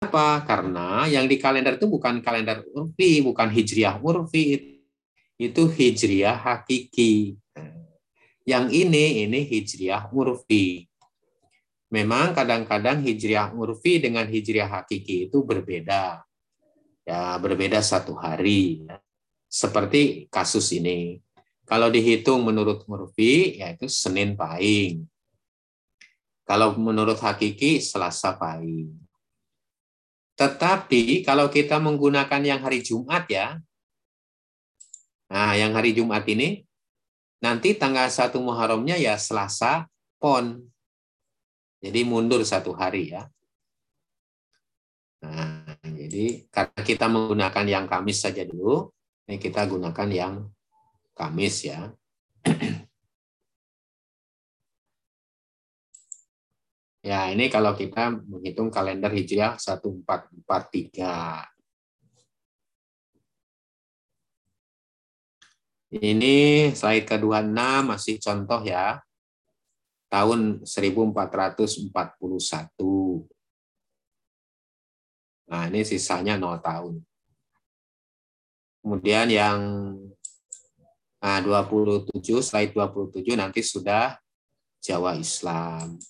Kenapa? 0.00 0.40
Karena 0.48 1.04
yang 1.12 1.28
di 1.28 1.36
kalender 1.36 1.76
itu 1.76 1.84
bukan 1.84 2.24
kalender 2.24 2.64
urfi, 2.72 3.20
bukan 3.20 3.52
hijriah 3.52 4.00
urfi, 4.00 4.80
itu 5.36 5.62
hijriah 5.68 6.40
hakiki. 6.40 7.36
Yang 8.48 8.64
ini, 8.80 9.28
ini 9.28 9.44
hijriah 9.44 10.08
urfi. 10.08 10.88
Memang 11.92 12.32
kadang-kadang 12.32 13.04
hijriah 13.04 13.52
urfi 13.52 14.00
dengan 14.00 14.24
hijriah 14.24 14.72
hakiki 14.72 15.28
itu 15.28 15.44
berbeda. 15.44 16.24
Ya, 17.04 17.36
berbeda 17.36 17.84
satu 17.84 18.16
hari. 18.16 18.88
Seperti 19.52 20.32
kasus 20.32 20.72
ini. 20.72 21.20
Kalau 21.68 21.92
dihitung 21.92 22.40
menurut 22.40 22.88
urfi, 22.88 23.60
yaitu 23.60 23.84
Senin 23.84 24.32
Pahing. 24.32 25.04
Kalau 26.48 26.72
menurut 26.80 27.20
hakiki 27.20 27.84
Selasa 27.84 28.32
pahing. 28.40 29.09
Tetapi 30.40 31.20
kalau 31.20 31.52
kita 31.52 31.76
menggunakan 31.76 32.40
yang 32.40 32.64
hari 32.64 32.80
Jumat 32.80 33.28
ya, 33.28 33.60
nah 35.28 35.52
yang 35.52 35.76
hari 35.76 35.92
Jumat 35.92 36.24
ini, 36.32 36.64
nanti 37.44 37.76
tanggal 37.76 38.08
1 38.08 38.40
Muharramnya 38.40 38.96
ya 38.96 39.20
Selasa 39.20 39.84
Pon. 40.16 40.64
Jadi 41.84 42.00
mundur 42.08 42.40
satu 42.40 42.72
hari 42.72 43.12
ya. 43.12 43.28
Nah, 45.20 45.76
jadi 45.84 46.48
karena 46.48 46.80
kita 46.80 47.06
menggunakan 47.12 47.66
yang 47.68 47.84
Kamis 47.84 48.24
saja 48.24 48.40
dulu, 48.48 48.88
ini 49.28 49.36
kita 49.36 49.68
gunakan 49.68 50.08
yang 50.08 50.34
Kamis 51.12 51.68
ya. 51.68 51.92
Ya, 57.00 57.32
ini 57.32 57.48
kalau 57.48 57.72
kita 57.72 58.12
menghitung 58.28 58.68
kalender 58.68 59.08
Hijriah 59.08 59.56
1443. 59.56 61.48
Ini 65.90 66.70
slide 66.76 67.08
ke-26 67.08 67.56
masih 67.88 68.20
contoh 68.20 68.60
ya. 68.68 69.00
Tahun 70.12 70.60
1441. 70.68 71.88
Nah, 75.50 75.66
ini 75.72 75.80
sisanya 75.82 76.36
0 76.36 76.60
tahun. 76.60 77.00
Kemudian 78.84 79.28
yang 79.32 79.60
nah 81.20 81.36
27 81.40 82.40
slide 82.40 82.72
27 82.72 83.40
nanti 83.40 83.60
sudah 83.64 84.16
Jawa 84.80 85.16
Islam. 85.16 86.00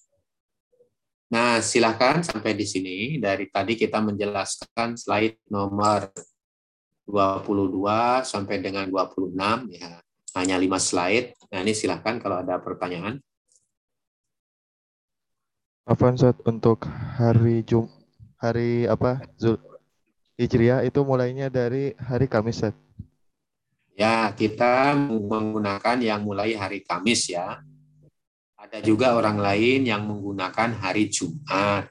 Nah, 1.30 1.62
silakan 1.62 2.26
sampai 2.26 2.58
di 2.58 2.66
sini. 2.66 3.22
Dari 3.22 3.46
tadi 3.46 3.78
kita 3.78 4.02
menjelaskan 4.02 4.98
slide 4.98 5.46
nomor 5.46 6.10
22 7.06 8.26
sampai 8.26 8.58
dengan 8.58 8.90
26 8.90 9.70
ya. 9.70 10.02
Hanya 10.34 10.58
5 10.58 10.78
slide. 10.82 11.38
Nah, 11.54 11.58
ini 11.62 11.70
silakan 11.70 12.18
kalau 12.18 12.42
ada 12.42 12.58
pertanyaan. 12.58 13.22
Apa 15.86 16.14
Ustaz 16.14 16.38
untuk 16.46 16.86
hari 17.18 17.62
Jum 17.66 17.86
hari 18.38 18.86
apa? 18.90 19.22
Zul 19.38 19.58
Hijriah 20.34 20.82
itu 20.82 21.02
mulainya 21.06 21.46
dari 21.46 21.92
hari 21.94 22.26
Kamis 22.26 22.58
Ustaz. 22.58 22.74
Ya, 23.94 24.32
kita 24.32 24.96
menggunakan 24.96 25.98
yang 26.00 26.24
mulai 26.24 26.56
hari 26.56 26.80
Kamis 26.80 27.28
ya. 27.28 27.60
Ada 28.60 28.84
juga 28.84 29.16
orang 29.16 29.40
lain 29.40 29.88
yang 29.88 30.04
menggunakan 30.04 30.76
hari 30.84 31.08
Jumat. 31.08 31.88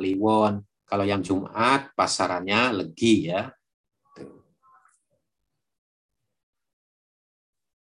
Kliwon. 0.00 0.64
Kalau 0.88 1.04
yang 1.04 1.20
Jumat 1.20 1.92
pasarannya 1.92 2.72
legi 2.80 3.28
ya. 3.28 3.52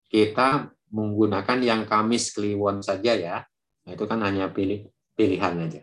Kita 0.08 0.72
menggunakan 0.88 1.58
yang 1.60 1.84
Kamis 1.84 2.32
Kliwon 2.32 2.80
saja 2.80 3.12
ya. 3.20 3.44
Nah, 3.84 3.90
itu 3.92 4.04
kan 4.08 4.24
hanya 4.24 4.48
pilih 4.48 4.88
pilihan 5.12 5.60
aja. 5.60 5.80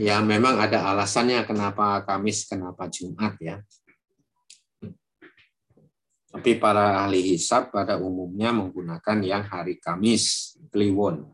Ya 0.00 0.16
memang 0.24 0.56
ada 0.56 0.96
alasannya 0.96 1.44
kenapa 1.44 2.08
Kamis, 2.08 2.48
kenapa 2.48 2.88
Jumat 2.88 3.36
ya. 3.36 3.60
Tapi 6.30 6.62
para 6.62 7.02
ahli 7.02 7.34
hisab 7.34 7.74
pada 7.74 7.98
umumnya 7.98 8.54
menggunakan 8.54 9.18
yang 9.18 9.42
hari 9.50 9.82
Kamis, 9.82 10.54
Kliwon. 10.70 11.26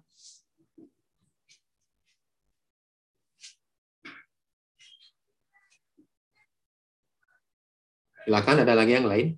Silakan 8.24 8.64
ada 8.64 8.74
lagi 8.74 8.92
yang 8.96 9.06
lain? 9.06 9.36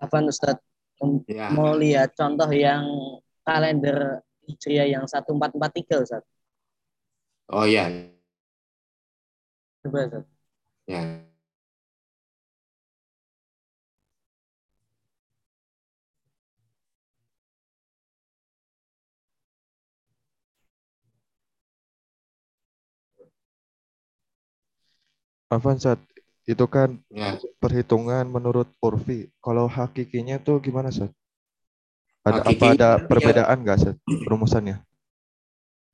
Apa 0.00 0.24
Ustaz? 0.24 0.58
Ya. 1.28 1.52
Mau 1.52 1.76
lihat 1.76 2.16
contoh 2.16 2.48
yang 2.48 2.82
kalender 3.44 4.24
Hijriah 4.48 4.88
yang 4.96 5.04
1443 5.04 6.02
Ustaz. 6.08 6.24
Oh 7.52 7.68
iya. 7.68 7.86
Coba 9.84 10.08
Ustaz. 10.08 10.24
Ya. 10.88 11.29
Avansat, 25.50 25.98
itu 26.46 26.62
kan 26.70 26.94
ya. 27.10 27.34
perhitungan 27.58 28.22
menurut 28.30 28.70
Urfi. 28.78 29.26
Kalau 29.42 29.66
hakikinya 29.66 30.38
tuh 30.38 30.62
gimana, 30.62 30.94
Sat? 30.94 31.10
Ada 32.22 32.46
Hakiki, 32.46 32.54
apa 32.54 32.66
ada 32.78 32.90
perbedaan 33.02 33.58
nggak, 33.66 33.78
ya. 33.78 33.82
Sat, 33.90 33.96
rumusannya? 34.30 34.76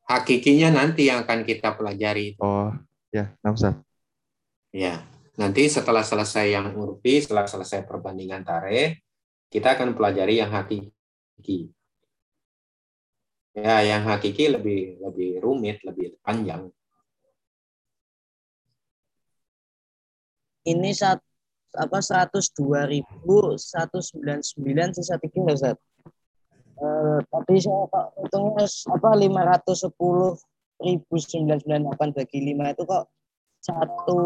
Hakikinya 0.07 0.71
nanti 0.71 1.09
yang 1.09 1.25
akan 1.25 1.43
kita 1.43 1.73
pelajari. 1.73 2.37
Oh, 2.39 2.71
ya, 3.09 3.33
Namsat. 3.41 3.81
Ya, 4.77 5.01
nanti 5.41 5.73
setelah 5.73 6.05
selesai 6.05 6.53
yang 6.53 6.77
Urfi, 6.77 7.25
setelah 7.25 7.49
selesai 7.49 7.89
perbandingan 7.89 8.45
tarikh, 8.45 9.01
kita 9.49 9.73
akan 9.73 9.97
pelajari 9.97 10.37
yang 10.37 10.53
hakiki. 10.53 11.73
Ya, 13.57 13.81
yang 13.81 14.05
hakiki 14.05 14.53
lebih 14.53 15.01
lebih 15.01 15.41
rumit, 15.41 15.81
lebih 15.81 16.21
panjang. 16.21 16.69
Ini 20.67 20.91
saat 20.91 21.23
apa 21.77 21.99
102 22.03 22.33
ribu 22.91 23.55
199 23.55 24.97
sisa 24.97 25.17
tiga 25.21 25.41
ya 25.47 25.55
Ustaz. 25.55 25.77
Uh, 26.77 27.25
tapi 27.33 27.57
saya 27.57 27.89
kok 27.89 28.07
hitungnya 28.21 28.69
apa 28.69 29.09
510 29.17 30.37
ribu 30.85 31.14
998 31.17 32.12
bagi 32.12 32.39
5 32.53 32.75
itu 32.77 32.83
kok 32.85 33.05
satu 33.64 34.21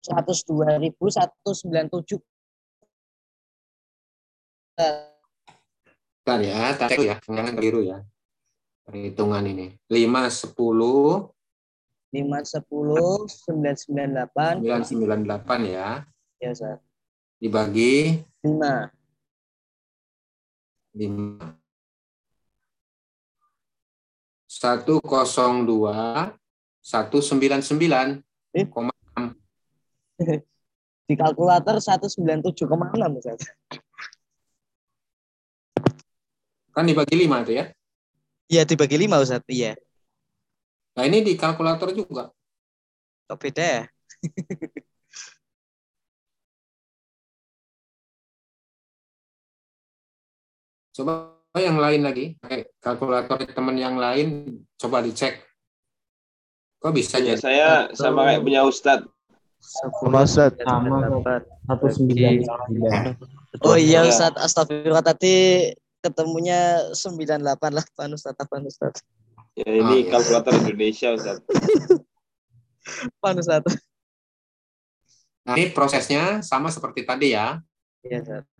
102 0.00 0.82
ribu 0.88 1.04
197 1.12 2.16
Bentar 6.22 6.38
ya, 6.40 6.72
tadi 6.78 7.12
ya, 7.12 7.16
jangan 7.28 7.52
keliru 7.58 7.82
ya. 7.84 7.98
Perhitungan 8.86 9.42
ini. 9.44 9.74
5, 9.90 10.56
10, 10.56 11.28
5, 12.12 12.44
10, 12.44 13.24
998. 13.48 14.60
998 14.60 15.64
ya. 15.64 16.04
Ya, 16.36 16.52
Ustaz. 16.52 16.76
Dibagi 17.40 18.20
5. 18.44 18.92
5. 20.92 21.56
102 24.44 26.36
199 26.84 28.20
eh? 28.52 28.68
Di 31.08 31.14
kalkulator 31.16 31.80
197,6 31.80 32.60
Ustaz. 33.18 33.40
Kan 36.76 36.84
dibagi 36.84 37.16
5 37.16 37.44
itu 37.48 37.52
ya? 37.56 37.64
Iya, 38.52 38.62
dibagi 38.68 38.96
5 39.00 39.24
Ustaz. 39.24 39.40
Iya. 39.48 39.80
Nah, 40.92 41.04
ini 41.08 41.24
di 41.24 41.32
kalkulator 41.40 41.92
juga. 41.96 42.28
Kok 43.28 43.38
beda 43.40 43.64
ya? 43.64 43.82
Coba 50.92 51.32
yang 51.56 51.80
lain 51.80 52.04
lagi, 52.04 52.36
pakai 52.36 52.68
kalkulator 52.76 53.48
teman 53.48 53.80
yang 53.80 53.96
lain, 53.96 54.60
coba 54.76 55.00
dicek. 55.00 55.40
Kok 56.84 56.92
bisa 56.92 57.16
ya? 57.16 57.32
Saya 57.40 57.88
sama 57.96 58.28
kayak 58.28 58.44
punya 58.44 58.60
Ustadz. 58.68 59.08
Sama 59.56 60.20
Ustadz. 60.20 60.60
Satu 61.64 61.86
sembilan 61.88 62.44
Oh 63.64 63.80
iya 63.80 64.04
Ustadz, 64.04 64.36
astagfirullah 64.36 65.00
tadi 65.00 65.68
ketemunya 66.04 66.92
988 66.92 68.12
Ustadz, 68.12 68.40
apaan 68.44 68.68
Ustadz? 68.68 69.00
Ya 69.52 69.68
ini 69.68 70.08
oh, 70.08 70.08
kalkulator 70.08 70.52
Indonesia 70.64 71.12
Ustadz. 71.12 71.44
apaan 73.20 73.36
Ustadz? 73.42 73.72
Nah, 75.42 75.54
ini 75.58 75.74
prosesnya 75.74 76.40
sama 76.40 76.72
seperti 76.72 77.04
tadi 77.04 77.36
ya. 77.36 77.60
Iya 78.00 78.24
Ustadz 78.24 78.52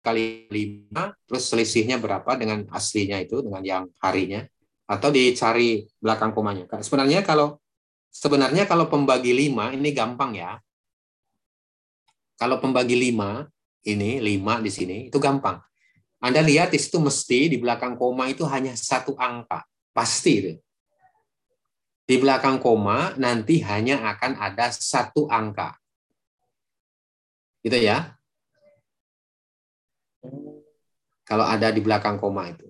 kali 0.00 0.48
5 0.48 1.28
terus 1.28 1.44
selisihnya 1.52 2.00
berapa 2.00 2.32
dengan 2.34 2.64
aslinya 2.72 3.20
itu 3.20 3.44
dengan 3.44 3.60
yang 3.60 3.84
harinya 4.00 4.44
atau 4.88 5.12
dicari 5.12 5.86
belakang 6.00 6.34
komanya. 6.34 6.66
Sebenarnya 6.82 7.22
kalau 7.22 7.60
sebenarnya 8.10 8.66
kalau 8.66 8.90
pembagi 8.90 9.30
5 9.30 9.76
ini 9.76 9.90
gampang 9.94 10.34
ya. 10.34 10.58
Kalau 12.40 12.56
pembagi 12.58 12.96
5 12.96 13.46
ini 13.86 14.18
5 14.18 14.64
di 14.66 14.70
sini 14.72 14.96
itu 15.12 15.18
gampang. 15.20 15.60
Anda 16.20 16.44
lihat 16.44 16.68
di 16.68 16.78
situ 16.78 17.00
mesti 17.00 17.48
di 17.48 17.56
belakang 17.56 17.96
koma 17.96 18.28
itu 18.28 18.44
hanya 18.44 18.76
satu 18.76 19.16
angka. 19.16 19.64
Pasti 19.96 20.32
itu. 20.36 20.52
Di 22.04 22.20
belakang 22.20 22.60
koma 22.60 23.16
nanti 23.16 23.64
hanya 23.64 24.04
akan 24.12 24.36
ada 24.36 24.68
satu 24.68 25.24
angka. 25.32 25.80
Gitu 27.64 27.80
ya. 27.80 28.20
Kalau 31.24 31.48
ada 31.48 31.72
di 31.72 31.80
belakang 31.80 32.20
koma 32.20 32.52
itu. 32.52 32.68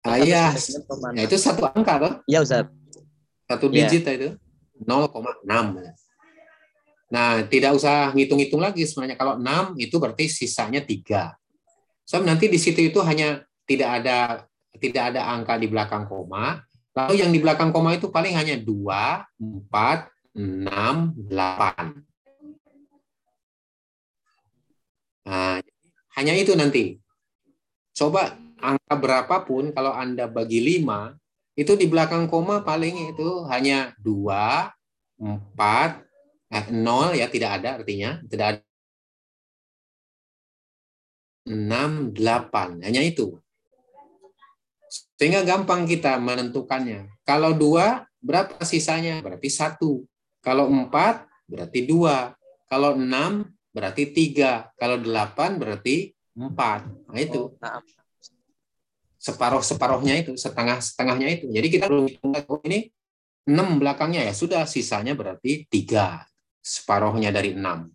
Ah, 0.00 0.16
iya, 0.16 0.56
ya, 1.12 1.22
itu 1.28 1.36
satu 1.36 1.68
angka 1.70 1.94
loh. 2.00 2.12
Iya 2.24 2.40
Ustaz. 2.40 2.66
Satu 3.46 3.68
iya. 3.70 3.86
digit 3.86 4.02
ya. 4.08 4.12
itu 4.16 4.28
0,6. 4.80 5.44
Nah, 7.10 7.42
tidak 7.50 7.74
usah 7.74 8.14
ngitung-ngitung 8.14 8.62
lagi 8.62 8.86
sebenarnya. 8.86 9.18
Kalau 9.18 9.34
6 9.34 9.74
itu 9.82 9.98
berarti 9.98 10.30
sisanya 10.30 10.78
3. 10.78 11.34
So, 12.06 12.22
nanti 12.22 12.46
di 12.46 12.54
situ 12.54 12.78
itu 12.86 13.02
hanya 13.02 13.42
tidak 13.66 14.02
ada 14.02 14.46
tidak 14.78 15.14
ada 15.14 15.26
angka 15.34 15.58
di 15.58 15.66
belakang 15.66 16.06
koma. 16.06 16.62
Lalu 16.94 17.22
yang 17.22 17.30
di 17.34 17.38
belakang 17.42 17.74
koma 17.74 17.94
itu 17.94 18.10
paling 18.10 18.34
hanya 18.38 18.54
2, 18.58 18.66
4, 19.38 20.06
6, 20.38 21.14
8. 21.26 22.02
Nah, 25.26 25.58
hanya 26.18 26.32
itu 26.34 26.54
nanti. 26.54 26.98
Coba 27.94 28.34
angka 28.58 28.94
berapapun 28.98 29.70
kalau 29.74 29.94
Anda 29.94 30.26
bagi 30.26 30.62
5, 30.62 31.14
itu 31.58 31.74
di 31.74 31.86
belakang 31.86 32.26
koma 32.30 32.62
paling 32.62 33.14
itu 33.14 33.46
hanya 33.50 33.94
2, 34.02 34.70
4, 35.18 36.09
eh, 36.50 36.66
0 36.68 37.14
ya 37.14 37.26
tidak 37.30 37.50
ada 37.62 37.68
artinya, 37.80 38.20
tidak 38.26 38.46
ada 38.46 38.60
6, 41.50 42.14
8. 42.14 42.84
Hanya 42.84 43.02
itu. 43.02 43.34
Sehingga 45.16 45.42
gampang 45.42 45.86
kita 45.86 46.18
menentukannya. 46.20 47.10
Kalau 47.26 47.54
2, 47.56 48.06
berapa 48.20 48.60
sisanya? 48.62 49.18
Berarti 49.24 49.48
1. 49.48 50.04
Kalau 50.44 50.68
4, 50.68 51.26
berarti 51.50 51.80
2. 51.86 52.36
Kalau 52.70 52.94
6, 52.94 53.50
berarti 53.74 54.10
tiga. 54.10 54.70
Kalau 54.78 54.98
delapan 54.98 55.58
berarti 55.58 56.14
empat. 56.34 56.86
Nah 57.10 57.20
itu. 57.20 57.54
Oh, 57.54 57.82
Separuh-separuhnya 59.20 60.16
itu, 60.16 60.32
setengah-setengahnya 60.32 61.28
itu. 61.28 61.46
Jadi 61.52 61.66
kita 61.68 61.92
belum 61.92 62.08
hitung 62.08 62.32
oh, 62.32 62.60
ini 62.64 62.88
enam 63.44 63.76
belakangnya 63.76 64.24
ya 64.24 64.32
sudah 64.32 64.64
sisanya 64.64 65.12
berarti 65.12 65.68
tiga. 65.68 66.24
Separuhnya 66.60 67.32
dari 67.32 67.56
enam. 67.56 67.88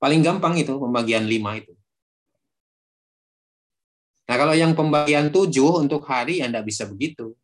Paling 0.00 0.20
gampang 0.24 0.56
itu 0.56 0.76
pembagian 0.80 1.28
lima 1.28 1.56
itu. 1.56 1.76
Nah 4.30 4.36
kalau 4.38 4.54
yang 4.54 4.78
pembagian 4.78 5.28
tujuh 5.28 5.82
untuk 5.82 6.06
hari 6.06 6.38
ya 6.38 6.46
tidak 6.46 6.64
bisa 6.64 6.86
begitu. 6.86 7.34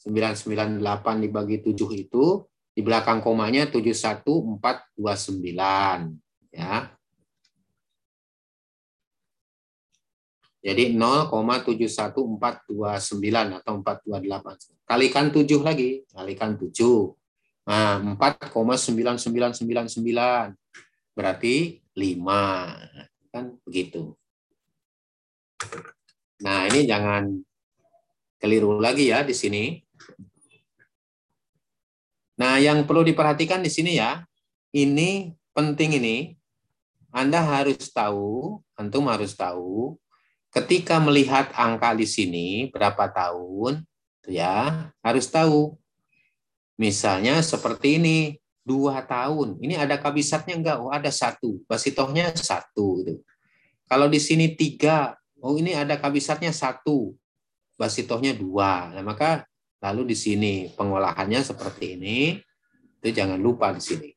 998 0.06 1.26
dibagi 1.26 1.65
7 1.65 1.74
itu 1.98 2.45
di 2.78 2.86
belakang 2.86 3.26
komanya 3.26 3.65
71429 3.65 4.94
ya. 6.53 6.94
Jadi 10.68 10.99
0,71429 10.99 13.56
atau 13.56 13.80
428. 13.80 14.84
Kalikan 14.84 15.32
7 15.32 15.64
lagi, 15.64 16.03
kalikan 16.11 16.60
7. 16.60 17.15
Nah, 17.64 18.19
4,9999 18.19 20.52
berarti 21.15 21.80
5. 21.95 22.84
Kan 23.32 23.56
begitu. 23.64 24.11
Nah, 26.44 26.68
ini 26.68 26.84
jangan 26.84 27.32
keliru 28.38 28.78
lagi 28.84 29.10
ya 29.10 29.24
di 29.24 29.34
sini. 29.34 29.86
Nah, 32.38 32.61
yang 32.61 32.86
perlu 32.86 33.02
diperhatikan 33.02 33.65
di 33.65 33.72
sini 33.74 33.98
ya, 33.98 34.22
ini 34.74 35.34
penting 35.57 35.98
ini. 35.98 36.18
Anda 37.10 37.41
harus 37.41 37.90
tahu, 37.90 38.61
antum 38.78 39.10
harus 39.10 39.34
tahu, 39.34 39.98
ketika 40.53 41.02
melihat 41.02 41.49
angka 41.57 41.98
di 41.98 42.06
sini 42.06 42.48
berapa 42.69 43.10
tahun, 43.10 43.82
ya 44.30 44.94
harus 45.02 45.26
tahu. 45.26 45.74
Misalnya 46.78 47.41
seperti 47.41 47.98
ini, 47.98 48.18
dua 48.68 48.99
tahun. 49.02 49.57
Ini 49.64 49.80
ada 49.80 49.95
kabisatnya 49.95 50.60
enggak? 50.60 50.78
Oh, 50.78 50.91
ada 50.91 51.07
satu. 51.07 51.64
Basitohnya 51.65 52.36
satu. 52.36 53.02
Gitu. 53.02 53.24
Kalau 53.88 54.11
di 54.11 54.19
sini 54.19 54.53
tiga, 54.53 55.15
oh 55.40 55.56
ini 55.56 55.72
ada 55.72 55.95
kabisatnya 55.95 56.52
satu. 56.52 57.15
Basitohnya 57.80 58.36
dua. 58.36 58.91
Nah, 58.91 59.02
maka 59.02 59.48
lalu 59.82 60.14
di 60.14 60.16
sini 60.18 60.54
pengolahannya 60.74 61.41
seperti 61.41 61.99
ini. 61.99 62.18
Itu 62.98 63.14
jangan 63.14 63.38
lupa 63.38 63.74
di 63.74 63.82
sini. 63.82 64.10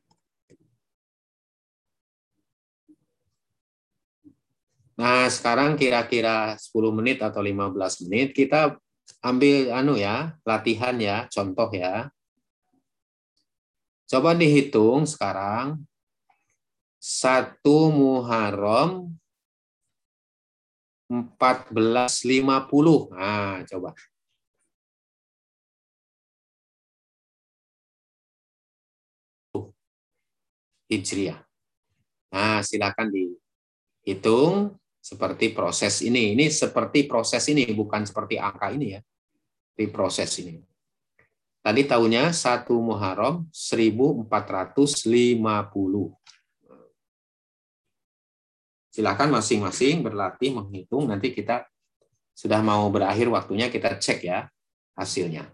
Nah, 5.01 5.33
sekarang 5.33 5.81
kira-kira 5.81 6.61
10 6.61 6.93
menit 6.93 7.25
atau 7.25 7.41
15 7.41 8.05
menit 8.05 8.37
kita 8.37 8.77
ambil 9.25 9.73
anu 9.73 9.97
ya, 9.97 10.37
latihan 10.45 10.93
ya, 11.01 11.25
contoh 11.33 11.73
ya. 11.73 12.13
Coba 14.05 14.37
dihitung 14.37 15.09
sekarang. 15.09 15.81
Satu 17.01 17.89
Muharram 17.89 19.17
1450. 21.09 23.09
Nah, 23.09 23.65
coba. 23.65 23.97
Hijriah. 30.91 31.39
Nah, 32.35 32.67
silakan 32.67 33.15
dihitung 33.15 34.75
seperti 34.99 35.55
proses 35.55 36.03
ini. 36.03 36.35
Ini 36.35 36.51
seperti 36.51 37.07
proses 37.07 37.47
ini, 37.47 37.71
bukan 37.71 38.03
seperti 38.03 38.43
angka 38.43 38.75
ini 38.75 38.99
ya. 38.99 39.01
Di 39.79 39.87
proses 39.87 40.35
ini. 40.43 40.59
Tadi 41.61 41.85
tahunnya 41.87 42.35
1 42.35 42.67
Muharram 42.75 43.47
1450. 43.53 46.17
Silakan 48.91 49.31
masing-masing 49.31 50.03
berlatih 50.03 50.51
menghitung. 50.57 51.07
Nanti 51.07 51.31
kita 51.31 51.63
sudah 52.35 52.59
mau 52.65 52.91
berakhir 52.91 53.31
waktunya 53.31 53.71
kita 53.71 53.95
cek 54.01 54.25
ya 54.25 54.49
hasilnya. 54.97 55.47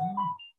Oh. 0.00 0.53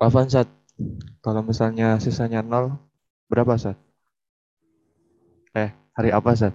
Kapan 0.00 0.26
Sat? 0.32 0.48
Kalau 1.24 1.42
misalnya 1.44 2.00
sisanya 2.04 2.40
nol, 2.40 2.66
berapa 3.30 3.54
Sat? 3.60 3.76
Eh, 5.54 5.70
hari 5.96 6.10
apa 6.14 6.32
Sat? 6.34 6.54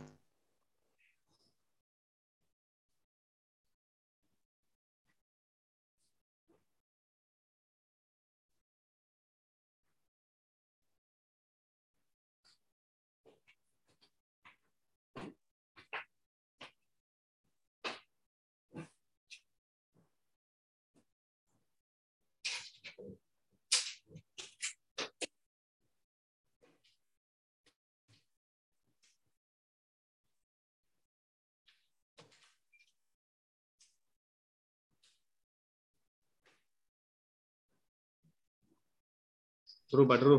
Bro, 39.96 40.04
Badru. 40.04 40.38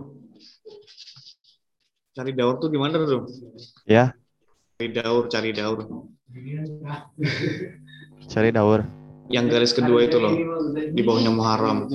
Cari 2.12 2.36
daur 2.36 2.60
tuh 2.60 2.68
gimana, 2.68 3.00
Bro? 3.00 3.24
Ya, 3.88 4.12
Cari 4.76 4.92
daur, 4.92 5.24
cari 5.32 5.50
daur. 5.56 5.78
cari 8.28 8.50
daur. 8.52 8.84
Yang 9.32 9.46
garis 9.48 9.72
kedua 9.72 10.04
itu 10.04 10.20
loh, 10.20 10.36
di 10.92 11.00
bawahnya 11.00 11.32
Muharram. 11.32 11.88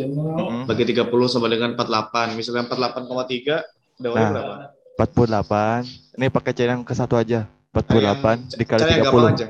Bagi 0.66 0.84
30 0.90 1.06
sama 1.30 1.46
dengan 1.48 1.78
48. 1.78 2.34
Misalnya 2.34 2.66
48,3, 2.66 3.62
daurnya 4.02 4.26
Nah. 4.26 4.32
berapa? 4.34 4.56
48. 4.98 5.86
Ini 6.18 6.28
pakai 6.34 6.52
cari 6.58 6.70
yang 6.74 6.82
ke 6.82 6.94
satu 6.98 7.16
aja. 7.16 7.46
48 7.72 8.52
dikali 8.58 8.82
Cari 8.82 8.92
yang 8.98 9.06
gampang 9.06 9.26
30. 9.30 9.32
aja. 9.32 9.48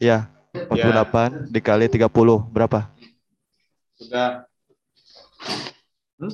Iya, 0.00 0.18
48 0.72 1.30
dikali 1.52 1.86
30 1.86 2.40
berapa? 2.48 2.88
Sudah. 3.94 4.48
Hmm? 6.18 6.32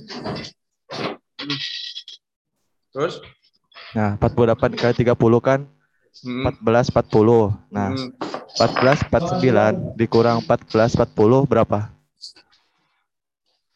Terus? 2.90 3.14
Nah, 3.94 4.16
48 4.18 4.74
dikali 4.74 4.94
30 4.96 5.40
kan 5.40 5.60
Hmm. 6.18 6.50
14 6.50 6.90
40. 6.90 7.54
Nah, 7.70 7.94
Hmm. 7.94 8.10
14 8.58 9.06
49 9.06 9.94
dikurang 9.94 10.42
14 10.42 10.98
40 10.98 11.46
berapa? 11.46 11.94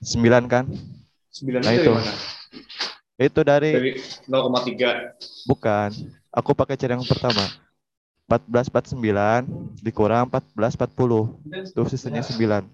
9 0.02 0.50
kan? 0.50 0.66
9 1.30 1.62
Nah, 1.62 1.70
itu 1.70 1.86
itu. 1.86 1.92
dari 1.92 2.02
mana? 2.02 2.12
Itu 3.14 3.40
dari 3.46 3.70
Dari 3.70 3.92
0,3. 4.26 5.14
bukan. 5.46 5.90
Aku 6.32 6.50
pakai 6.52 6.74
cara 6.74 6.98
yang 6.98 7.06
pertama. 7.06 7.46
14 8.26 8.66
49 8.66 9.46
dikurang 9.78 10.26
14 10.26 10.74
40. 10.74 11.36
Itu 11.46 11.84
sisanya 11.86 12.24
9. 12.24 12.66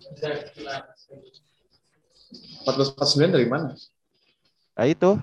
14, 2.64 2.88
49 2.96 3.32
dari 3.32 3.44
mana? 3.44 3.74
Nah, 4.78 4.86
itu 4.86 5.18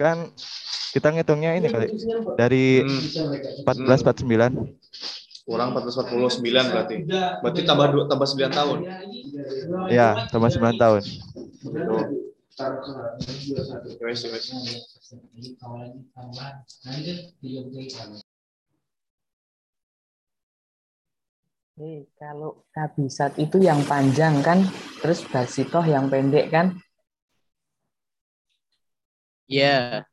kan 0.00 0.30
kita 0.94 1.08
ngitungnya 1.14 1.56
ini 1.58 1.68
kali 1.70 1.88
dari 2.36 2.82
Hmm. 2.82 3.04
14 3.62 4.00
49. 4.02 4.52
Kurang 5.46 5.74
14, 5.74 5.96
49 6.00 6.66
berarti. 6.72 6.98
Berarti 7.42 7.60
tambah 7.66 7.86
2, 7.92 8.04
tambah 8.10 8.26
9 8.28 8.52
tahun. 8.54 8.78
Ya, 9.90 10.28
tambah 10.32 10.50
9 10.52 10.76
tahun. 10.78 11.02
Wes, 14.00 14.24
wes. 14.24 14.46
Eh, 21.80 22.00
kalau 22.20 22.50
kabisat 22.76 23.32
itu 23.44 23.56
yang 23.68 23.80
panjang 23.90 24.34
kan, 24.46 24.58
terus 25.02 25.20
basitoh 25.32 25.84
yang 25.94 26.06
pendek 26.12 26.46
kan? 26.54 26.66
Yeah. 29.50 30.04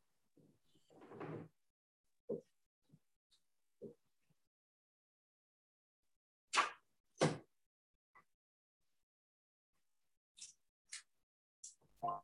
Thank 12.02 12.22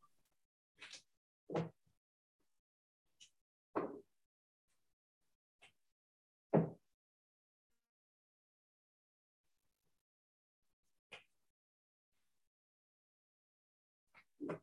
you. 14.51 14.59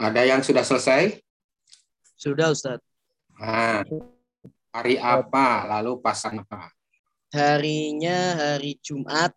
Ada 0.00 0.24
yang 0.24 0.40
sudah 0.40 0.64
selesai? 0.64 1.20
Sudah 2.16 2.56
Ustaz. 2.56 2.80
Nah, 3.36 3.84
hari 4.72 4.96
apa? 4.96 5.68
Lalu 5.68 6.00
pasang 6.00 6.40
apa? 6.40 6.72
Harinya 7.36 8.32
hari 8.32 8.80
Jumat 8.80 9.36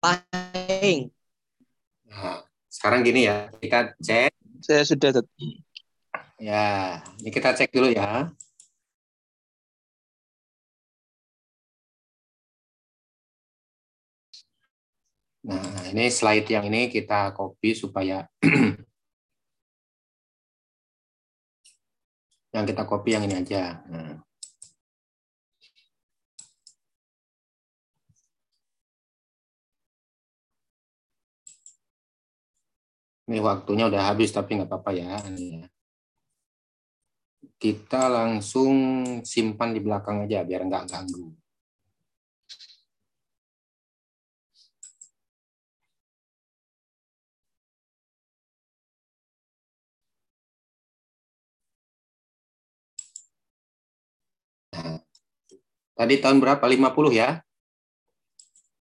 Pahing. 0.00 1.12
Nah, 2.08 2.48
sekarang 2.72 3.04
gini 3.04 3.28
ya, 3.28 3.52
kita 3.60 3.92
cek. 4.00 4.32
Saya 4.64 4.88
sudah 4.88 5.20
Ustaz. 5.20 5.28
Ya, 6.40 7.04
ini 7.20 7.28
kita 7.28 7.52
cek 7.52 7.68
dulu 7.68 7.92
ya. 7.92 8.32
Nah, 15.44 15.76
ini 15.92 16.08
slide 16.08 16.48
yang 16.48 16.72
ini 16.72 16.88
kita 16.88 17.36
copy 17.36 17.76
supaya 17.76 18.24
yang 22.54 22.64
kita 22.64 22.86
copy 22.86 23.18
yang 23.18 23.26
ini 23.26 23.34
aja. 23.34 23.82
Nah. 23.90 24.22
Ini 33.24 33.40
waktunya 33.40 33.90
udah 33.90 34.14
habis 34.14 34.30
tapi 34.30 34.54
nggak 34.54 34.70
apa-apa 34.70 34.90
ya. 34.94 35.18
Ya. 35.34 35.66
Kita 37.58 38.06
langsung 38.06 38.76
simpan 39.26 39.74
di 39.74 39.80
belakang 39.82 40.22
aja 40.22 40.46
biar 40.46 40.62
nggak 40.68 40.84
ganggu. 40.86 41.34
Tadi 55.94 56.18
tahun 56.20 56.40
berapa? 56.42 56.62
50 56.62 57.14
ya? 57.14 57.42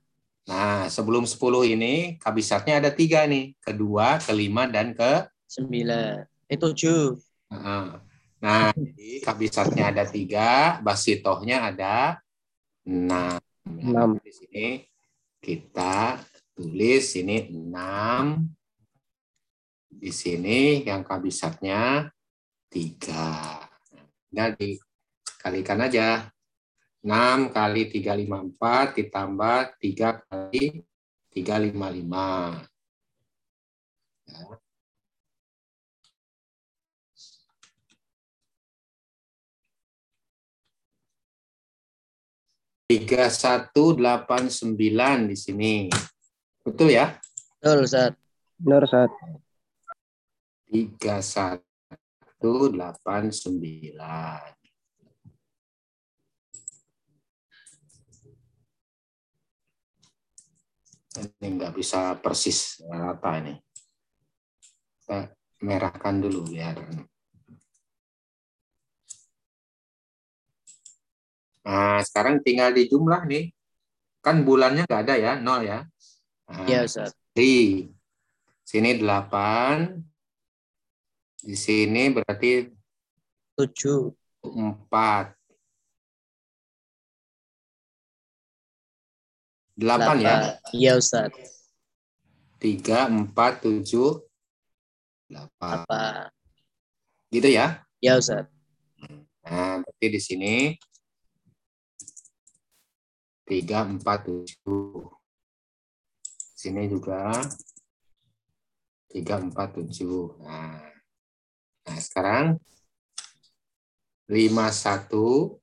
Nah, 0.50 0.90
sebelum 0.90 1.30
10 1.30 1.38
ini 1.70 2.18
kabisatnya 2.18 2.82
ada 2.82 2.90
tiga 2.90 3.30
nih. 3.30 3.54
Kedua, 3.62 4.18
kelima, 4.18 4.66
dan 4.66 4.98
ke 4.98 5.30
Sembilan. 5.46 6.26
Eh 6.50 6.58
tujuh. 6.58 7.14
Nah, 7.54 8.02
Nah, 8.40 8.72
jadi 8.76 9.20
kabisatnya 9.24 9.92
ada 9.92 10.04
tiga, 10.08 10.80
basitohnya 10.80 11.72
ada 11.72 12.20
enam. 12.88 13.40
Enam. 13.68 14.10
Di 14.24 14.32
sini 14.32 14.68
kita 15.40 16.20
tulis 16.56 17.06
ini 17.20 17.52
enam. 17.52 18.48
Di 19.90 20.12
sini 20.16 20.88
yang 20.88 21.04
kabisatnya 21.04 22.08
tiga. 22.72 23.60
Tinggal 24.30 24.56
dikalikan 24.56 25.82
aja. 25.84 26.30
6 27.00 27.56
kali 27.56 27.88
354 27.88 29.00
ditambah 29.00 29.60
3 29.80 30.20
kali 30.28 30.84
355. 31.32 32.68
Ya. 34.28 34.60
Tiga 42.90 43.30
satu 43.30 43.94
delapan 43.94 44.50
sembilan 44.50 45.30
di 45.30 45.38
sini, 45.38 45.86
betul 46.66 46.90
ya? 46.90 47.14
Betul 47.62 47.86
Ustaz. 47.86 48.18
Benar 48.58 48.82
Ustaz. 48.90 49.14
Tiga 50.66 51.22
satu 51.22 52.74
delapan 52.74 53.30
sembilan. 53.30 54.42
Ini 61.30 61.46
nggak 61.46 61.74
bisa 61.78 62.18
persis 62.18 62.82
rata 62.90 63.38
ini. 63.38 63.54
Kita 64.98 65.30
merahkan 65.62 66.26
dulu 66.26 66.42
biar. 66.42 66.78
Nah, 71.66 72.00
sekarang 72.06 72.40
tinggal 72.44 72.72
di 72.72 72.88
jumlah 72.88 73.26
nih. 73.28 73.52
Kan 74.20 74.44
bulannya 74.44 74.84
nggak 74.84 75.02
ada 75.08 75.16
ya, 75.16 75.34
nol 75.40 75.64
ya. 75.64 75.80
Nah, 76.50 76.66
Iya 76.68 76.84
Ustaz. 76.84 77.16
di 77.32 77.88
sini 78.68 79.00
8. 79.00 79.96
Di 81.40 81.56
sini 81.56 82.12
berarti 82.12 82.68
Tujuh. 83.56 84.12
4. 84.44 85.36
8 89.80 90.20
ya. 90.20 90.60
Iya 90.76 90.92
Ustaz. 91.00 91.32
3, 92.60 93.08
4, 93.08 93.64
7, 93.64 94.20
8. 95.32 95.48
Apa? 95.88 96.28
Gitu 97.32 97.48
ya. 97.48 97.88
Iya 98.04 98.20
Ustaz. 98.20 98.48
Nah, 99.48 99.80
berarti 99.80 100.08
di 100.12 100.20
sini 100.20 100.54
3, 103.50 103.98
4, 103.98 104.46
7. 104.46 105.10
Sini 106.54 106.86
juga 106.86 107.34
3, 109.10 109.50
4, 109.50 109.90
7. 109.90 110.38
Nah, 110.46 110.86
nah 111.90 111.98
sekarang 111.98 112.62
5, 114.30 114.70
1, 114.70 115.58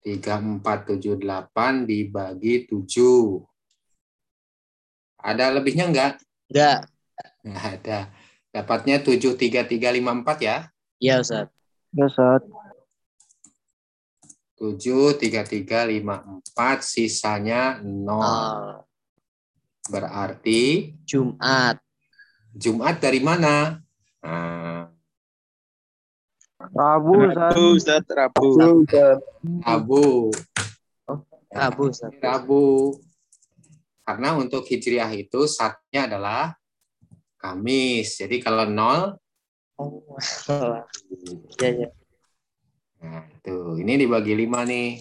3, 0.00 0.40
4, 0.64 0.96
7, 0.96 1.20
8 1.20 1.84
dibagi 1.84 2.64
7. 2.64 3.44
Ada 5.20 5.52
lebihnya 5.52 5.92
enggak? 5.92 6.16
Enggak. 6.48 6.88
Nggak 7.44 7.66
ada. 7.76 8.08
Dapatnya 8.48 8.96
7, 9.04 9.36
3, 9.36 9.68
3, 9.68 9.92
5, 9.92 10.24
4 10.24 10.40
ya. 10.40 10.56
Iya 10.96 11.20
Ustaz. 11.20 11.52
Ya 11.92 12.08
Ustaz. 12.08 12.40
7, 14.60 15.16
3, 15.16 15.40
3, 15.40 15.88
5, 15.88 16.20
4. 16.52 16.84
Sisanya 16.84 17.80
0. 17.80 18.04
Nol. 18.04 18.84
Berarti 19.88 20.92
Jumat. 21.08 21.80
Jumat 22.52 23.00
dari 23.00 23.24
mana? 23.24 23.80
Nah, 24.20 24.92
Rabu 26.60 27.24
Ustaz. 27.24 27.56
Rabu, 27.56 27.64
Ustaz, 27.72 28.04
Rabu. 28.12 28.48
Rabu. 29.64 30.04
Rabu 31.48 31.82
Ustaz. 31.88 32.12
Rabu. 32.20 32.64
Karena 34.04 34.36
untuk 34.36 34.68
Hijriah 34.68 35.08
itu 35.16 35.48
saatnya 35.48 36.04
adalah 36.04 36.52
Kamis. 37.40 38.20
Jadi 38.20 38.44
kalau 38.44 38.68
nol, 38.68 39.16
Oh, 39.80 40.04
ya 41.56 41.68
ya. 41.72 41.88
Nah 43.00 43.24
tuh 43.40 43.80
ini 43.80 43.96
dibagi 43.96 44.36
lima 44.36 44.64
nih. 44.68 45.00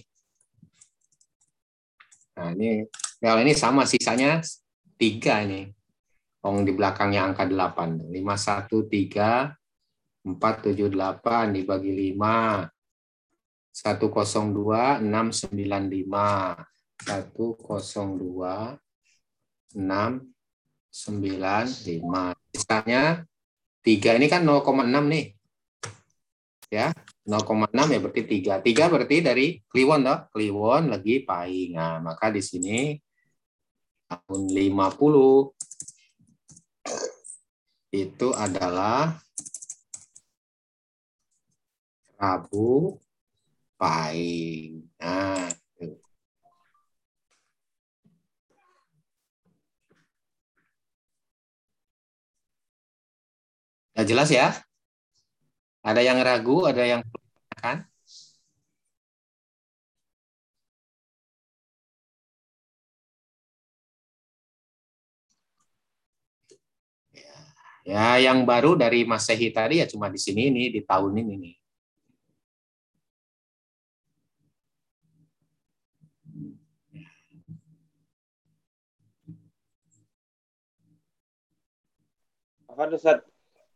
Nah 2.40 2.56
ini 2.56 2.88
kalau 3.20 3.44
ini 3.44 3.52
sama 3.52 3.84
sisanya 3.84 4.40
tiga 4.96 5.44
nih. 5.44 5.72
Oh 6.40 6.56
di 6.64 6.72
belakangnya 6.72 7.28
angka 7.28 7.44
delapan. 7.44 8.00
Lima 8.08 8.40
satu 8.40 8.88
tiga 8.88 9.52
empat 10.24 10.64
tujuh 10.64 10.88
delapan 10.88 11.52
dibagi 11.52 11.92
lima. 11.92 12.64
Satu 13.76 14.08
kosong 14.08 14.56
dua 14.56 15.04
enam 15.04 15.36
sembilan 15.36 15.84
lima. 15.92 16.56
Satu 17.00 17.60
kosong 17.60 18.16
dua 18.16 18.72
enam 19.76 20.24
sembilan 20.88 21.66
lima. 21.86 22.32
Sisanya 22.56 23.20
tiga 23.84 24.16
ini 24.18 24.28
kan 24.28 24.44
0,6 24.44 25.06
nih. 25.08 25.26
Ya, 26.70 26.94
0,6 27.30 27.94
ya 27.94 28.00
berarti 28.02 28.24
3. 28.26 28.58
3 28.66 28.90
berarti 28.90 29.22
dari 29.22 29.62
Kliwon 29.70 30.02
toh. 30.02 30.20
Kliwon 30.34 30.90
lagi 30.90 31.22
Pai. 31.22 31.70
Nah, 31.70 32.02
maka 32.02 32.34
di 32.34 32.42
sini 32.42 32.98
tahun 34.10 34.50
50 34.50 35.54
itu 37.94 38.28
adalah 38.34 39.14
Rabu 42.18 42.98
Pai. 43.78 44.74
Nah. 44.98 45.54
Ya, 53.94 54.08
jelas 54.08 54.32
ya? 54.32 54.69
Ada 55.80 56.02
yang 56.04 56.20
ragu, 56.20 56.68
ada 56.68 56.84
yang 56.84 57.02
kan? 57.56 57.88
Ya, 67.16 67.36
ya, 67.88 68.06
yang 68.32 68.44
baru 68.44 68.76
dari 68.76 69.08
Masehi 69.08 69.50
tadi 69.56 69.80
ya 69.80 69.88
cuma 69.88 70.12
di 70.12 70.20
sini 70.20 70.52
nih, 70.52 70.68
di 70.76 70.82
tahun 70.84 71.14
ini 71.24 71.36
nih. 71.40 71.56
Apa 82.68 82.84
Ustaz? 82.96 83.20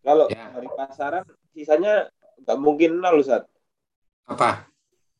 Kalau 0.04 0.28
Ya. 0.32 0.52
hari 0.52 0.68
pasaran 0.76 1.24
sisanya 1.54 2.10
nggak 2.44 2.58
mungkin 2.60 3.00
nol 3.00 3.22
Ustaz. 3.22 3.46
Apa? 4.28 4.68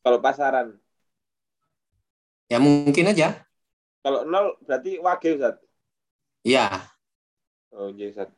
Kalau 0.04 0.18
pasaran. 0.20 0.76
Ya 2.50 2.60
mungkin 2.60 3.08
aja. 3.08 3.46
Kalau 4.04 4.26
nol 4.28 4.58
berarti 4.66 5.00
wage 5.00 5.38
Ustaz. 5.38 5.56
Ya, 6.44 6.68
Oh 7.74 7.90
iya 7.90 8.12
Ustaz. 8.12 8.30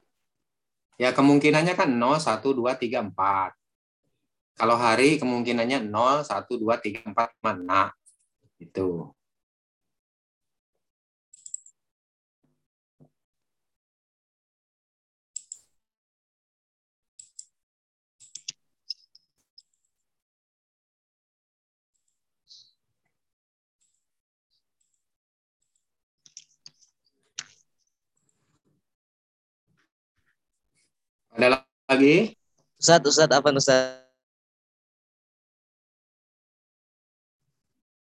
ya 0.97 1.12
kemungkinannya 1.12 1.77
kan 1.77 1.93
0, 1.93 2.16
1, 2.23 2.56
2, 2.56 2.73
3, 2.78 3.05
4. 3.05 3.52
Kalau 4.56 4.77
hari 4.81 5.20
kemungkinannya 5.20 5.85
0, 5.93 6.24
1, 6.24 6.56
2, 6.56 6.81
3, 6.81 7.05
4, 7.05 7.28
mana? 7.44 7.93
Itu. 8.56 9.12
Ada 31.36 31.60
lagi? 31.92 32.32
Ustaz, 32.80 33.04
Ustaz 33.04 33.28
apa 33.28 33.48
Ustaz? 33.52 34.00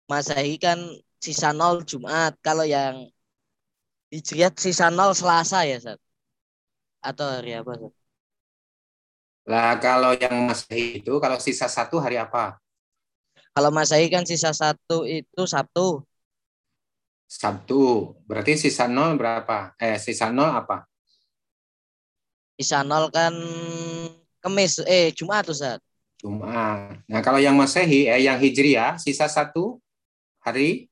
Masehi 0.07 0.55
kan 0.55 0.79
sisa 1.19 1.51
nol 1.51 1.83
Jumat. 1.83 2.39
Kalau 2.39 2.63
yang 2.63 3.11
Hijriah 4.07 4.55
sisa 4.55 4.87
nol 4.87 5.11
Selasa 5.11 5.67
ya, 5.67 5.75
Ustaz? 5.83 5.99
Atau 7.03 7.27
hari 7.27 7.59
apa, 7.59 7.75
Ustaz? 7.75 7.93
Lah 9.51 9.75
kalau 9.83 10.15
yang 10.15 10.47
Masehi 10.47 11.03
itu 11.03 11.19
kalau 11.19 11.35
sisa 11.35 11.67
satu 11.67 11.99
hari 11.99 12.15
apa? 12.15 12.55
Kalau 13.51 13.67
Masehi 13.67 14.07
kan 14.07 14.23
sisa 14.23 14.55
satu 14.55 15.03
itu 15.03 15.43
Sabtu. 15.43 16.07
Sabtu. 17.27 18.15
Berarti 18.23 18.55
sisa 18.55 18.87
nol 18.87 19.19
berapa? 19.19 19.75
Eh 19.75 19.99
sisa 19.99 20.31
nol 20.31 20.55
apa? 20.55 20.87
Sisa 22.55 22.87
nol 22.87 23.11
kan 23.11 23.35
Kemis, 24.39 24.79
eh 24.87 25.11
Jumat, 25.11 25.43
Ustaz. 25.51 25.83
Jumat. 26.23 27.03
Nah 27.11 27.19
kalau 27.19 27.37
yang 27.43 27.55
Masehi, 27.59 28.07
eh 28.07 28.23
yang 28.23 28.39
Hijriah 28.39 28.95
sisa 28.95 29.27
satu 29.27 29.83
hari 30.39 30.87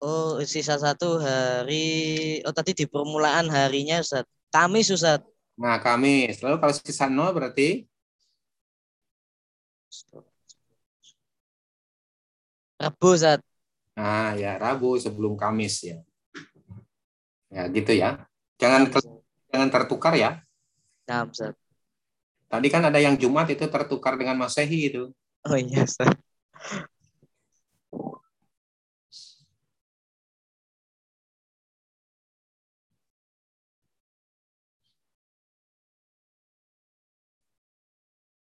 Oh, 0.00 0.40
sisa 0.48 0.80
satu 0.80 1.20
hari. 1.20 2.40
Oh, 2.48 2.56
tadi 2.56 2.72
di 2.72 2.88
permulaan 2.88 3.52
harinya, 3.52 4.00
Ustaz. 4.00 4.24
Kamis, 4.48 4.88
Ustaz. 4.88 5.20
Nah, 5.60 5.76
Kamis. 5.76 6.40
Lalu 6.40 6.56
kalau 6.56 6.72
sisa 6.72 7.04
nol 7.04 7.36
berarti 7.36 7.84
Rabu, 12.80 13.12
Ustaz. 13.12 13.44
nah 13.92 14.32
ya 14.40 14.56
Rabu 14.56 14.96
sebelum 14.96 15.36
Kamis 15.36 15.84
ya. 15.84 16.00
Ya 17.52 17.68
gitu 17.68 17.92
ya. 17.92 18.24
Jangan 18.56 18.88
ke- 18.88 19.19
jangan 19.50 19.68
tertukar 19.68 20.14
ya. 20.14 20.40
Nah, 21.10 21.26
Ustaz. 21.26 21.58
Tadi 22.50 22.66
kan 22.70 22.82
ada 22.86 22.98
yang 22.98 23.14
Jumat 23.18 23.50
itu 23.50 23.66
tertukar 23.66 24.18
dengan 24.18 24.38
Masehi 24.38 24.90
itu. 24.90 25.10
Oh 25.46 25.58
iya, 25.58 25.82
Ustaz. 25.86 26.14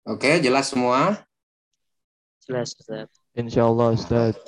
Oke, 0.07 0.39
jelas 0.39 0.71
semua. 0.71 1.19
Jelas, 2.47 2.71
Ustaz. 2.79 3.11
Insya 3.35 3.67
Allah 3.67 3.91
Ustaz. 3.91 4.39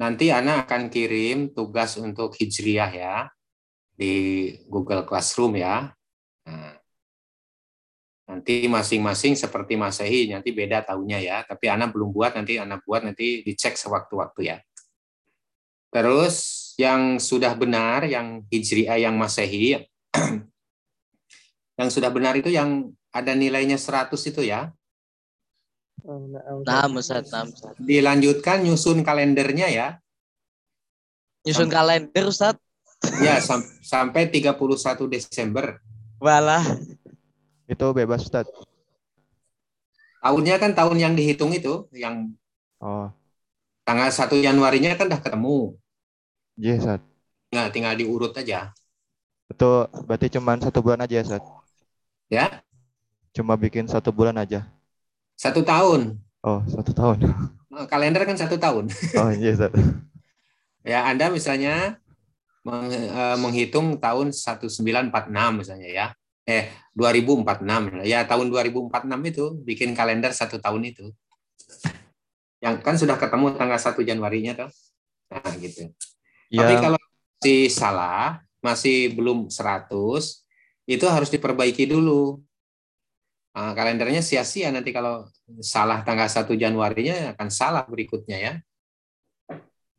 Nanti 0.00 0.32
Ana 0.32 0.64
akan 0.64 0.88
kirim 0.88 1.52
tugas 1.52 2.00
untuk 2.00 2.32
Hijriah 2.32 2.92
ya 2.96 3.16
di 3.96 4.14
Google 4.68 5.08
Classroom 5.08 5.56
ya. 5.56 5.90
Nah, 6.46 6.76
nanti 8.28 8.68
masing-masing 8.68 9.34
seperti 9.34 9.74
Masehi 9.74 10.30
nanti 10.30 10.52
beda 10.52 10.84
tahunnya 10.84 11.18
ya. 11.24 11.36
Tapi 11.48 11.66
Ana 11.72 11.88
belum 11.88 12.12
buat 12.12 12.36
nanti 12.36 12.60
Ana 12.60 12.78
buat 12.78 13.02
nanti 13.02 13.40
dicek 13.42 13.74
sewaktu-waktu 13.74 14.40
ya. 14.52 14.56
Terus 15.90 16.36
yang 16.76 17.16
sudah 17.16 17.56
benar 17.56 18.04
yang 18.04 18.44
Hijriah 18.52 19.00
yang 19.00 19.16
Masehi 19.16 19.80
yang 21.80 21.88
sudah 21.88 22.12
benar 22.12 22.36
itu 22.36 22.52
yang 22.52 22.92
ada 23.16 23.32
nilainya 23.32 23.80
100 23.80 24.12
itu 24.12 24.44
ya. 24.44 24.68
Nah, 26.04 26.86
Ustaz. 26.92 27.32
Nah, 27.32 27.48
Ustaz. 27.48 27.74
Dilanjutkan 27.80 28.60
nyusun 28.62 29.00
kalendernya 29.00 29.68
ya. 29.72 29.88
Nyusun 31.48 31.72
kalender, 31.72 32.28
Ustaz. 32.28 32.60
Ya, 33.22 33.38
sam- 33.40 33.66
sampai 33.82 34.28
31 34.28 35.06
Desember. 35.06 35.78
Walah. 36.18 36.64
Itu 37.66 37.86
bebas 37.92 38.24
Ustaz. 38.24 38.46
Tahunnya 40.22 40.58
kan 40.58 40.74
tahun 40.74 40.98
yang 40.98 41.14
dihitung 41.14 41.54
itu, 41.54 41.86
yang 41.94 42.34
Oh, 42.76 43.08
tanggal 43.88 44.10
1 44.12 44.36
Januarinya 44.36 44.92
kan 44.98 45.08
udah 45.08 45.20
ketemu. 45.22 45.78
iya 46.58 46.74
Ustaz. 46.76 47.00
Nah, 47.54 47.70
tinggal 47.70 47.94
diurut 47.94 48.34
aja. 48.34 48.74
Itu 49.46 49.86
berarti 50.04 50.26
cuma 50.34 50.58
satu 50.58 50.82
bulan 50.82 51.06
aja 51.06 51.22
Ustaz. 51.22 51.42
Ya, 52.26 52.60
Cuma 53.30 53.52
bikin 53.54 53.84
satu 53.86 54.10
bulan 54.10 54.34
aja. 54.40 54.64
satu 55.36 55.60
tahun. 55.60 56.16
Oh, 56.40 56.64
satu 56.66 56.90
tahun. 56.96 57.28
Nah, 57.68 57.84
Kalender 57.86 58.24
kan 58.24 58.34
satu 58.34 58.56
tahun. 58.56 58.88
Oh, 59.20 59.30
iya 59.30 59.52
Ustaz. 59.52 59.72
Ya, 60.82 61.04
Anda 61.06 61.28
misalnya 61.28 62.00
meng- 62.66 62.90
eh, 62.90 63.36
menghitung 63.38 63.94
tahun 64.02 64.34
1946 64.34 65.62
misalnya 65.62 65.88
ya. 65.88 66.06
Eh, 66.46 66.70
2046. 66.94 68.02
Ya, 68.02 68.26
tahun 68.26 68.50
2046 68.50 69.20
itu 69.26 69.44
bikin 69.62 69.94
kalender 69.94 70.30
satu 70.34 70.58
tahun 70.58 70.90
itu. 70.90 71.10
Yang 72.62 72.74
kan 72.82 72.94
sudah 72.98 73.16
ketemu 73.18 73.54
tanggal 73.54 73.78
1 73.78 74.00
Januarinya 74.02 74.52
toh. 74.66 74.70
Nah, 75.30 75.54
gitu. 75.58 75.90
Tapi 76.50 76.74
Yang 76.74 76.82
kalau 76.82 77.00
si 77.42 77.66
salah, 77.70 78.42
masih 78.62 79.14
belum 79.14 79.50
100, 79.50 80.46
itu 80.86 81.02
harus 81.06 81.30
diperbaiki 81.30 81.86
dulu. 81.90 82.42
Nah, 83.56 83.74
kalendernya 83.74 84.22
sia-sia 84.22 84.70
nanti 84.70 84.94
kalau 84.94 85.26
salah 85.58 86.06
tanggal 86.06 86.30
1 86.30 86.54
Januarinya 86.54 87.34
akan 87.34 87.48
salah 87.50 87.82
berikutnya 87.88 88.38
ya. 88.38 88.54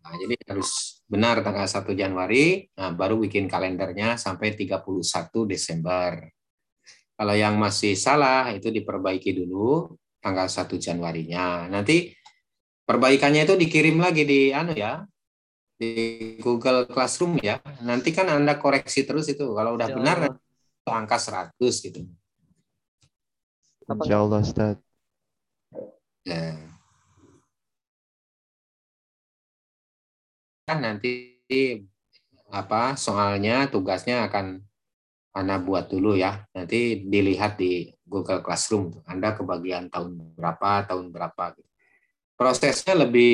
Nah, 0.07 0.15
jadi 0.15 0.39
harus 0.47 1.03
benar 1.03 1.43
tanggal 1.43 1.67
1 1.67 1.91
Januari, 1.91 2.63
nah, 2.79 2.95
baru 2.95 3.19
bikin 3.19 3.51
kalendernya 3.51 4.15
sampai 4.15 4.55
31 4.55 5.43
Desember. 5.43 6.31
Kalau 7.11 7.35
yang 7.35 7.59
masih 7.59 7.91
salah 7.99 8.47
itu 8.55 8.71
diperbaiki 8.71 9.35
dulu 9.35 9.99
tanggal 10.23 10.47
1 10.47 10.79
Januarinya. 10.79 11.67
Nanti 11.67 12.15
perbaikannya 12.87 13.43
itu 13.43 13.59
dikirim 13.59 13.99
lagi 13.99 14.23
di 14.23 14.55
anu 14.55 14.71
ya, 14.79 15.03
di 15.75 16.39
Google 16.39 16.87
Classroom 16.87 17.43
ya. 17.43 17.59
Nanti 17.83 18.15
kan 18.15 18.31
Anda 18.31 18.55
koreksi 18.55 19.03
terus 19.03 19.27
itu. 19.27 19.43
Kalau 19.51 19.75
udah 19.75 19.91
benar 19.91 20.17
itu 20.23 20.87
angka 20.87 21.19
100 21.19 21.83
gitu. 21.83 22.07
Insya 23.91 24.23
Allah 24.23 24.39
Ustaz. 24.39 24.79
Ya. 26.23 26.55
Nanti 30.75 31.47
apa 32.51 32.99
soalnya 32.99 33.71
tugasnya 33.71 34.27
akan 34.27 34.59
Anda 35.31 35.61
buat 35.61 35.87
dulu 35.87 36.17
ya. 36.19 36.43
Nanti 36.51 37.07
dilihat 37.07 37.61
di 37.61 37.87
Google 38.03 38.43
Classroom. 38.43 39.05
Anda 39.05 39.37
kebagian 39.37 39.87
tahun 39.87 40.35
berapa, 40.35 40.89
tahun 40.89 41.13
berapa 41.13 41.55
gitu 41.55 41.67
prosesnya 42.37 42.93
lebih 42.93 43.33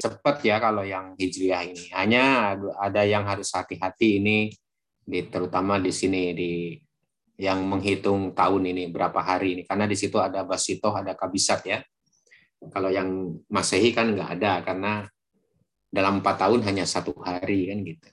cepat 0.00 0.40
ya 0.40 0.56
kalau 0.56 0.82
yang 0.82 1.12
hijriah 1.20 1.68
ini. 1.68 1.92
Hanya 1.92 2.56
ada 2.80 3.04
yang 3.04 3.28
harus 3.28 3.52
hati-hati 3.52 4.24
ini 4.24 4.48
di 5.04 5.20
terutama 5.28 5.76
di 5.76 5.92
sini 5.92 6.32
di 6.32 6.52
yang 7.38 7.62
menghitung 7.70 8.34
tahun 8.34 8.74
ini 8.74 8.90
berapa 8.90 9.20
hari 9.22 9.54
ini 9.54 9.62
karena 9.62 9.86
di 9.86 9.94
situ 9.94 10.18
ada 10.18 10.42
basitoh 10.42 10.96
ada 10.96 11.12
kabisat 11.14 11.60
ya. 11.68 11.78
Kalau 12.58 12.90
yang 12.90 13.38
masehi 13.46 13.94
kan 13.94 14.10
nggak 14.16 14.30
ada 14.40 14.52
karena 14.66 15.06
dalam 15.88 16.20
empat 16.20 16.36
tahun 16.48 16.60
hanya 16.68 16.84
satu 16.84 17.16
hari 17.20 17.72
kan 17.72 17.80
gitu. 17.84 18.08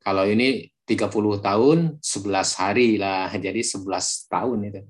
Kalau 0.00 0.24
ini 0.24 0.70
30 0.86 1.06
tahun 1.38 1.78
11 2.02 2.60
hari 2.60 2.98
lah 2.98 3.30
jadi 3.46 3.60
11 3.60 3.86
tahun 4.30 4.58
itu. 4.70 4.82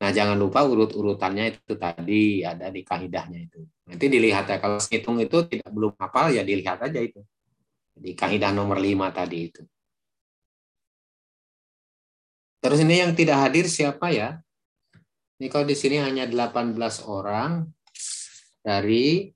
Nah, 0.00 0.16
jangan 0.16 0.32
lupa 0.40 0.64
urut-urutannya 0.64 1.60
itu 1.60 1.76
tadi 1.76 2.40
ada 2.40 2.72
di 2.72 2.80
kaidahnya 2.80 3.36
itu. 3.36 3.60
Nanti 3.84 4.08
dilihat 4.08 4.48
ya, 4.48 4.56
kalau 4.56 4.80
hitung 4.80 5.20
itu 5.20 5.44
tidak 5.44 5.68
belum 5.68 5.92
hafal 6.00 6.32
ya 6.32 6.40
dilihat 6.40 6.80
aja 6.80 7.04
itu. 7.04 7.20
Di 7.92 8.16
kaidah 8.16 8.48
nomor 8.48 8.80
5 8.80 9.12
tadi 9.12 9.52
itu. 9.52 9.60
Terus 12.64 12.80
ini 12.80 13.04
yang 13.04 13.12
tidak 13.12 13.44
hadir 13.44 13.68
siapa 13.68 14.08
ya? 14.08 14.40
Ini 15.36 15.52
kalau 15.52 15.68
di 15.68 15.76
sini 15.76 16.00
hanya 16.00 16.24
18 16.24 16.76
orang 17.04 17.68
dari 18.64 19.32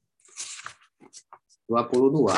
22. 1.68 2.30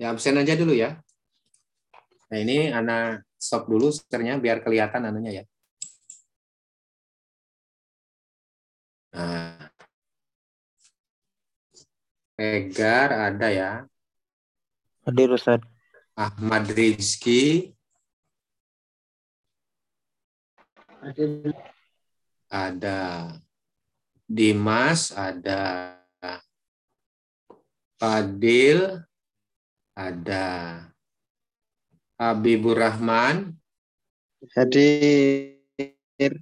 Ya 0.00 0.08
absen 0.08 0.40
aja 0.40 0.56
dulu 0.56 0.72
ya. 0.72 0.96
Nah 2.32 2.38
ini 2.40 2.72
Ana 2.72 3.20
stop 3.36 3.68
dulu 3.68 3.92
sternya 3.92 4.40
biar 4.40 4.64
kelihatan 4.64 5.04
anunya 5.04 5.42
ya. 5.42 5.44
Nah. 9.12 9.68
Egar 12.40 13.12
ada 13.12 13.48
ya. 13.52 13.70
Hadir 15.04 15.28
Ustaz. 15.36 15.60
Ahmad 16.16 16.64
Rizki. 16.72 17.76
Ada. 22.50 23.30
Dimas 24.26 25.14
ada. 25.14 25.94
Fadil 27.94 29.06
ada. 29.94 30.48
Habibur 32.18 32.74
Rahman. 32.74 33.54
Hadir. 34.54 36.34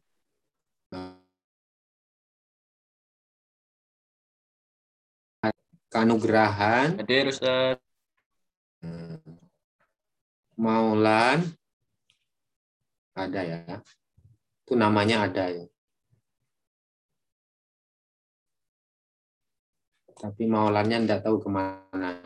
Kanugrahan. 5.88 7.00
Hadir 7.00 7.32
Ustaz. 7.32 7.76
Maulan. 10.56 11.44
Ada 13.16 13.40
ya. 13.44 13.80
Itu 14.64 14.72
namanya 14.76 15.28
ada 15.28 15.52
ya. 15.52 15.64
Tapi 20.18 20.50
Maulannya 20.50 21.06
tidak 21.06 21.22
tahu 21.22 21.38
ke 21.38 21.48
mana. 21.48 22.18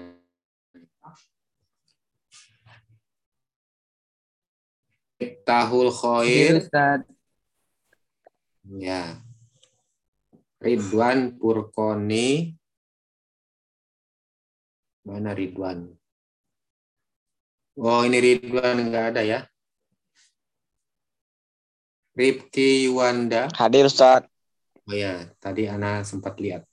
Tahul 5.45 5.93
Khoir. 5.93 6.65
Ya. 8.73 9.21
Ridwan 10.63 11.37
Purkoni. 11.37 12.57
Mana 15.05 15.37
Ridwan? 15.37 15.93
Oh, 17.77 18.07
ini 18.09 18.19
Ridwan 18.23 18.81
enggak 18.81 19.13
ada 19.13 19.23
ya. 19.27 19.45
Ripki 22.17 22.89
Wanda. 22.89 23.53
Hadir 23.57 23.89
Ustaz. 23.89 24.25
Oh 24.89 24.97
ya, 24.97 25.29
tadi 25.41 25.69
Ana 25.69 26.05
sempat 26.05 26.37
lihat. 26.39 26.72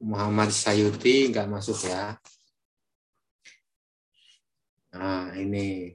Muhammad 0.00 0.48
Sayuti 0.48 1.28
enggak 1.28 1.46
masuk 1.46 1.76
ya. 1.84 2.16
Nah, 4.96 5.36
ini 5.36 5.92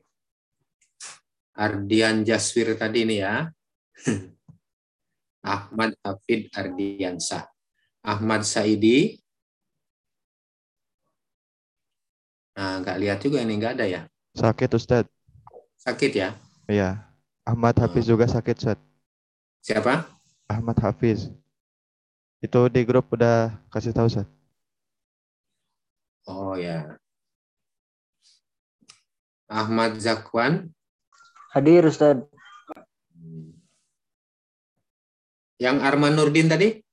Ardian 1.57 2.21
Jaswir 2.21 2.77
tadi 2.77 3.03
ini 3.03 3.19
ya. 3.19 3.49
Ahmad 5.45 5.97
Hafid 6.05 6.53
Ardiansah. 6.53 7.49
Ahmad 8.05 8.45
Saidi. 8.45 9.17
Nah, 12.55 12.79
nggak 12.79 12.97
lihat 13.01 13.19
juga 13.19 13.41
ini 13.41 13.57
nggak 13.57 13.73
ada 13.81 13.85
ya. 13.89 14.01
Sakit 14.37 14.69
Ustaz. 14.77 15.05
Sakit 15.81 16.11
ya? 16.13 16.29
Iya. 16.69 17.03
Ahmad 17.45 17.77
Hafiz 17.77 18.09
juga 18.09 18.25
sakit 18.25 18.55
Ustaz. 18.57 18.79
Siapa? 19.61 20.05
Ahmad 20.49 20.77
Hafiz. 20.81 21.29
Itu 22.45 22.69
di 22.69 22.85
grup 22.85 23.09
udah 23.09 23.57
kasih 23.73 23.89
tahu 23.89 24.05
Ustaz. 24.05 24.29
Oh 26.29 26.53
ya. 26.53 26.93
Ahmad 29.49 29.97
Zakwan. 29.97 30.69
Hadir 31.57 31.89
Ustaz. 31.89 32.21
Yang 35.57 35.77
Arman 35.81 36.13
Nurdin 36.13 36.45
tadi? 36.45 36.85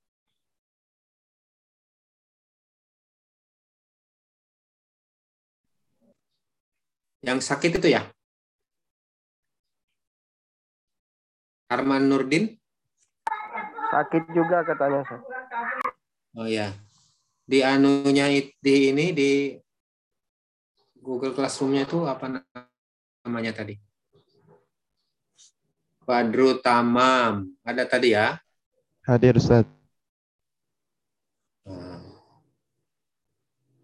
Yang 7.21 7.39
sakit 7.45 7.77
itu 7.77 7.93
ya? 7.93 8.09
Arman 11.69 12.09
Nurdin? 12.09 12.57
Sakit 13.93 14.33
juga 14.33 14.65
katanya 14.65 15.05
Ustaz. 15.05 15.42
Oh 16.33 16.49
ya. 16.49 16.73
Di 17.45 17.61
anunya 17.61 18.25
di 18.57 18.73
ini 18.89 19.13
di 19.13 19.31
Google 20.97 21.35
Classroom-nya 21.37 21.85
itu 21.85 22.09
apa 22.09 22.41
namanya 23.21 23.53
tadi? 23.53 23.77
Badru 26.03 26.57
Tamam. 26.57 27.53
Ada 27.61 27.85
tadi 27.85 28.17
ya? 28.17 28.41
Hadir 29.05 29.37
Ustaz. 29.37 29.67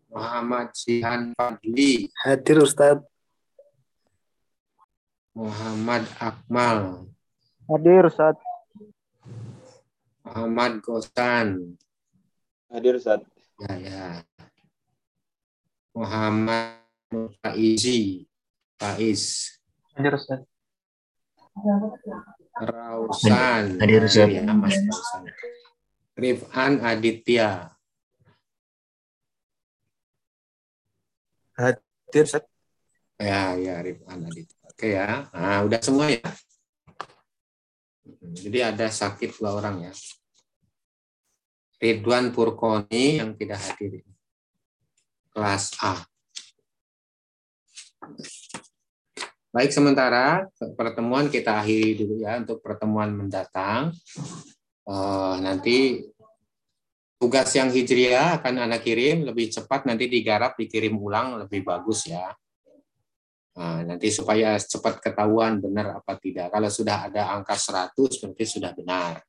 Muhammad 0.10 0.74
Sihan 0.74 1.38
Fadli. 1.38 2.10
Hadir 2.26 2.58
Ustaz. 2.66 2.98
Muhammad 5.38 6.04
Akmal. 6.18 7.06
Hadir 7.70 8.10
Ustaz. 8.10 8.36
Muhammad 10.26 10.82
Gosan. 10.82 11.78
Hadir 12.70 13.02
Ustaz. 13.02 13.26
Ya, 13.58 13.74
ya. 13.82 14.06
Muhammad 15.98 16.86
Faizi. 17.42 18.30
Faiz. 18.78 19.58
Hadir 19.98 20.14
Ustaz. 20.14 20.46
Rausan. 22.62 23.82
Hadir, 23.82 24.06
Ustaz. 24.06 24.30
Ya, 24.30 24.46
Mas 24.54 24.78
Rausan. 24.78 25.24
Rifan 26.14 26.74
Aditya. 26.86 27.74
Hadir, 31.58 32.24
Ustaz. 32.24 32.46
Ya, 33.18 33.58
ya 33.58 33.82
Rifan 33.82 34.30
Aditya. 34.30 34.58
Oke 34.70 34.88
ya. 34.94 35.26
Nah, 35.34 35.66
udah 35.66 35.82
semua 35.82 36.14
ya. 36.14 36.22
Jadi 38.30 38.60
ada 38.62 38.88
sakit 38.94 39.42
dua 39.42 39.58
orang 39.58 39.90
ya. 39.90 39.94
Ridwan 41.80 42.36
Purkoni 42.36 43.24
yang 43.24 43.40
tidak 43.40 43.64
hadir. 43.64 44.04
Kelas 45.32 45.72
A. 45.80 46.04
Baik, 49.50 49.72
sementara 49.74 50.46
pertemuan 50.78 51.32
kita 51.32 51.58
akhiri 51.58 51.98
dulu 51.98 52.22
ya 52.22 52.38
untuk 52.38 52.62
pertemuan 52.62 53.10
mendatang. 53.16 53.96
Eh, 54.90 55.36
nanti 55.40 56.06
tugas 57.16 57.50
yang 57.56 57.72
hijriah 57.72 58.42
akan 58.44 58.70
anak 58.70 58.82
kirim 58.82 59.28
lebih 59.28 59.50
cepat 59.50 59.88
nanti 59.88 60.12
digarap 60.12 60.58
dikirim 60.60 60.98
ulang 60.98 61.40
lebih 61.46 61.62
bagus 61.62 62.10
ya. 62.10 62.30
Nah, 63.60 63.84
nanti 63.84 64.08
supaya 64.08 64.56
cepat 64.56 65.04
ketahuan 65.04 65.60
benar 65.60 66.00
apa 66.00 66.16
tidak. 66.16 66.48
Kalau 66.48 66.72
sudah 66.72 67.12
ada 67.12 67.36
angka 67.36 67.60
100 67.60 67.92
berarti 68.24 68.46
sudah 68.48 68.72
benar. 68.72 69.20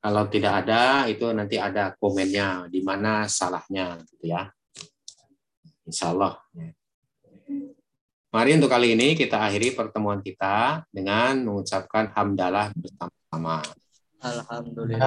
Kalau 0.00 0.24
tidak 0.30 0.64
ada 0.64 1.10
itu 1.10 1.26
nanti 1.34 1.56
ada 1.58 1.92
komennya 1.98 2.70
di 2.70 2.80
mana 2.84 3.26
salahnya 3.26 3.98
gitu 4.06 4.30
ya. 4.30 4.46
Insya 5.86 6.14
Allah. 6.14 6.38
Mari 8.36 8.50
untuk 8.58 8.68
kali 8.68 8.92
ini 8.92 9.16
kita 9.16 9.40
akhiri 9.40 9.72
pertemuan 9.72 10.20
kita 10.20 10.84
dengan 10.92 11.40
mengucapkan 11.40 12.12
hamdalah 12.12 12.68
bersama-sama. 12.76 13.64
Alhamdulillah. 14.20 15.00